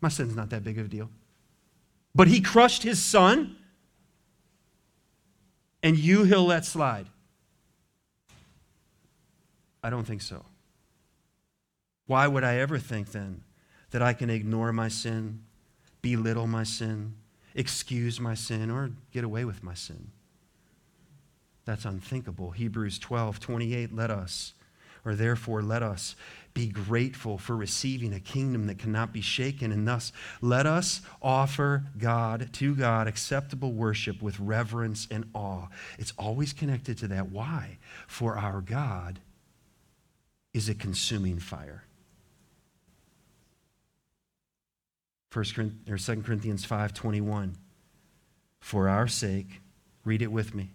My 0.00 0.08
sin's 0.08 0.36
not 0.36 0.50
that 0.50 0.64
big 0.64 0.78
of 0.78 0.86
a 0.86 0.88
deal. 0.88 1.10
But 2.14 2.28
he 2.28 2.40
crushed 2.40 2.82
his 2.82 3.02
son, 3.02 3.56
and 5.82 5.96
you 5.96 6.24
he'll 6.24 6.46
let 6.46 6.64
slide. 6.64 7.06
I 9.82 9.90
don't 9.90 10.04
think 10.04 10.22
so. 10.22 10.44
Why 12.06 12.26
would 12.26 12.42
I 12.42 12.56
ever 12.56 12.78
think 12.78 13.12
then 13.12 13.42
that 13.90 14.02
I 14.02 14.12
can 14.12 14.30
ignore 14.30 14.72
my 14.72 14.88
sin, 14.88 15.44
belittle 16.02 16.46
my 16.46 16.64
sin, 16.64 17.14
excuse 17.54 18.18
my 18.18 18.34
sin, 18.34 18.70
or 18.70 18.90
get 19.12 19.24
away 19.24 19.44
with 19.44 19.62
my 19.62 19.74
sin? 19.74 20.10
That's 21.68 21.84
unthinkable. 21.84 22.52
Hebrews 22.52 22.98
12, 22.98 23.40
28, 23.40 23.94
let 23.94 24.10
us, 24.10 24.54
or 25.04 25.14
therefore 25.14 25.60
let 25.60 25.82
us, 25.82 26.16
be 26.54 26.66
grateful 26.66 27.36
for 27.36 27.54
receiving 27.54 28.14
a 28.14 28.20
kingdom 28.20 28.68
that 28.68 28.78
cannot 28.78 29.12
be 29.12 29.20
shaken, 29.20 29.70
and 29.70 29.86
thus 29.86 30.10
let 30.40 30.64
us 30.64 31.02
offer 31.20 31.84
God, 31.98 32.48
to 32.54 32.74
God, 32.74 33.06
acceptable 33.06 33.74
worship 33.74 34.22
with 34.22 34.40
reverence 34.40 35.06
and 35.10 35.28
awe. 35.34 35.66
It's 35.98 36.14
always 36.16 36.54
connected 36.54 36.96
to 36.98 37.08
that. 37.08 37.30
Why? 37.30 37.76
For 38.06 38.38
our 38.38 38.62
God 38.62 39.18
is 40.54 40.70
a 40.70 40.74
consuming 40.74 41.38
fire. 41.38 41.84
1 45.34 45.44
or 45.86 45.98
2 45.98 46.22
Corinthians 46.22 46.64
5:21 46.64 47.56
For 48.58 48.88
our 48.88 49.06
sake 49.06 49.60
read 50.02 50.22
it 50.22 50.32
with 50.32 50.54
me 50.54 50.70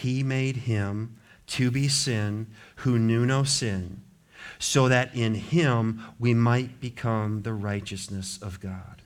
he 0.00 0.22
made 0.22 0.56
him 0.56 1.16
to 1.46 1.70
be 1.70 1.88
sin 1.88 2.46
who 2.76 2.98
knew 2.98 3.26
no 3.26 3.42
sin 3.44 4.02
so 4.58 4.88
that 4.88 5.14
in 5.14 5.34
him 5.34 6.02
we 6.18 6.34
might 6.34 6.80
become 6.80 7.42
the 7.42 7.52
righteousness 7.52 8.38
of 8.42 8.60
God 8.60 9.02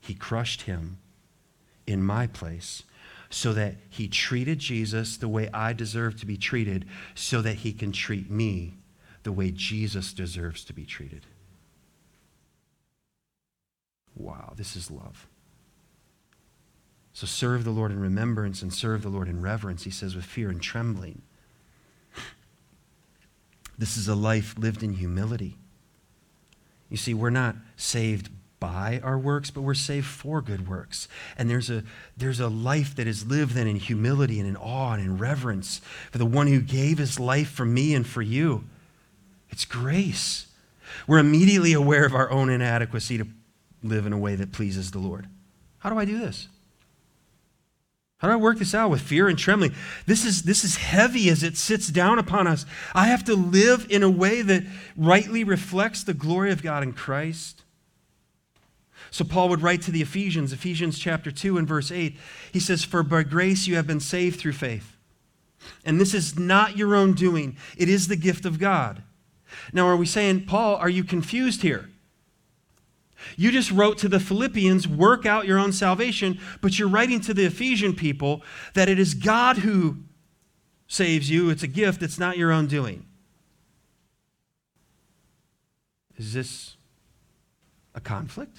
he 0.00 0.14
crushed 0.14 0.62
him 0.62 0.98
in 1.86 2.02
my 2.02 2.26
place 2.26 2.82
so 3.28 3.52
that 3.52 3.74
he 3.88 4.08
treated 4.08 4.58
Jesus 4.58 5.16
the 5.16 5.28
way 5.28 5.48
I 5.52 5.72
deserve 5.72 6.18
to 6.20 6.26
be 6.26 6.36
treated 6.36 6.86
so 7.14 7.42
that 7.42 7.56
he 7.56 7.72
can 7.72 7.92
treat 7.92 8.30
me 8.30 8.74
the 9.22 9.32
way 9.32 9.50
Jesus 9.50 10.12
deserves 10.12 10.64
to 10.64 10.72
be 10.72 10.84
treated 10.84 11.26
Wow, 14.16 14.54
this 14.56 14.76
is 14.76 14.90
love. 14.90 15.28
So 17.16 17.26
serve 17.26 17.64
the 17.64 17.70
Lord 17.70 17.92
in 17.92 17.98
remembrance 17.98 18.60
and 18.60 18.70
serve 18.70 19.00
the 19.00 19.08
Lord 19.08 19.26
in 19.26 19.40
reverence, 19.40 19.84
he 19.84 19.90
says, 19.90 20.14
with 20.14 20.26
fear 20.26 20.50
and 20.50 20.60
trembling. 20.60 21.22
This 23.78 23.96
is 23.96 24.06
a 24.06 24.14
life 24.14 24.54
lived 24.58 24.82
in 24.82 24.92
humility. 24.92 25.56
You 26.90 26.98
see, 26.98 27.14
we're 27.14 27.30
not 27.30 27.56
saved 27.74 28.28
by 28.60 29.00
our 29.02 29.18
works, 29.18 29.50
but 29.50 29.62
we're 29.62 29.72
saved 29.72 30.04
for 30.04 30.42
good 30.42 30.68
works. 30.68 31.08
And 31.38 31.48
there's 31.48 31.70
a, 31.70 31.84
there's 32.18 32.38
a 32.38 32.48
life 32.48 32.94
that 32.96 33.06
is 33.06 33.24
lived 33.24 33.54
then 33.54 33.66
in 33.66 33.76
humility 33.76 34.38
and 34.38 34.46
in 34.46 34.54
awe 34.58 34.92
and 34.92 35.02
in 35.02 35.16
reverence 35.16 35.80
for 36.10 36.18
the 36.18 36.26
one 36.26 36.48
who 36.48 36.60
gave 36.60 36.98
his 36.98 37.18
life 37.18 37.48
for 37.48 37.64
me 37.64 37.94
and 37.94 38.06
for 38.06 38.20
you. 38.20 38.64
It's 39.48 39.64
grace. 39.64 40.48
We're 41.06 41.16
immediately 41.16 41.72
aware 41.72 42.04
of 42.04 42.14
our 42.14 42.30
own 42.30 42.50
inadequacy 42.50 43.16
to 43.16 43.26
live 43.82 44.04
in 44.04 44.12
a 44.12 44.18
way 44.18 44.36
that 44.36 44.52
pleases 44.52 44.90
the 44.90 44.98
Lord. 44.98 45.28
How 45.78 45.88
do 45.88 45.98
I 45.98 46.04
do 46.04 46.18
this? 46.18 46.48
How 48.18 48.28
do 48.28 48.34
I 48.34 48.36
work 48.36 48.58
this 48.58 48.74
out 48.74 48.90
with 48.90 49.02
fear 49.02 49.28
and 49.28 49.38
trembling? 49.38 49.74
This 50.06 50.24
is, 50.24 50.42
this 50.42 50.64
is 50.64 50.76
heavy 50.76 51.28
as 51.28 51.42
it 51.42 51.56
sits 51.56 51.88
down 51.88 52.18
upon 52.18 52.46
us. 52.46 52.64
I 52.94 53.08
have 53.08 53.24
to 53.24 53.34
live 53.34 53.86
in 53.90 54.02
a 54.02 54.10
way 54.10 54.40
that 54.40 54.64
rightly 54.96 55.44
reflects 55.44 56.02
the 56.02 56.14
glory 56.14 56.50
of 56.50 56.62
God 56.62 56.82
in 56.82 56.94
Christ. 56.94 57.62
So 59.10 59.24
Paul 59.24 59.50
would 59.50 59.62
write 59.62 59.82
to 59.82 59.90
the 59.90 60.02
Ephesians, 60.02 60.52
Ephesians 60.52 60.98
chapter 60.98 61.30
2 61.30 61.58
and 61.58 61.68
verse 61.68 61.92
8. 61.92 62.16
He 62.52 62.60
says, 62.60 62.84
For 62.84 63.02
by 63.02 63.22
grace 63.22 63.66
you 63.66 63.76
have 63.76 63.86
been 63.86 64.00
saved 64.00 64.40
through 64.40 64.52
faith. 64.52 64.96
And 65.84 66.00
this 66.00 66.14
is 66.14 66.38
not 66.38 66.76
your 66.76 66.94
own 66.94 67.12
doing, 67.14 67.56
it 67.76 67.88
is 67.88 68.08
the 68.08 68.16
gift 68.16 68.46
of 68.46 68.58
God. 68.58 69.02
Now, 69.72 69.86
are 69.86 69.96
we 69.96 70.06
saying, 70.06 70.46
Paul, 70.46 70.76
are 70.76 70.88
you 70.88 71.04
confused 71.04 71.62
here? 71.62 71.88
You 73.36 73.50
just 73.50 73.70
wrote 73.70 73.98
to 73.98 74.08
the 74.08 74.20
Philippians, 74.20 74.86
work 74.86 75.26
out 75.26 75.46
your 75.46 75.58
own 75.58 75.72
salvation, 75.72 76.38
but 76.60 76.78
you're 76.78 76.88
writing 76.88 77.20
to 77.22 77.34
the 77.34 77.44
Ephesian 77.44 77.94
people 77.94 78.42
that 78.74 78.88
it 78.88 78.98
is 78.98 79.14
God 79.14 79.58
who 79.58 79.98
saves 80.86 81.30
you. 81.30 81.50
It's 81.50 81.62
a 81.62 81.68
gift, 81.68 82.02
it's 82.02 82.18
not 82.18 82.38
your 82.38 82.52
own 82.52 82.66
doing. 82.66 83.06
Is 86.16 86.32
this 86.32 86.76
a 87.94 88.00
conflict? 88.00 88.58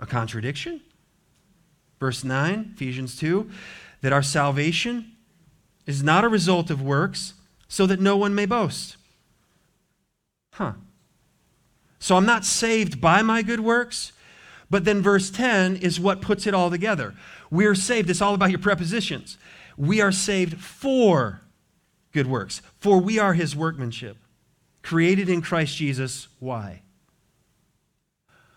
A 0.00 0.06
contradiction? 0.06 0.80
Verse 1.98 2.24
9, 2.24 2.72
Ephesians 2.74 3.16
2, 3.16 3.50
that 4.02 4.12
our 4.12 4.22
salvation 4.22 5.12
is 5.86 6.02
not 6.02 6.24
a 6.24 6.28
result 6.28 6.70
of 6.70 6.82
works, 6.82 7.34
so 7.68 7.86
that 7.86 8.00
no 8.00 8.16
one 8.16 8.34
may 8.34 8.46
boast. 8.46 8.96
Huh. 10.52 10.74
So 12.04 12.18
I'm 12.18 12.26
not 12.26 12.44
saved 12.44 13.00
by 13.00 13.22
my 13.22 13.40
good 13.40 13.60
works. 13.60 14.12
But 14.68 14.84
then 14.84 15.00
verse 15.00 15.30
10 15.30 15.76
is 15.76 15.98
what 15.98 16.20
puts 16.20 16.46
it 16.46 16.52
all 16.52 16.68
together. 16.68 17.14
We 17.50 17.64
are 17.64 17.74
saved. 17.74 18.10
It's 18.10 18.20
all 18.20 18.34
about 18.34 18.50
your 18.50 18.58
prepositions. 18.58 19.38
We 19.78 20.02
are 20.02 20.12
saved 20.12 20.60
for 20.60 21.40
good 22.12 22.26
works, 22.26 22.60
for 22.78 22.98
we 22.98 23.18
are 23.18 23.32
his 23.32 23.56
workmanship, 23.56 24.18
created 24.82 25.30
in 25.30 25.40
Christ 25.40 25.78
Jesus. 25.78 26.28
Why? 26.40 26.82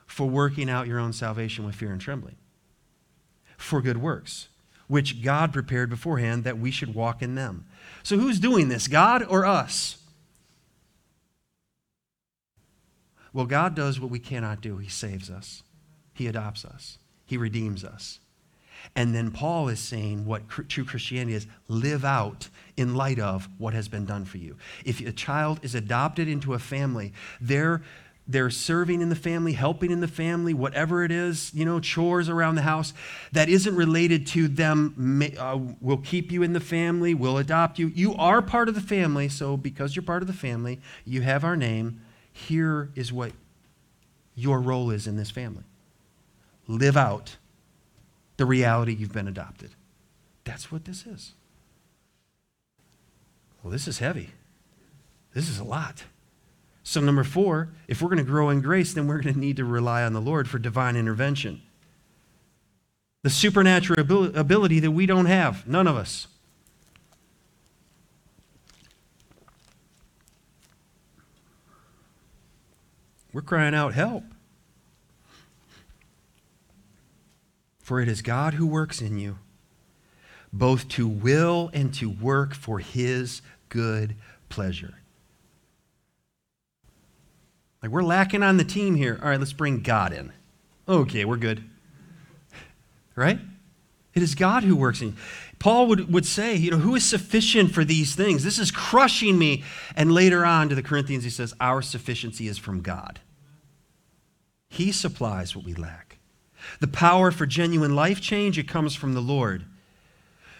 For 0.07 0.27
working 0.27 0.69
out 0.69 0.87
your 0.87 0.99
own 0.99 1.13
salvation 1.13 1.65
with 1.65 1.75
fear 1.75 1.93
and 1.93 2.01
trembling, 2.01 2.35
for 3.55 3.81
good 3.81 4.01
works, 4.01 4.49
which 4.87 5.23
God 5.23 5.53
prepared 5.53 5.89
beforehand 5.89 6.43
that 6.43 6.59
we 6.59 6.69
should 6.69 6.93
walk 6.93 7.21
in 7.21 7.35
them. 7.35 7.65
So 8.03 8.17
who's 8.17 8.41
doing 8.41 8.67
this, 8.67 8.89
God 8.89 9.23
or 9.23 9.45
us? 9.45 9.96
Well, 13.37 13.45
God 13.45 13.75
does 13.75 13.99
what 13.99 14.09
we 14.09 14.17
cannot 14.17 14.61
do. 14.61 14.77
He 14.77 14.89
saves 14.89 15.29
us, 15.29 15.61
He 16.15 16.25
adopts 16.25 16.65
us, 16.65 16.97
He 17.23 17.37
redeems 17.37 17.83
us. 17.83 18.19
And 18.95 19.13
then 19.13 19.29
Paul 19.29 19.67
is 19.67 19.79
saying 19.79 20.25
what 20.25 20.49
true 20.49 20.83
Christianity 20.83 21.35
is 21.35 21.45
live 21.67 22.03
out 22.03 22.49
in 22.77 22.95
light 22.95 23.19
of 23.19 23.47
what 23.59 23.75
has 23.75 23.87
been 23.87 24.05
done 24.05 24.25
for 24.25 24.39
you. 24.39 24.57
If 24.85 25.01
a 25.01 25.11
child 25.11 25.59
is 25.61 25.75
adopted 25.75 26.27
into 26.27 26.55
a 26.55 26.59
family, 26.59 27.13
they're 27.39 27.83
they're 28.27 28.49
serving 28.49 29.01
in 29.01 29.09
the 29.09 29.15
family, 29.15 29.53
helping 29.53 29.91
in 29.91 29.99
the 29.99 30.07
family, 30.07 30.55
whatever 30.55 31.03
it 31.03 31.11
is, 31.11 31.51
you 31.53 31.63
know, 31.63 31.79
chores 31.79 32.29
around 32.29 32.55
the 32.55 32.63
house 32.63 32.91
that 33.33 33.49
isn't 33.49 33.75
related 33.75 34.25
to 34.27 34.47
them, 34.47 35.21
uh, 35.37 35.59
will 35.79 35.99
keep 35.99 36.31
you 36.31 36.41
in 36.41 36.53
the 36.53 36.59
family, 36.59 37.13
will 37.13 37.37
adopt 37.37 37.77
you. 37.77 37.87
You 37.89 38.15
are 38.15 38.41
part 38.41 38.67
of 38.67 38.73
the 38.73 38.81
family, 38.81 39.29
so 39.29 39.57
because 39.57 39.95
you're 39.95 40.01
part 40.01 40.23
of 40.23 40.27
the 40.27 40.33
family, 40.33 40.81
you 41.05 41.21
have 41.21 41.43
our 41.43 41.55
name 41.55 42.01
here 42.37 42.89
is 42.95 43.11
what 43.11 43.31
your 44.35 44.61
role 44.61 44.91
is 44.91 45.07
in 45.07 45.17
this 45.17 45.31
family 45.31 45.63
live 46.67 46.95
out 46.95 47.37
the 48.37 48.45
reality 48.45 48.93
you've 48.93 49.11
been 49.11 49.27
adopted. 49.27 49.71
That's 50.43 50.71
what 50.71 50.85
this 50.85 51.05
is. 51.07 51.33
Well, 53.63 53.71
this 53.71 53.87
is 53.87 53.97
heavy. 53.97 54.29
This 55.33 55.49
is 55.49 55.57
a 55.57 55.63
lot. 55.63 56.03
So, 56.83 57.01
number 57.01 57.23
four, 57.23 57.69
if 57.87 58.01
we're 58.01 58.09
going 58.09 58.17
to 58.19 58.23
grow 58.23 58.49
in 58.49 58.61
grace, 58.61 58.93
then 58.93 59.07
we're 59.07 59.19
going 59.19 59.33
to 59.33 59.39
need 59.39 59.57
to 59.57 59.65
rely 59.65 60.03
on 60.03 60.13
the 60.13 60.21
Lord 60.21 60.47
for 60.47 60.59
divine 60.59 60.95
intervention. 60.95 61.61
The 63.23 63.29
supernatural 63.29 63.99
ability 64.37 64.79
that 64.79 64.91
we 64.91 65.05
don't 65.05 65.25
have, 65.25 65.67
none 65.67 65.87
of 65.87 65.97
us. 65.97 66.27
We're 73.37 73.43
crying 73.43 73.75
out, 73.75 73.93
help. 73.93 74.23
For 77.83 78.01
it 78.01 78.07
is 78.07 78.23
God 78.23 78.55
who 78.55 78.65
works 78.65 78.99
in 78.99 79.19
you, 79.19 79.37
both 80.51 80.89
to 80.89 81.07
will 81.07 81.69
and 81.71 81.93
to 81.93 82.09
work 82.09 82.55
for 82.55 82.79
his 82.79 83.43
good 83.69 84.15
pleasure. 84.49 84.95
Like 87.83 87.91
we're 87.91 88.01
lacking 88.01 88.41
on 88.41 88.57
the 88.57 88.63
team 88.63 88.95
here. 88.95 89.19
All 89.21 89.29
right, 89.29 89.39
let's 89.39 89.53
bring 89.53 89.83
God 89.83 90.13
in. 90.13 90.33
Okay, 90.89 91.23
we're 91.23 91.37
good. 91.37 91.63
Right? 93.15 93.37
It 94.15 94.23
is 94.23 94.33
God 94.33 94.63
who 94.63 94.75
works 94.75 94.99
in 95.01 95.09
you. 95.09 95.15
Paul 95.59 95.85
would, 95.89 96.11
would 96.11 96.25
say, 96.25 96.55
you 96.55 96.71
know, 96.71 96.77
who 96.77 96.95
is 96.95 97.05
sufficient 97.05 97.71
for 97.71 97.85
these 97.85 98.15
things? 98.15 98.43
This 98.43 98.57
is 98.57 98.71
crushing 98.71 99.37
me. 99.37 99.63
And 99.95 100.11
later 100.11 100.43
on 100.43 100.69
to 100.69 100.75
the 100.75 100.81
Corinthians, 100.81 101.23
he 101.23 101.29
says, 101.29 101.53
our 101.59 101.83
sufficiency 101.83 102.47
is 102.47 102.57
from 102.57 102.81
God. 102.81 103.19
He 104.69 104.91
supplies 104.91 105.55
what 105.55 105.65
we 105.65 105.73
lack. 105.73 106.17
The 106.79 106.87
power 106.87 107.31
for 107.31 107.45
genuine 107.45 107.95
life 107.95 108.21
change, 108.21 108.57
it 108.57 108.67
comes 108.67 108.95
from 108.95 109.13
the 109.13 109.21
Lord. 109.21 109.65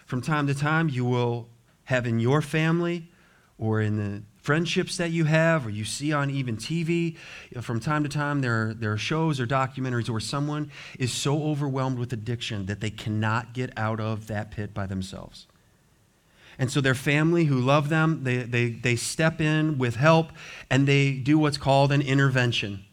From 0.06 0.22
time 0.22 0.48
to 0.48 0.56
time, 0.56 0.90
you 0.90 1.06
will 1.06 1.50
have 1.86 2.06
in 2.06 2.20
your 2.20 2.42
family 2.42 3.10
or 3.58 3.82
in 3.82 3.98
the 3.98 4.24
friendships 4.48 4.96
that 4.96 5.12
you 5.12 5.26
have 5.26 5.66
or 5.66 5.70
you 5.70 5.84
see 5.84 6.14
on 6.14 6.30
even 6.30 6.56
TV, 6.56 7.18
from 7.62 7.82
time 7.82 8.04
to 8.04 8.10
time, 8.10 8.40
there 8.40 8.70
are, 8.70 8.74
there 8.74 8.94
are 8.94 8.98
shows 8.98 9.42
or 9.42 9.46
documentaries 9.46 10.10
where 10.10 10.22
someone 10.22 10.72
is 10.98 11.12
so 11.12 11.44
overwhelmed 11.44 12.00
with 12.00 12.14
addiction 12.14 12.66
that 12.68 12.80
they 12.80 12.90
cannot 12.90 13.54
get 13.54 13.74
out 13.76 14.00
of 14.00 14.28
that 14.28 14.52
pit 14.52 14.74
by 14.74 14.86
themselves. 14.86 15.48
And 16.58 16.72
so 16.72 16.80
their 16.80 16.96
family 16.96 17.46
who 17.46 17.60
love 17.60 17.90
them, 17.90 18.24
they, 18.24 18.38
they, 18.38 18.70
they 18.70 18.96
step 18.96 19.42
in 19.42 19.78
with 19.78 19.98
help 19.98 20.32
and 20.70 20.88
they 20.88 21.12
do 21.12 21.38
what's 21.38 21.58
called 21.58 21.92
an 21.92 22.02
intervention. 22.02 22.86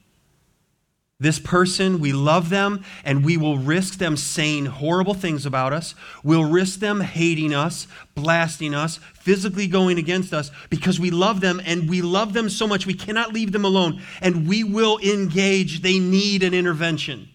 This 1.25 1.39
person, 1.39 2.01
we 2.01 2.13
love 2.13 2.51
them, 2.51 2.85
and 3.03 3.25
we 3.25 3.39
will 3.39 3.57
risk 3.57 3.97
them 3.97 4.15
saying 4.15 4.67
horrible 4.67 5.15
things 5.15 5.47
about 5.47 5.73
us. 5.73 5.95
We'll 6.23 6.45
risk 6.45 6.81
them 6.81 7.01
hating 7.01 7.55
us, 7.55 7.87
blasting 8.15 8.75
us, 8.75 8.99
physically 9.15 9.67
going 9.67 9.97
against 9.97 10.35
us 10.35 10.51
because 10.69 11.01
we 11.01 11.11
love 11.11 11.41
them 11.41 11.63
and 11.65 11.89
we 11.89 12.03
love 12.03 12.35
them 12.35 12.51
so 12.51 12.67
much 12.67 12.85
we 12.85 12.93
cannot 12.93 13.33
leave 13.33 13.53
them 13.53 13.65
alone. 13.65 14.03
And 14.21 14.47
we 14.47 14.65
will 14.65 14.99
engage. 14.99 15.81
They 15.81 15.99
need 15.99 16.43
an 16.43 16.53
intervention. 16.53 17.31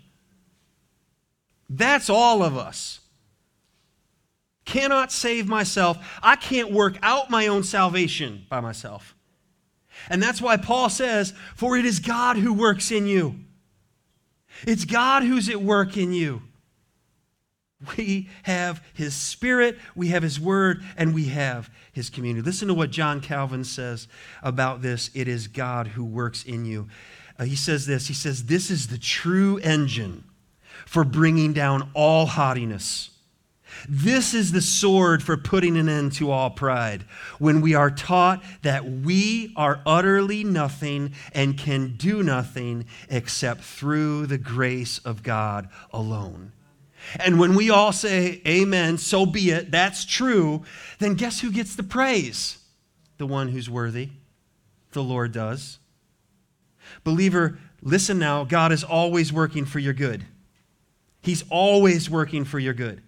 That's 1.68 2.12
all 2.12 2.44
of 2.44 2.56
us. 2.56 3.00
Cannot 4.66 5.12
save 5.12 5.48
myself. 5.48 5.98
I 6.22 6.36
can't 6.36 6.72
work 6.72 7.00
out 7.02 7.32
my 7.32 7.48
own 7.48 7.64
salvation 7.64 8.46
by 8.52 8.60
myself. 8.60 9.16
And 10.12 10.22
that's 10.22 10.44
why 10.44 10.58
Paul 10.58 10.92
says, 10.92 11.34
For 11.56 11.76
it 11.76 11.86
is 11.86 12.00
God 12.00 12.38
who 12.38 12.54
works 12.54 12.92
in 12.92 13.08
you 13.08 13.46
it's 14.66 14.86
God 14.86 15.24
who's 15.24 15.50
at 15.50 15.62
work 15.62 15.98
in 15.98 16.12
you. 16.12 16.42
We 17.96 18.30
have 18.44 18.84
His 18.94 19.14
Spirit, 19.16 19.78
we 19.96 20.10
have 20.10 20.22
His 20.22 20.40
Word, 20.40 20.84
and 20.98 21.14
we 21.14 21.26
have 21.30 21.70
His 21.94 22.10
community. 22.10 22.46
Listen 22.46 22.68
to 22.68 22.74
what 22.74 22.92
John 22.92 23.22
Calvin 23.22 23.64
says 23.64 24.08
about 24.44 24.82
this. 24.82 25.10
It 25.14 25.30
is 25.30 25.48
God 25.48 25.88
who 25.88 26.04
works 26.04 26.44
in 26.44 26.66
you. 26.66 26.90
Uh, 27.38 27.46
he 27.46 27.56
says 27.56 27.86
this 27.86 28.08
He 28.08 28.14
says, 28.14 28.46
This 28.46 28.70
is 28.70 28.88
the 28.88 28.98
true 28.98 29.58
engine 29.60 30.26
for 30.86 31.06
bringing 31.06 31.54
down 31.54 31.90
all 31.94 32.26
haughtiness 32.26 33.12
this 33.88 34.34
is 34.34 34.52
the 34.52 34.62
sword 34.62 35.24
for 35.24 35.38
putting 35.38 35.78
an 35.78 35.90
end 35.90 36.14
to 36.14 36.32
all 36.32 36.50
pride. 36.50 37.04
When 37.38 37.62
we 37.62 37.74
are 37.76 37.92
taught 37.92 38.44
that 38.62 38.86
we 38.86 39.54
are 39.56 39.82
utterly 39.86 40.44
nothing 40.44 41.14
and 41.34 41.58
can 41.58 41.96
do 41.96 42.24
nothing 42.24 42.86
except 43.10 43.62
through 43.62 44.28
the 44.28 44.38
grace 44.38 45.00
of 45.00 45.24
God 45.24 45.70
alone. 45.92 46.52
And 47.20 47.40
when 47.40 47.56
we 47.56 47.70
all 47.70 47.92
say, 47.92 48.42
Amen, 48.46 48.98
so 48.98 49.26
be 49.26 49.52
it, 49.52 49.72
that's 49.72 50.06
true, 50.06 50.64
then 51.00 51.16
guess 51.16 51.40
who 51.40 51.52
gets 51.52 51.76
the 51.76 51.84
praise? 51.84 52.58
The 53.18 53.28
one 53.28 53.50
who's 53.50 53.70
worthy. 53.70 54.10
The 54.92 55.04
Lord 55.04 55.32
does. 55.32 55.80
Believer, 57.04 57.60
listen 57.82 58.20
now, 58.20 58.44
God 58.44 58.72
is 58.72 58.84
always 58.84 59.32
working 59.32 59.66
for 59.66 59.80
your 59.80 59.94
good. 59.94 60.26
He's 61.22 61.44
always 61.50 62.10
working 62.10 62.46
for 62.46 62.60
your 62.60 62.74
good. 62.74 63.02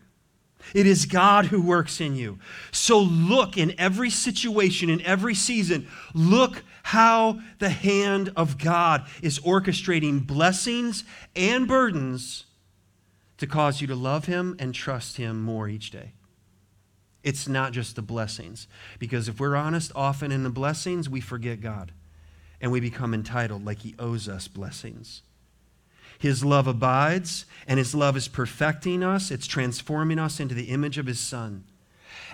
It 0.73 0.85
is 0.85 1.05
God 1.05 1.45
who 1.45 1.61
works 1.61 2.01
in 2.01 2.15
you. 2.15 2.39
So 2.71 2.99
look 2.99 3.57
in 3.57 3.73
every 3.79 4.09
situation, 4.09 4.89
in 4.89 5.01
every 5.01 5.35
season, 5.35 5.87
look 6.13 6.63
how 6.83 7.39
the 7.59 7.69
hand 7.69 8.31
of 8.35 8.57
God 8.57 9.05
is 9.21 9.39
orchestrating 9.39 10.25
blessings 10.25 11.03
and 11.35 11.67
burdens 11.67 12.45
to 13.37 13.47
cause 13.47 13.81
you 13.81 13.87
to 13.87 13.95
love 13.95 14.25
Him 14.25 14.55
and 14.59 14.73
trust 14.73 15.17
Him 15.17 15.41
more 15.41 15.67
each 15.67 15.91
day. 15.91 16.13
It's 17.23 17.47
not 17.47 17.71
just 17.71 17.95
the 17.95 18.01
blessings. 18.01 18.67
Because 18.99 19.27
if 19.27 19.39
we're 19.39 19.55
honest, 19.55 19.91
often 19.95 20.31
in 20.31 20.43
the 20.43 20.49
blessings, 20.49 21.09
we 21.09 21.21
forget 21.21 21.61
God 21.61 21.91
and 22.59 22.71
we 22.71 22.79
become 22.79 23.13
entitled 23.13 23.65
like 23.65 23.79
He 23.79 23.95
owes 23.99 24.27
us 24.27 24.47
blessings. 24.47 25.23
His 26.21 26.45
love 26.45 26.67
abides, 26.67 27.45
and 27.67 27.79
His 27.79 27.95
love 27.95 28.15
is 28.15 28.27
perfecting 28.27 29.03
us, 29.03 29.31
it's 29.31 29.47
transforming 29.47 30.19
us 30.19 30.39
into 30.39 30.53
the 30.53 30.65
image 30.65 30.99
of 30.99 31.07
His 31.07 31.19
Son. 31.19 31.63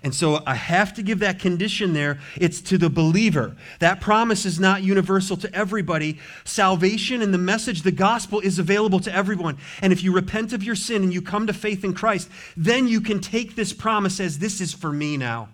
And 0.03 0.13
so 0.13 0.43
I 0.45 0.55
have 0.55 0.93
to 0.95 1.01
give 1.01 1.19
that 1.19 1.39
condition 1.39 1.93
there. 1.93 2.19
It's 2.35 2.59
to 2.63 2.77
the 2.77 2.89
believer. 2.89 3.55
That 3.79 4.01
promise 4.01 4.45
is 4.45 4.59
not 4.59 4.83
universal 4.83 5.37
to 5.37 5.55
everybody. 5.55 6.19
Salvation 6.43 7.21
and 7.21 7.33
the 7.33 7.37
message, 7.37 7.83
the 7.83 7.91
gospel, 7.93 8.41
is 8.41 8.59
available 8.59 8.99
to 8.99 9.15
everyone. 9.15 9.57
And 9.81 9.93
if 9.93 10.03
you 10.03 10.11
repent 10.11 10.51
of 10.51 10.63
your 10.63 10.75
sin 10.75 11.01
and 11.01 11.13
you 11.13 11.21
come 11.21 11.47
to 11.47 11.53
faith 11.53 11.85
in 11.85 11.93
Christ, 11.93 12.29
then 12.57 12.89
you 12.89 12.99
can 12.99 13.21
take 13.21 13.55
this 13.55 13.71
promise 13.71 14.19
as 14.19 14.39
this 14.39 14.59
is 14.59 14.73
for 14.73 14.91
me 14.91 15.15
now. 15.15 15.47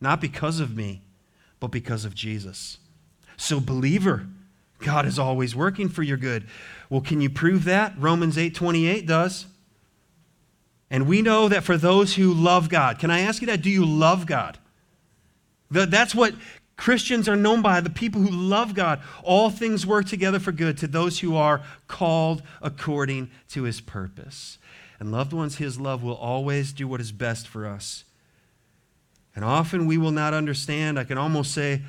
Not 0.00 0.18
because 0.22 0.60
of 0.60 0.74
me, 0.74 1.02
but 1.60 1.68
because 1.68 2.06
of 2.06 2.14
Jesus. 2.14 2.78
So, 3.36 3.60
believer, 3.60 4.26
God 4.82 5.06
is 5.06 5.18
always 5.18 5.56
working 5.56 5.88
for 5.88 6.02
your 6.02 6.16
good. 6.16 6.46
Well, 6.90 7.00
can 7.00 7.20
you 7.20 7.30
prove 7.30 7.64
that? 7.64 7.94
Romans 7.98 8.36
8:28 8.36 9.06
does. 9.06 9.46
And 10.90 11.06
we 11.06 11.22
know 11.22 11.48
that 11.48 11.64
for 11.64 11.78
those 11.78 12.16
who 12.16 12.34
love 12.34 12.68
God, 12.68 12.98
can 12.98 13.10
I 13.10 13.20
ask 13.20 13.40
you 13.40 13.46
that? 13.46 13.62
Do 13.62 13.70
you 13.70 13.86
love 13.86 14.26
God? 14.26 14.58
That's 15.70 16.14
what 16.14 16.34
Christians 16.76 17.28
are 17.28 17.36
known 17.36 17.62
by, 17.62 17.80
the 17.80 17.88
people 17.88 18.20
who 18.20 18.30
love 18.30 18.74
God. 18.74 19.00
All 19.22 19.48
things 19.48 19.86
work 19.86 20.06
together 20.06 20.38
for 20.38 20.52
good 20.52 20.76
to 20.78 20.86
those 20.86 21.20
who 21.20 21.34
are 21.34 21.62
called 21.88 22.42
according 22.60 23.30
to 23.50 23.62
his 23.62 23.80
purpose. 23.80 24.58
And 25.00 25.10
loved 25.10 25.32
ones, 25.32 25.56
his 25.56 25.80
love 25.80 26.02
will 26.02 26.16
always 26.16 26.72
do 26.72 26.86
what 26.86 27.00
is 27.00 27.10
best 27.10 27.48
for 27.48 27.66
us. 27.66 28.04
And 29.34 29.46
often 29.46 29.86
we 29.86 29.96
will 29.96 30.10
not 30.10 30.34
understand. 30.34 30.98
I 30.98 31.04
can 31.04 31.16
almost 31.16 31.52
say, 31.52 31.82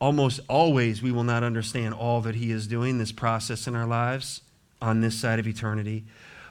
almost 0.00 0.40
always 0.48 1.02
we 1.02 1.12
will 1.12 1.24
not 1.24 1.42
understand 1.42 1.94
all 1.94 2.20
that 2.22 2.36
He 2.36 2.50
is 2.50 2.66
doing, 2.66 2.98
this 2.98 3.12
process 3.12 3.66
in 3.66 3.74
our 3.74 3.86
lives 3.86 4.42
on 4.80 5.00
this 5.00 5.16
side 5.16 5.38
of 5.38 5.46
eternity. 5.46 6.04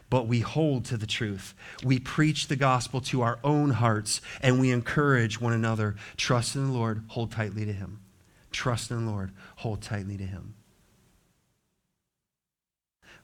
But 0.10 0.28
we 0.28 0.40
hold 0.40 0.86
to 0.86 0.98
the 0.98 1.08
truth. 1.08 1.54
We 1.84 2.00
preach 2.00 2.48
the 2.48 2.56
gospel 2.56 3.02
to 3.02 3.22
our 3.22 3.40
own 3.44 3.72
hearts 3.72 4.22
and 4.42 4.60
we 4.60 4.72
encourage 4.72 5.42
one 5.42 5.54
another. 5.54 5.96
Trust 6.16 6.56
in 6.56 6.68
the 6.68 6.74
Lord, 6.74 7.04
hold 7.10 7.32
tightly 7.32 7.66
to 7.66 7.74
Him. 7.74 8.00
Trust 8.52 8.90
in 8.90 9.06
the 9.06 9.12
Lord, 9.12 9.32
hold 9.58 9.82
tightly 9.82 10.18
to 10.18 10.24
Him. 10.24 10.54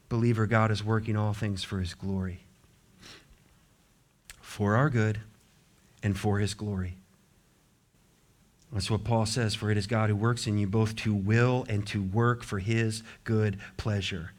Believer, 0.09 0.45
God 0.45 0.71
is 0.71 0.83
working 0.83 1.15
all 1.15 1.33
things 1.33 1.63
for 1.63 1.79
His 1.79 1.93
glory, 1.93 2.41
for 4.41 4.75
our 4.75 4.89
good 4.89 5.21
and 6.03 6.17
for 6.17 6.39
His 6.39 6.53
glory. 6.53 6.97
That's 8.73 8.89
what 8.89 9.03
Paul 9.03 9.27
says, 9.27 9.53
for 9.53 9.69
it 9.69 9.77
is 9.77 9.85
God 9.85 10.09
who 10.09 10.15
works 10.15 10.47
in 10.47 10.57
you 10.57 10.65
both 10.65 10.95
to 10.97 11.13
will 11.13 11.65
and 11.69 11.85
to 11.87 12.01
work 12.01 12.43
for 12.43 12.57
his 12.57 13.03
good 13.23 13.59
pleasure. 13.77 14.31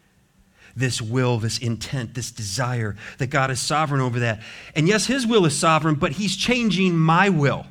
This 0.74 1.00
will, 1.00 1.38
this 1.38 1.58
intent, 1.58 2.14
this 2.14 2.32
desire, 2.32 2.96
that 3.18 3.28
God 3.28 3.52
is 3.52 3.60
sovereign 3.60 4.00
over 4.00 4.18
that. 4.18 4.42
And 4.74 4.88
yes, 4.88 5.06
his 5.06 5.24
will 5.24 5.46
is 5.46 5.56
sovereign, 5.56 5.94
but 5.94 6.12
he's 6.12 6.36
changing 6.36 6.96
my 6.96 7.28
will. 7.28 7.66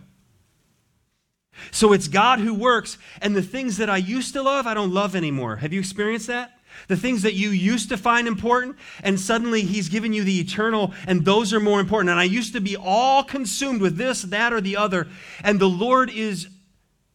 So 1.71 1.91
it's 1.91 2.07
God 2.07 2.39
who 2.39 2.53
works, 2.53 2.97
and 3.21 3.35
the 3.35 3.41
things 3.41 3.77
that 3.77 3.89
I 3.89 3.97
used 3.97 4.33
to 4.33 4.41
love, 4.41 4.65
I 4.65 4.73
don't 4.73 4.93
love 4.93 5.15
anymore. 5.17 5.57
Have 5.57 5.73
you 5.73 5.79
experienced 5.79 6.27
that? 6.27 6.59
The 6.87 6.97
things 6.97 7.21
that 7.21 7.35
you 7.35 7.49
used 7.49 7.89
to 7.89 7.97
find 7.97 8.27
important, 8.27 8.77
and 9.03 9.19
suddenly 9.19 9.61
He's 9.61 9.89
given 9.89 10.11
you 10.11 10.23
the 10.23 10.39
eternal, 10.39 10.93
and 11.05 11.23
those 11.23 11.53
are 11.53 11.59
more 11.59 11.79
important. 11.79 12.09
And 12.09 12.19
I 12.19 12.23
used 12.23 12.53
to 12.53 12.61
be 12.61 12.75
all 12.75 13.23
consumed 13.23 13.81
with 13.81 13.97
this, 13.97 14.23
that, 14.23 14.53
or 14.53 14.61
the 14.61 14.77
other. 14.77 15.07
And 15.43 15.59
the 15.59 15.69
Lord 15.69 16.09
is, 16.09 16.47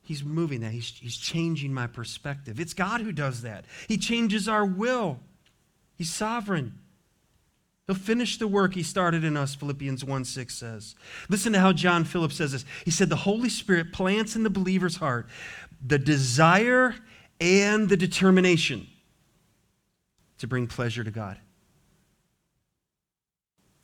He's 0.08 0.24
moving 0.24 0.60
that. 0.60 0.72
He's, 0.72 0.88
he's 0.98 1.18
changing 1.18 1.74
my 1.74 1.86
perspective. 1.86 2.58
It's 2.58 2.72
God 2.72 3.02
who 3.02 3.12
does 3.12 3.42
that. 3.42 3.66
He 3.88 3.98
changes 3.98 4.48
our 4.48 4.64
will. 4.64 5.20
He's 5.96 6.10
sovereign. 6.10 6.78
He'll 7.86 7.94
finish 7.94 8.38
the 8.38 8.48
work 8.48 8.72
he 8.72 8.82
started 8.82 9.22
in 9.22 9.36
us, 9.36 9.54
Philippians 9.54 10.02
1 10.02 10.24
6 10.24 10.54
says. 10.54 10.94
Listen 11.28 11.52
to 11.52 11.60
how 11.60 11.74
John 11.74 12.04
Phillips 12.04 12.36
says 12.36 12.52
this. 12.52 12.64
He 12.86 12.90
said, 12.90 13.10
The 13.10 13.16
Holy 13.16 13.50
Spirit 13.50 13.92
plants 13.92 14.34
in 14.34 14.44
the 14.44 14.50
believer's 14.50 14.96
heart 14.96 15.28
the 15.86 15.98
desire 15.98 16.94
and 17.38 17.90
the 17.90 17.96
determination 17.98 18.86
to 20.38 20.46
bring 20.46 20.66
pleasure 20.66 21.04
to 21.04 21.10
God. 21.10 21.38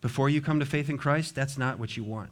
Before 0.00 0.30
you 0.30 0.40
come 0.40 0.58
to 0.60 0.66
faith 0.66 0.88
in 0.88 0.96
Christ, 0.96 1.34
that's 1.34 1.58
not 1.58 1.78
what 1.78 1.98
you 1.98 2.02
want. 2.02 2.30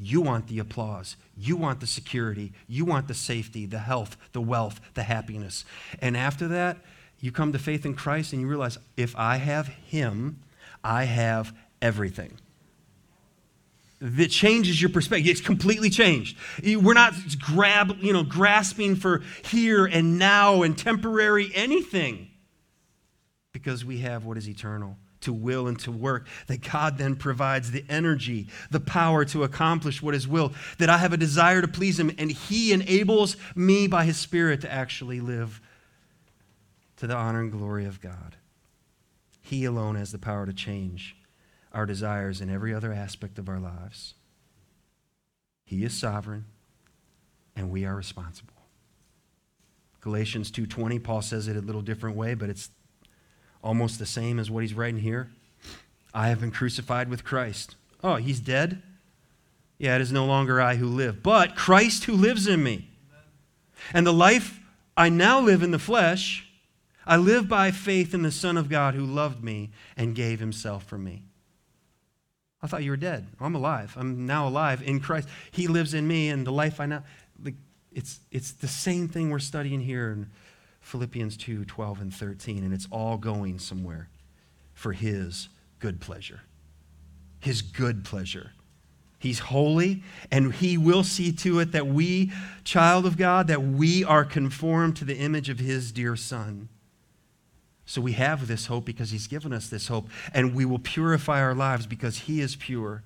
You 0.00 0.20
want 0.20 0.48
the 0.48 0.58
applause. 0.58 1.16
You 1.36 1.56
want 1.56 1.80
the 1.80 1.86
security. 1.86 2.52
You 2.66 2.84
want 2.84 3.08
the 3.08 3.14
safety, 3.14 3.66
the 3.66 3.78
health, 3.78 4.16
the 4.32 4.40
wealth, 4.40 4.80
the 4.94 5.02
happiness. 5.02 5.64
And 6.00 6.16
after 6.16 6.48
that, 6.48 6.78
you 7.20 7.30
come 7.32 7.52
to 7.52 7.58
faith 7.58 7.84
in 7.84 7.94
Christ 7.94 8.32
and 8.32 8.40
you 8.40 8.48
realize 8.48 8.78
if 8.96 9.14
I 9.16 9.36
have 9.36 9.68
Him, 9.68 10.40
I 10.82 11.04
have 11.04 11.54
everything. 11.82 12.38
That 14.00 14.30
changes 14.30 14.80
your 14.80 14.88
perspective. 14.90 15.28
It's 15.28 15.42
completely 15.42 15.90
changed. 15.90 16.38
We're 16.64 16.94
not 16.94 17.12
grab, 17.38 17.98
you 18.00 18.14
know, 18.14 18.22
grasping 18.22 18.96
for 18.96 19.22
here 19.44 19.84
and 19.84 20.18
now 20.18 20.62
and 20.62 20.76
temporary 20.78 21.52
anything 21.54 22.30
because 23.52 23.84
we 23.84 23.98
have 23.98 24.24
what 24.24 24.38
is 24.38 24.48
eternal 24.48 24.96
to 25.20 25.32
will 25.32 25.66
and 25.66 25.78
to 25.80 25.92
work, 25.92 26.26
that 26.46 26.62
God 26.62 26.98
then 26.98 27.16
provides 27.16 27.70
the 27.70 27.84
energy, 27.88 28.48
the 28.70 28.80
power 28.80 29.24
to 29.26 29.44
accomplish 29.44 30.02
what 30.02 30.14
is 30.14 30.26
will, 30.26 30.52
that 30.78 30.90
I 30.90 30.98
have 30.98 31.12
a 31.12 31.18
desire 31.18 31.60
to 31.60 31.68
please 31.68 31.98
Him, 31.98 32.10
and 32.18 32.30
He 32.30 32.72
enables 32.72 33.36
me 33.54 33.86
by 33.86 34.04
His 34.04 34.16
Spirit 34.16 34.60
to 34.62 34.72
actually 34.72 35.20
live 35.20 35.60
to 36.96 37.06
the 37.06 37.16
honor 37.16 37.40
and 37.40 37.52
glory 37.52 37.86
of 37.86 38.00
God. 38.00 38.36
He 39.40 39.64
alone 39.64 39.96
has 39.96 40.12
the 40.12 40.18
power 40.18 40.46
to 40.46 40.52
change 40.52 41.16
our 41.72 41.86
desires 41.86 42.40
in 42.40 42.50
every 42.50 42.74
other 42.74 42.92
aspect 42.92 43.38
of 43.38 43.48
our 43.48 43.58
lives. 43.58 44.14
He 45.64 45.84
is 45.84 45.96
sovereign, 45.96 46.46
and 47.54 47.70
we 47.70 47.84
are 47.84 47.94
responsible. 47.94 48.54
Galatians 50.00 50.50
2:20 50.50 50.98
Paul 50.98 51.22
says 51.22 51.46
it 51.46 51.56
a 51.56 51.60
little 51.60 51.82
different 51.82 52.16
way, 52.16 52.34
but 52.34 52.48
it's 52.48 52.70
almost 53.62 53.98
the 53.98 54.06
same 54.06 54.38
as 54.38 54.50
what 54.50 54.62
he's 54.62 54.74
writing 54.74 55.00
here. 55.00 55.30
I 56.12 56.28
have 56.28 56.40
been 56.40 56.50
crucified 56.50 57.08
with 57.08 57.24
Christ. 57.24 57.76
Oh, 58.02 58.16
he's 58.16 58.40
dead? 58.40 58.82
Yeah, 59.78 59.96
it 59.96 60.02
is 60.02 60.12
no 60.12 60.26
longer 60.26 60.60
I 60.60 60.76
who 60.76 60.86
live, 60.86 61.22
but 61.22 61.56
Christ 61.56 62.04
who 62.04 62.12
lives 62.12 62.46
in 62.46 62.62
me. 62.62 62.88
And 63.94 64.06
the 64.06 64.12
life 64.12 64.60
I 64.96 65.08
now 65.08 65.40
live 65.40 65.62
in 65.62 65.70
the 65.70 65.78
flesh, 65.78 66.46
I 67.06 67.16
live 67.16 67.48
by 67.48 67.70
faith 67.70 68.12
in 68.12 68.22
the 68.22 68.30
Son 68.30 68.56
of 68.56 68.68
God 68.68 68.94
who 68.94 69.04
loved 69.04 69.42
me 69.42 69.70
and 69.96 70.14
gave 70.14 70.38
himself 70.40 70.84
for 70.84 70.98
me. 70.98 71.22
I 72.62 72.66
thought 72.66 72.82
you 72.82 72.90
were 72.90 72.96
dead. 72.96 73.28
I'm 73.40 73.54
alive. 73.54 73.94
I'm 73.96 74.26
now 74.26 74.46
alive 74.46 74.82
in 74.82 75.00
Christ. 75.00 75.28
He 75.50 75.66
lives 75.66 75.94
in 75.94 76.06
me, 76.06 76.28
and 76.28 76.46
the 76.46 76.52
life 76.52 76.78
I 76.78 76.86
now. 76.86 77.04
It's, 77.92 78.20
it's 78.30 78.52
the 78.52 78.68
same 78.68 79.08
thing 79.08 79.30
we're 79.30 79.40
studying 79.40 79.80
here 79.80 80.12
in 80.12 80.30
Philippians 80.80 81.36
2 81.36 81.64
12 81.64 82.00
and 82.00 82.14
13, 82.14 82.64
and 82.64 82.72
it's 82.72 82.88
all 82.90 83.16
going 83.16 83.58
somewhere 83.58 84.08
for 84.74 84.92
His 84.92 85.48
good 85.78 86.00
pleasure. 86.00 86.40
His 87.40 87.62
good 87.62 88.04
pleasure. 88.04 88.52
He's 89.18 89.38
holy, 89.38 90.02
and 90.30 90.54
He 90.54 90.78
will 90.78 91.04
see 91.04 91.30
to 91.32 91.60
it 91.60 91.72
that 91.72 91.86
we, 91.86 92.32
child 92.64 93.04
of 93.04 93.18
God, 93.18 93.48
that 93.48 93.62
we 93.62 94.02
are 94.02 94.24
conformed 94.24 94.96
to 94.96 95.04
the 95.04 95.16
image 95.16 95.50
of 95.50 95.58
His 95.58 95.92
dear 95.92 96.16
Son. 96.16 96.70
So 97.84 98.00
we 98.00 98.12
have 98.12 98.46
this 98.46 98.66
hope 98.66 98.86
because 98.86 99.10
He's 99.10 99.26
given 99.26 99.52
us 99.52 99.68
this 99.68 99.88
hope, 99.88 100.08
and 100.32 100.54
we 100.54 100.64
will 100.64 100.78
purify 100.78 101.42
our 101.42 101.54
lives 101.54 101.86
because 101.86 102.20
He 102.20 102.40
is 102.40 102.56
pure. 102.56 103.02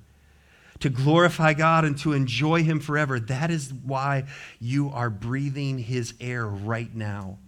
To 0.80 0.90
glorify 0.90 1.54
God 1.54 1.84
and 1.84 1.96
to 1.98 2.12
enjoy 2.12 2.62
Him 2.62 2.78
forever. 2.78 3.18
That 3.18 3.50
is 3.50 3.72
why 3.72 4.24
you 4.60 4.90
are 4.90 5.10
breathing 5.10 5.78
His 5.78 6.14
air 6.20 6.46
right 6.46 6.94
now. 6.94 7.38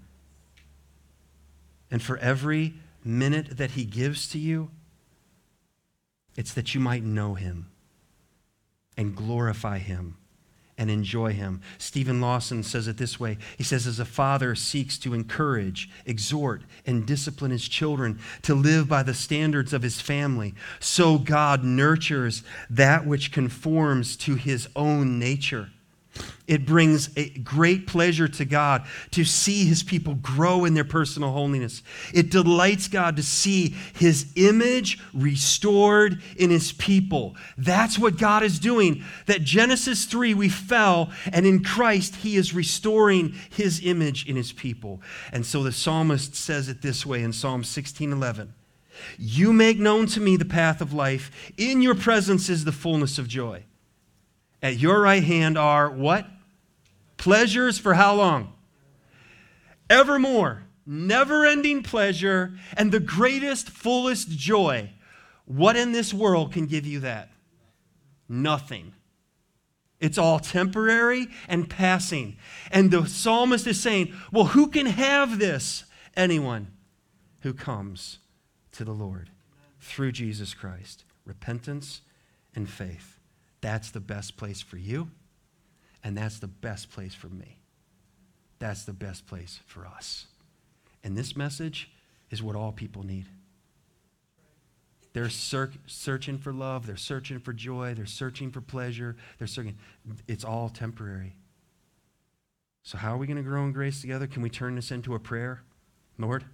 And 1.91 2.03
for 2.03 2.19
every 2.19 2.75
minute 3.05 3.57
that 3.57 3.73
He 3.73 3.85
gives 3.85 4.29
to 4.31 4.39
you, 4.39 4.71
it's 6.37 6.53
that 6.55 6.75
you 6.75 6.81
might 6.81 7.03
know 7.03 7.35
Him 7.35 7.71
and 8.97 9.15
glorify 9.15 9.79
Him 9.79 10.17
and 10.79 10.91
enjoy 10.91 11.33
him. 11.33 11.61
Steven 11.79 12.21
Lawson 12.21 12.63
says 12.63 12.87
it 12.89 12.99
this 12.99 13.19
way 13.19 13.39
He 13.57 13.65
says, 13.65 13.87
As 13.87 13.99
a 13.99 14.05
father 14.05 14.55
seeks 14.55 14.99
to 14.99 15.15
encourage, 15.15 15.89
exhort, 16.05 16.63
and 16.85 17.07
discipline 17.07 17.51
his 17.51 17.69
children 17.69 18.19
to 18.43 18.55
live 18.55 18.89
by 18.89 19.03
the 19.03 19.15
standards 19.15 19.73
of 19.73 19.83
his 19.83 20.01
family, 20.01 20.55
so 20.81 21.19
God 21.19 21.65
nurtures 21.65 22.43
that 22.69 23.07
which 23.07 23.33
conforms 23.33 24.17
to 24.19 24.35
his 24.35 24.69
own 24.77 25.19
nature. 25.19 25.71
It 26.47 26.65
brings 26.65 27.11
a 27.17 27.31
great 27.31 27.89
pleasure 27.89 28.29
to 28.29 28.45
God 28.45 28.87
to 29.11 29.25
see 29.25 29.65
his 29.65 29.83
people 29.83 30.15
grow 30.15 30.65
in 30.65 30.75
their 30.75 30.85
personal 30.85 31.33
holiness. 31.33 31.83
It 32.15 32.31
delights 32.31 32.87
God 32.87 33.17
to 33.17 33.23
see 33.23 33.75
his 33.95 34.33
image 34.37 35.01
restored 35.13 36.23
in 36.37 36.51
his 36.51 36.71
people. 36.73 37.35
That's 37.59 37.99
what 37.99 38.17
God 38.17 38.45
is 38.45 38.61
doing. 38.61 39.03
That 39.27 39.43
Genesis 39.43 40.05
3, 40.05 40.35
we 40.35 40.49
fell, 40.49 41.11
and 41.33 41.47
in 41.47 41.65
Christ, 41.65 42.17
he 42.17 42.37
is 42.37 42.55
restoring 42.55 43.35
his 43.51 43.85
image 43.85 44.27
in 44.29 44.37
his 44.37 44.53
people. 44.53 45.01
And 45.33 45.45
so 45.45 45.65
the 45.65 45.73
psalmist 45.73 46.37
says 46.37 46.69
it 46.69 46.81
this 46.81 47.05
way 47.05 47.23
in 47.23 47.33
Psalm 47.33 47.65
16 47.65 48.13
11. 48.13 48.55
You 49.19 49.53
make 49.53 49.79
known 49.79 50.07
to 50.07 50.21
me 50.21 50.37
the 50.37 50.45
path 50.45 50.81
of 50.81 50.93
life. 50.93 51.53
In 51.57 51.83
your 51.83 51.95
presence 51.95 52.49
is 52.49 52.65
the 52.65 52.73
fullness 52.73 53.19
of 53.19 53.29
joy. 53.29 53.65
At 54.63 54.79
your 54.79 55.01
right 55.01 55.23
hand 55.23 55.57
are 55.59 55.91
what? 55.91 56.27
Pleasures 57.17 57.79
for 57.79 57.95
how 57.95 58.15
long? 58.15 58.53
Evermore. 59.89 60.63
Never 60.89 61.45
ending 61.45 61.83
pleasure 61.83 62.57
and 62.77 62.93
the 62.93 63.01
greatest, 63.01 63.71
fullest 63.71 64.29
joy. 64.31 64.91
What 65.45 65.77
in 65.77 65.91
this 65.91 66.15
world 66.15 66.53
can 66.53 66.67
give 66.67 66.87
you 66.87 67.01
that? 67.01 67.31
Nothing. 68.29 68.93
It's 69.99 70.19
all 70.19 70.39
temporary 70.39 71.27
and 71.49 71.69
passing. 71.69 72.37
And 72.71 72.91
the 72.93 73.07
psalmist 73.07 73.67
is 73.67 73.81
saying, 73.81 74.13
well, 74.31 74.45
who 74.47 74.69
can 74.69 74.87
have 74.87 75.41
this? 75.41 75.85
Anyone 76.17 76.69
who 77.41 77.53
comes 77.53 78.21
to 78.73 78.85
the 78.85 78.93
Lord 78.93 79.31
through 79.81 80.13
Jesus 80.13 80.55
Christ. 80.55 81.05
Repentance 81.25 82.03
and 82.55 82.69
faith. 82.71 83.16
That's 83.67 83.91
the 83.91 83.99
best 83.99 84.37
place 84.37 84.63
for 84.63 84.77
you. 84.77 85.11
And 86.05 86.17
that's 86.17 86.39
the 86.39 86.47
best 86.47 86.89
place 86.89 87.17
for 87.17 87.29
me. 87.29 87.59
That's 88.61 88.85
the 88.85 88.93
best 88.93 89.27
place 89.27 89.59
for 89.67 89.85
us. 89.85 90.27
And 91.03 91.19
this 91.19 91.37
message 91.37 91.91
is 92.31 92.45
what 92.45 92.55
all 92.55 92.71
people 92.71 93.03
need. 93.03 93.27
They're 95.15 95.29
ser- 95.31 95.73
searching 95.89 96.39
for 96.39 96.53
love, 96.53 96.87
they're 96.87 96.97
searching 96.97 97.41
for 97.41 97.53
joy, 97.53 97.93
they're 97.95 98.07
searching 98.07 98.53
for 98.53 98.61
pleasure, 98.61 99.17
they're 99.39 99.49
searching. 99.49 99.77
It's 100.29 100.45
all 100.45 100.69
temporary. 100.69 101.35
So, 102.85 102.99
how 102.99 103.15
are 103.15 103.19
we 103.19 103.27
going 103.27 103.37
to 103.37 103.43
grow 103.43 103.65
in 103.65 103.73
grace 103.73 104.01
together? 104.01 104.29
Can 104.29 104.43
we 104.43 104.49
turn 104.49 104.77
this 104.77 104.93
into 104.93 105.17
a 105.17 105.19
prayer? 105.19 105.63
Lord, 106.19 106.45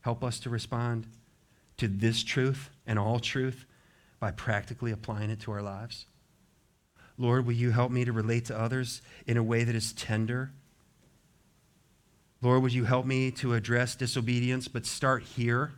help 0.00 0.24
us 0.24 0.40
to 0.40 0.48
respond 0.48 1.06
to 1.76 1.86
this 1.86 2.24
truth 2.24 2.70
and 2.86 2.98
all 2.98 3.20
truth 3.20 3.66
by 4.20 4.30
practically 4.30 4.90
applying 4.90 5.28
it 5.28 5.40
to 5.40 5.52
our 5.52 5.60
lives. 5.60 6.06
Lord, 7.16 7.46
will 7.46 7.54
you 7.54 7.70
help 7.70 7.92
me 7.92 8.04
to 8.04 8.12
relate 8.12 8.46
to 8.46 8.58
others 8.58 9.00
in 9.26 9.36
a 9.36 9.42
way 9.42 9.64
that 9.64 9.74
is 9.74 9.92
tender? 9.92 10.50
Lord, 12.42 12.62
would 12.62 12.72
you 12.72 12.84
help 12.84 13.06
me 13.06 13.30
to 13.32 13.54
address 13.54 13.94
disobedience, 13.94 14.68
but 14.68 14.84
start 14.84 15.22
here, 15.22 15.72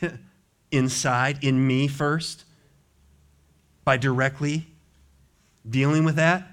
inside, 0.70 1.42
in 1.42 1.66
me 1.66 1.88
first, 1.88 2.44
by 3.84 3.96
directly 3.96 4.66
dealing 5.68 6.04
with 6.04 6.16
that? 6.16 6.46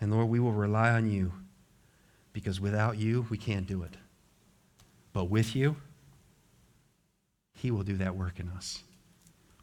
And 0.00 0.12
Lord, 0.12 0.28
we 0.28 0.40
will 0.40 0.52
rely 0.52 0.90
on 0.90 1.10
you 1.10 1.32
because 2.32 2.60
without 2.60 2.98
you, 2.98 3.26
we 3.30 3.36
can't 3.36 3.66
do 3.66 3.82
it. 3.82 3.94
But 5.12 5.24
with 5.24 5.56
you, 5.56 5.76
He 7.54 7.70
will 7.70 7.82
do 7.82 7.96
that 7.96 8.14
work 8.14 8.38
in 8.38 8.48
us 8.50 8.82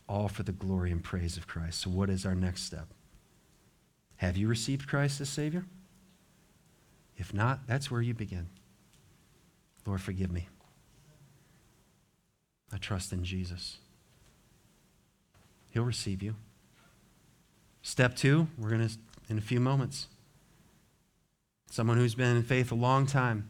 all 0.07 0.27
for 0.27 0.43
the 0.43 0.51
glory 0.51 0.91
and 0.91 1.03
praise 1.03 1.37
of 1.37 1.47
Christ. 1.47 1.81
So, 1.81 1.89
what 1.89 2.09
is 2.09 2.25
our 2.25 2.35
next 2.35 2.63
step? 2.63 2.87
Have 4.17 4.37
you 4.37 4.47
received 4.47 4.87
Christ 4.87 5.21
as 5.21 5.29
Savior? 5.29 5.65
If 7.17 7.33
not, 7.33 7.67
that's 7.67 7.91
where 7.91 8.01
you 8.01 8.13
begin. 8.13 8.47
Lord, 9.85 10.01
forgive 10.01 10.31
me. 10.31 10.47
I 12.73 12.77
trust 12.77 13.13
in 13.13 13.23
Jesus. 13.23 13.77
He'll 15.71 15.83
receive 15.83 16.21
you. 16.21 16.35
Step 17.81 18.15
two, 18.15 18.47
we're 18.57 18.69
going 18.69 18.87
to, 18.87 18.97
in 19.29 19.37
a 19.37 19.41
few 19.41 19.59
moments. 19.59 20.07
Someone 21.69 21.97
who's 21.97 22.15
been 22.15 22.35
in 22.35 22.43
faith 22.43 22.71
a 22.71 22.75
long 22.75 23.05
time. 23.05 23.49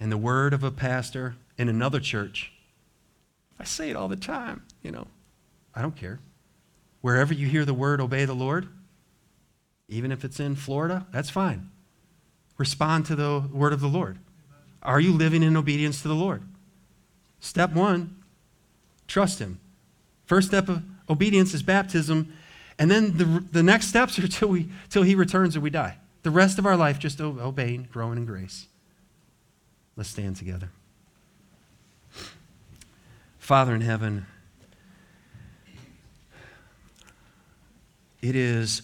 And 0.00 0.10
the 0.10 0.18
word 0.18 0.52
of 0.52 0.64
a 0.64 0.70
pastor 0.70 1.36
in 1.58 1.68
another 1.68 2.00
church 2.00 2.52
I 3.62 3.64
say 3.64 3.90
it 3.90 3.96
all 3.96 4.08
the 4.08 4.16
time, 4.16 4.62
you 4.82 4.90
know. 4.90 5.06
I 5.74 5.82
don't 5.82 5.96
care. 5.96 6.20
Wherever 7.00 7.32
you 7.34 7.46
hear 7.46 7.64
the 7.64 7.74
word, 7.74 8.00
obey 8.00 8.24
the 8.24 8.34
Lord, 8.34 8.68
even 9.88 10.12
if 10.12 10.24
it's 10.24 10.40
in 10.40 10.54
Florida, 10.54 11.06
that's 11.12 11.30
fine. 11.30 11.70
Respond 12.58 13.06
to 13.06 13.16
the 13.16 13.44
word 13.52 13.72
of 13.72 13.80
the 13.80 13.88
Lord. 13.88 14.18
Are 14.82 15.00
you 15.00 15.12
living 15.12 15.42
in 15.42 15.56
obedience 15.56 16.02
to 16.02 16.08
the 16.08 16.14
Lord? 16.14 16.42
Step 17.40 17.72
one, 17.72 18.22
trust 19.08 19.38
Him. 19.38 19.58
First 20.26 20.48
step 20.48 20.68
of 20.68 20.82
obedience 21.08 21.54
is 21.54 21.62
baptism, 21.62 22.32
and 22.78 22.90
then 22.90 23.16
the, 23.16 23.44
the 23.50 23.62
next 23.62 23.88
steps 23.88 24.18
are 24.18 24.28
till, 24.28 24.48
we, 24.48 24.68
till 24.88 25.02
He 25.02 25.14
returns 25.14 25.56
or 25.56 25.60
we 25.60 25.70
die. 25.70 25.98
The 26.22 26.30
rest 26.30 26.58
of 26.58 26.66
our 26.66 26.76
life, 26.76 26.98
just 26.98 27.20
obeying, 27.20 27.88
growing 27.92 28.16
in 28.16 28.26
grace. 28.26 28.66
Let's 29.96 30.10
stand 30.10 30.36
together. 30.36 30.70
Father 33.38 33.74
in 33.74 33.80
heaven, 33.80 34.26
it 38.22 38.36
is 38.36 38.82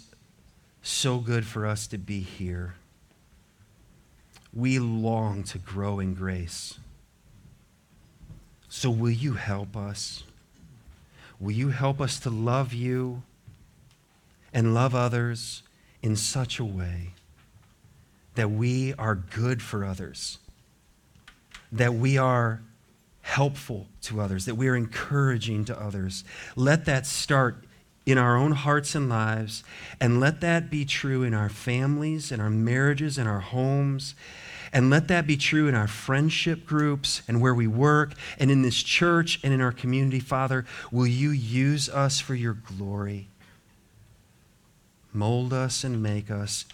so 0.83 1.19
good 1.19 1.47
for 1.47 1.67
us 1.67 1.87
to 1.87 1.99
be 1.99 2.21
here. 2.21 2.75
We 4.53 4.79
long 4.79 5.45
to 5.45 5.59
grow 5.59 6.01
in 6.01 6.15
grace. 6.15 6.79
So, 8.69 8.91
will 8.91 9.11
you 9.11 9.35
help 9.35 9.77
us? 9.77 10.25
Will 11.41 11.53
you 11.53 11.69
help 11.69 12.01
us 12.01 12.19
to 12.21 12.31
love 12.31 12.73
you 12.73 13.23
and 14.53 14.75
love 14.75 14.95
others 14.95 15.63
in 16.03 16.17
such 16.17 16.59
a 16.59 16.65
way 16.65 17.13
that 18.35 18.51
we 18.51 18.95
are 18.95 19.15
good 19.15 19.63
for 19.63 19.85
others, 19.85 20.39
that 21.73 21.95
we 21.95 22.19
are 22.19 22.61
helpful 23.23 23.87
to 24.01 24.21
others, 24.21 24.47
that 24.47 24.55
we 24.55 24.69
are 24.69 24.77
encouraging 24.77 25.65
to 25.67 25.79
others. 25.79 26.25
Let 26.57 26.87
that 26.87 27.05
start 27.05 27.65
in 28.11 28.17
our 28.17 28.39
own 28.39 28.53
hearts 28.53 28.95
and 28.95 29.07
lives, 29.07 29.63
and 30.01 30.19
let 30.19 30.41
that 30.41 30.71
be 30.71 30.87
true 30.87 31.23
in 31.23 31.35
our 31.35 31.51
families, 31.51 32.33
in 32.33 32.41
our 32.41 32.49
marriages, 32.49 33.19
in 33.19 33.27
our 33.27 33.41
homes. 33.41 34.15
And 34.73 34.91
let 34.91 35.09
that 35.09 35.27
be 35.27 35.37
true 35.37 35.67
in 35.67 35.75
our 35.75 35.87
friendship 35.87 36.67
groups 36.67 37.23
and 37.29 37.41
where 37.41 37.55
we 37.55 37.67
work 37.67 38.13
and 38.39 38.51
in 38.51 38.63
this 38.63 38.83
church 38.83 39.41
and 39.43 39.53
in 39.53 39.61
our 39.61 39.73
community. 39.73 40.21
Father, 40.21 40.65
will 40.91 41.07
you 41.07 41.31
use 41.31 41.89
us 41.89 42.21
for 42.21 42.35
your 42.35 42.53
glory? 42.53 43.29
Mold 45.13 45.53
us 45.53 45.85
and 45.85 46.03
make 46.03 46.31
us 46.31 46.67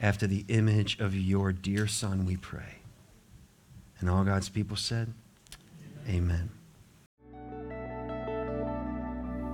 after 0.00 0.26
the 0.26 0.44
image 0.48 0.98
of 1.00 1.16
your 1.16 1.52
dear 1.52 1.86
Son, 1.86 2.26
we 2.26 2.36
pray. 2.36 2.78
And 4.00 4.10
all 4.10 4.24
God's 4.24 4.48
people 4.48 4.76
said, 4.76 5.12
Amen. 6.08 6.50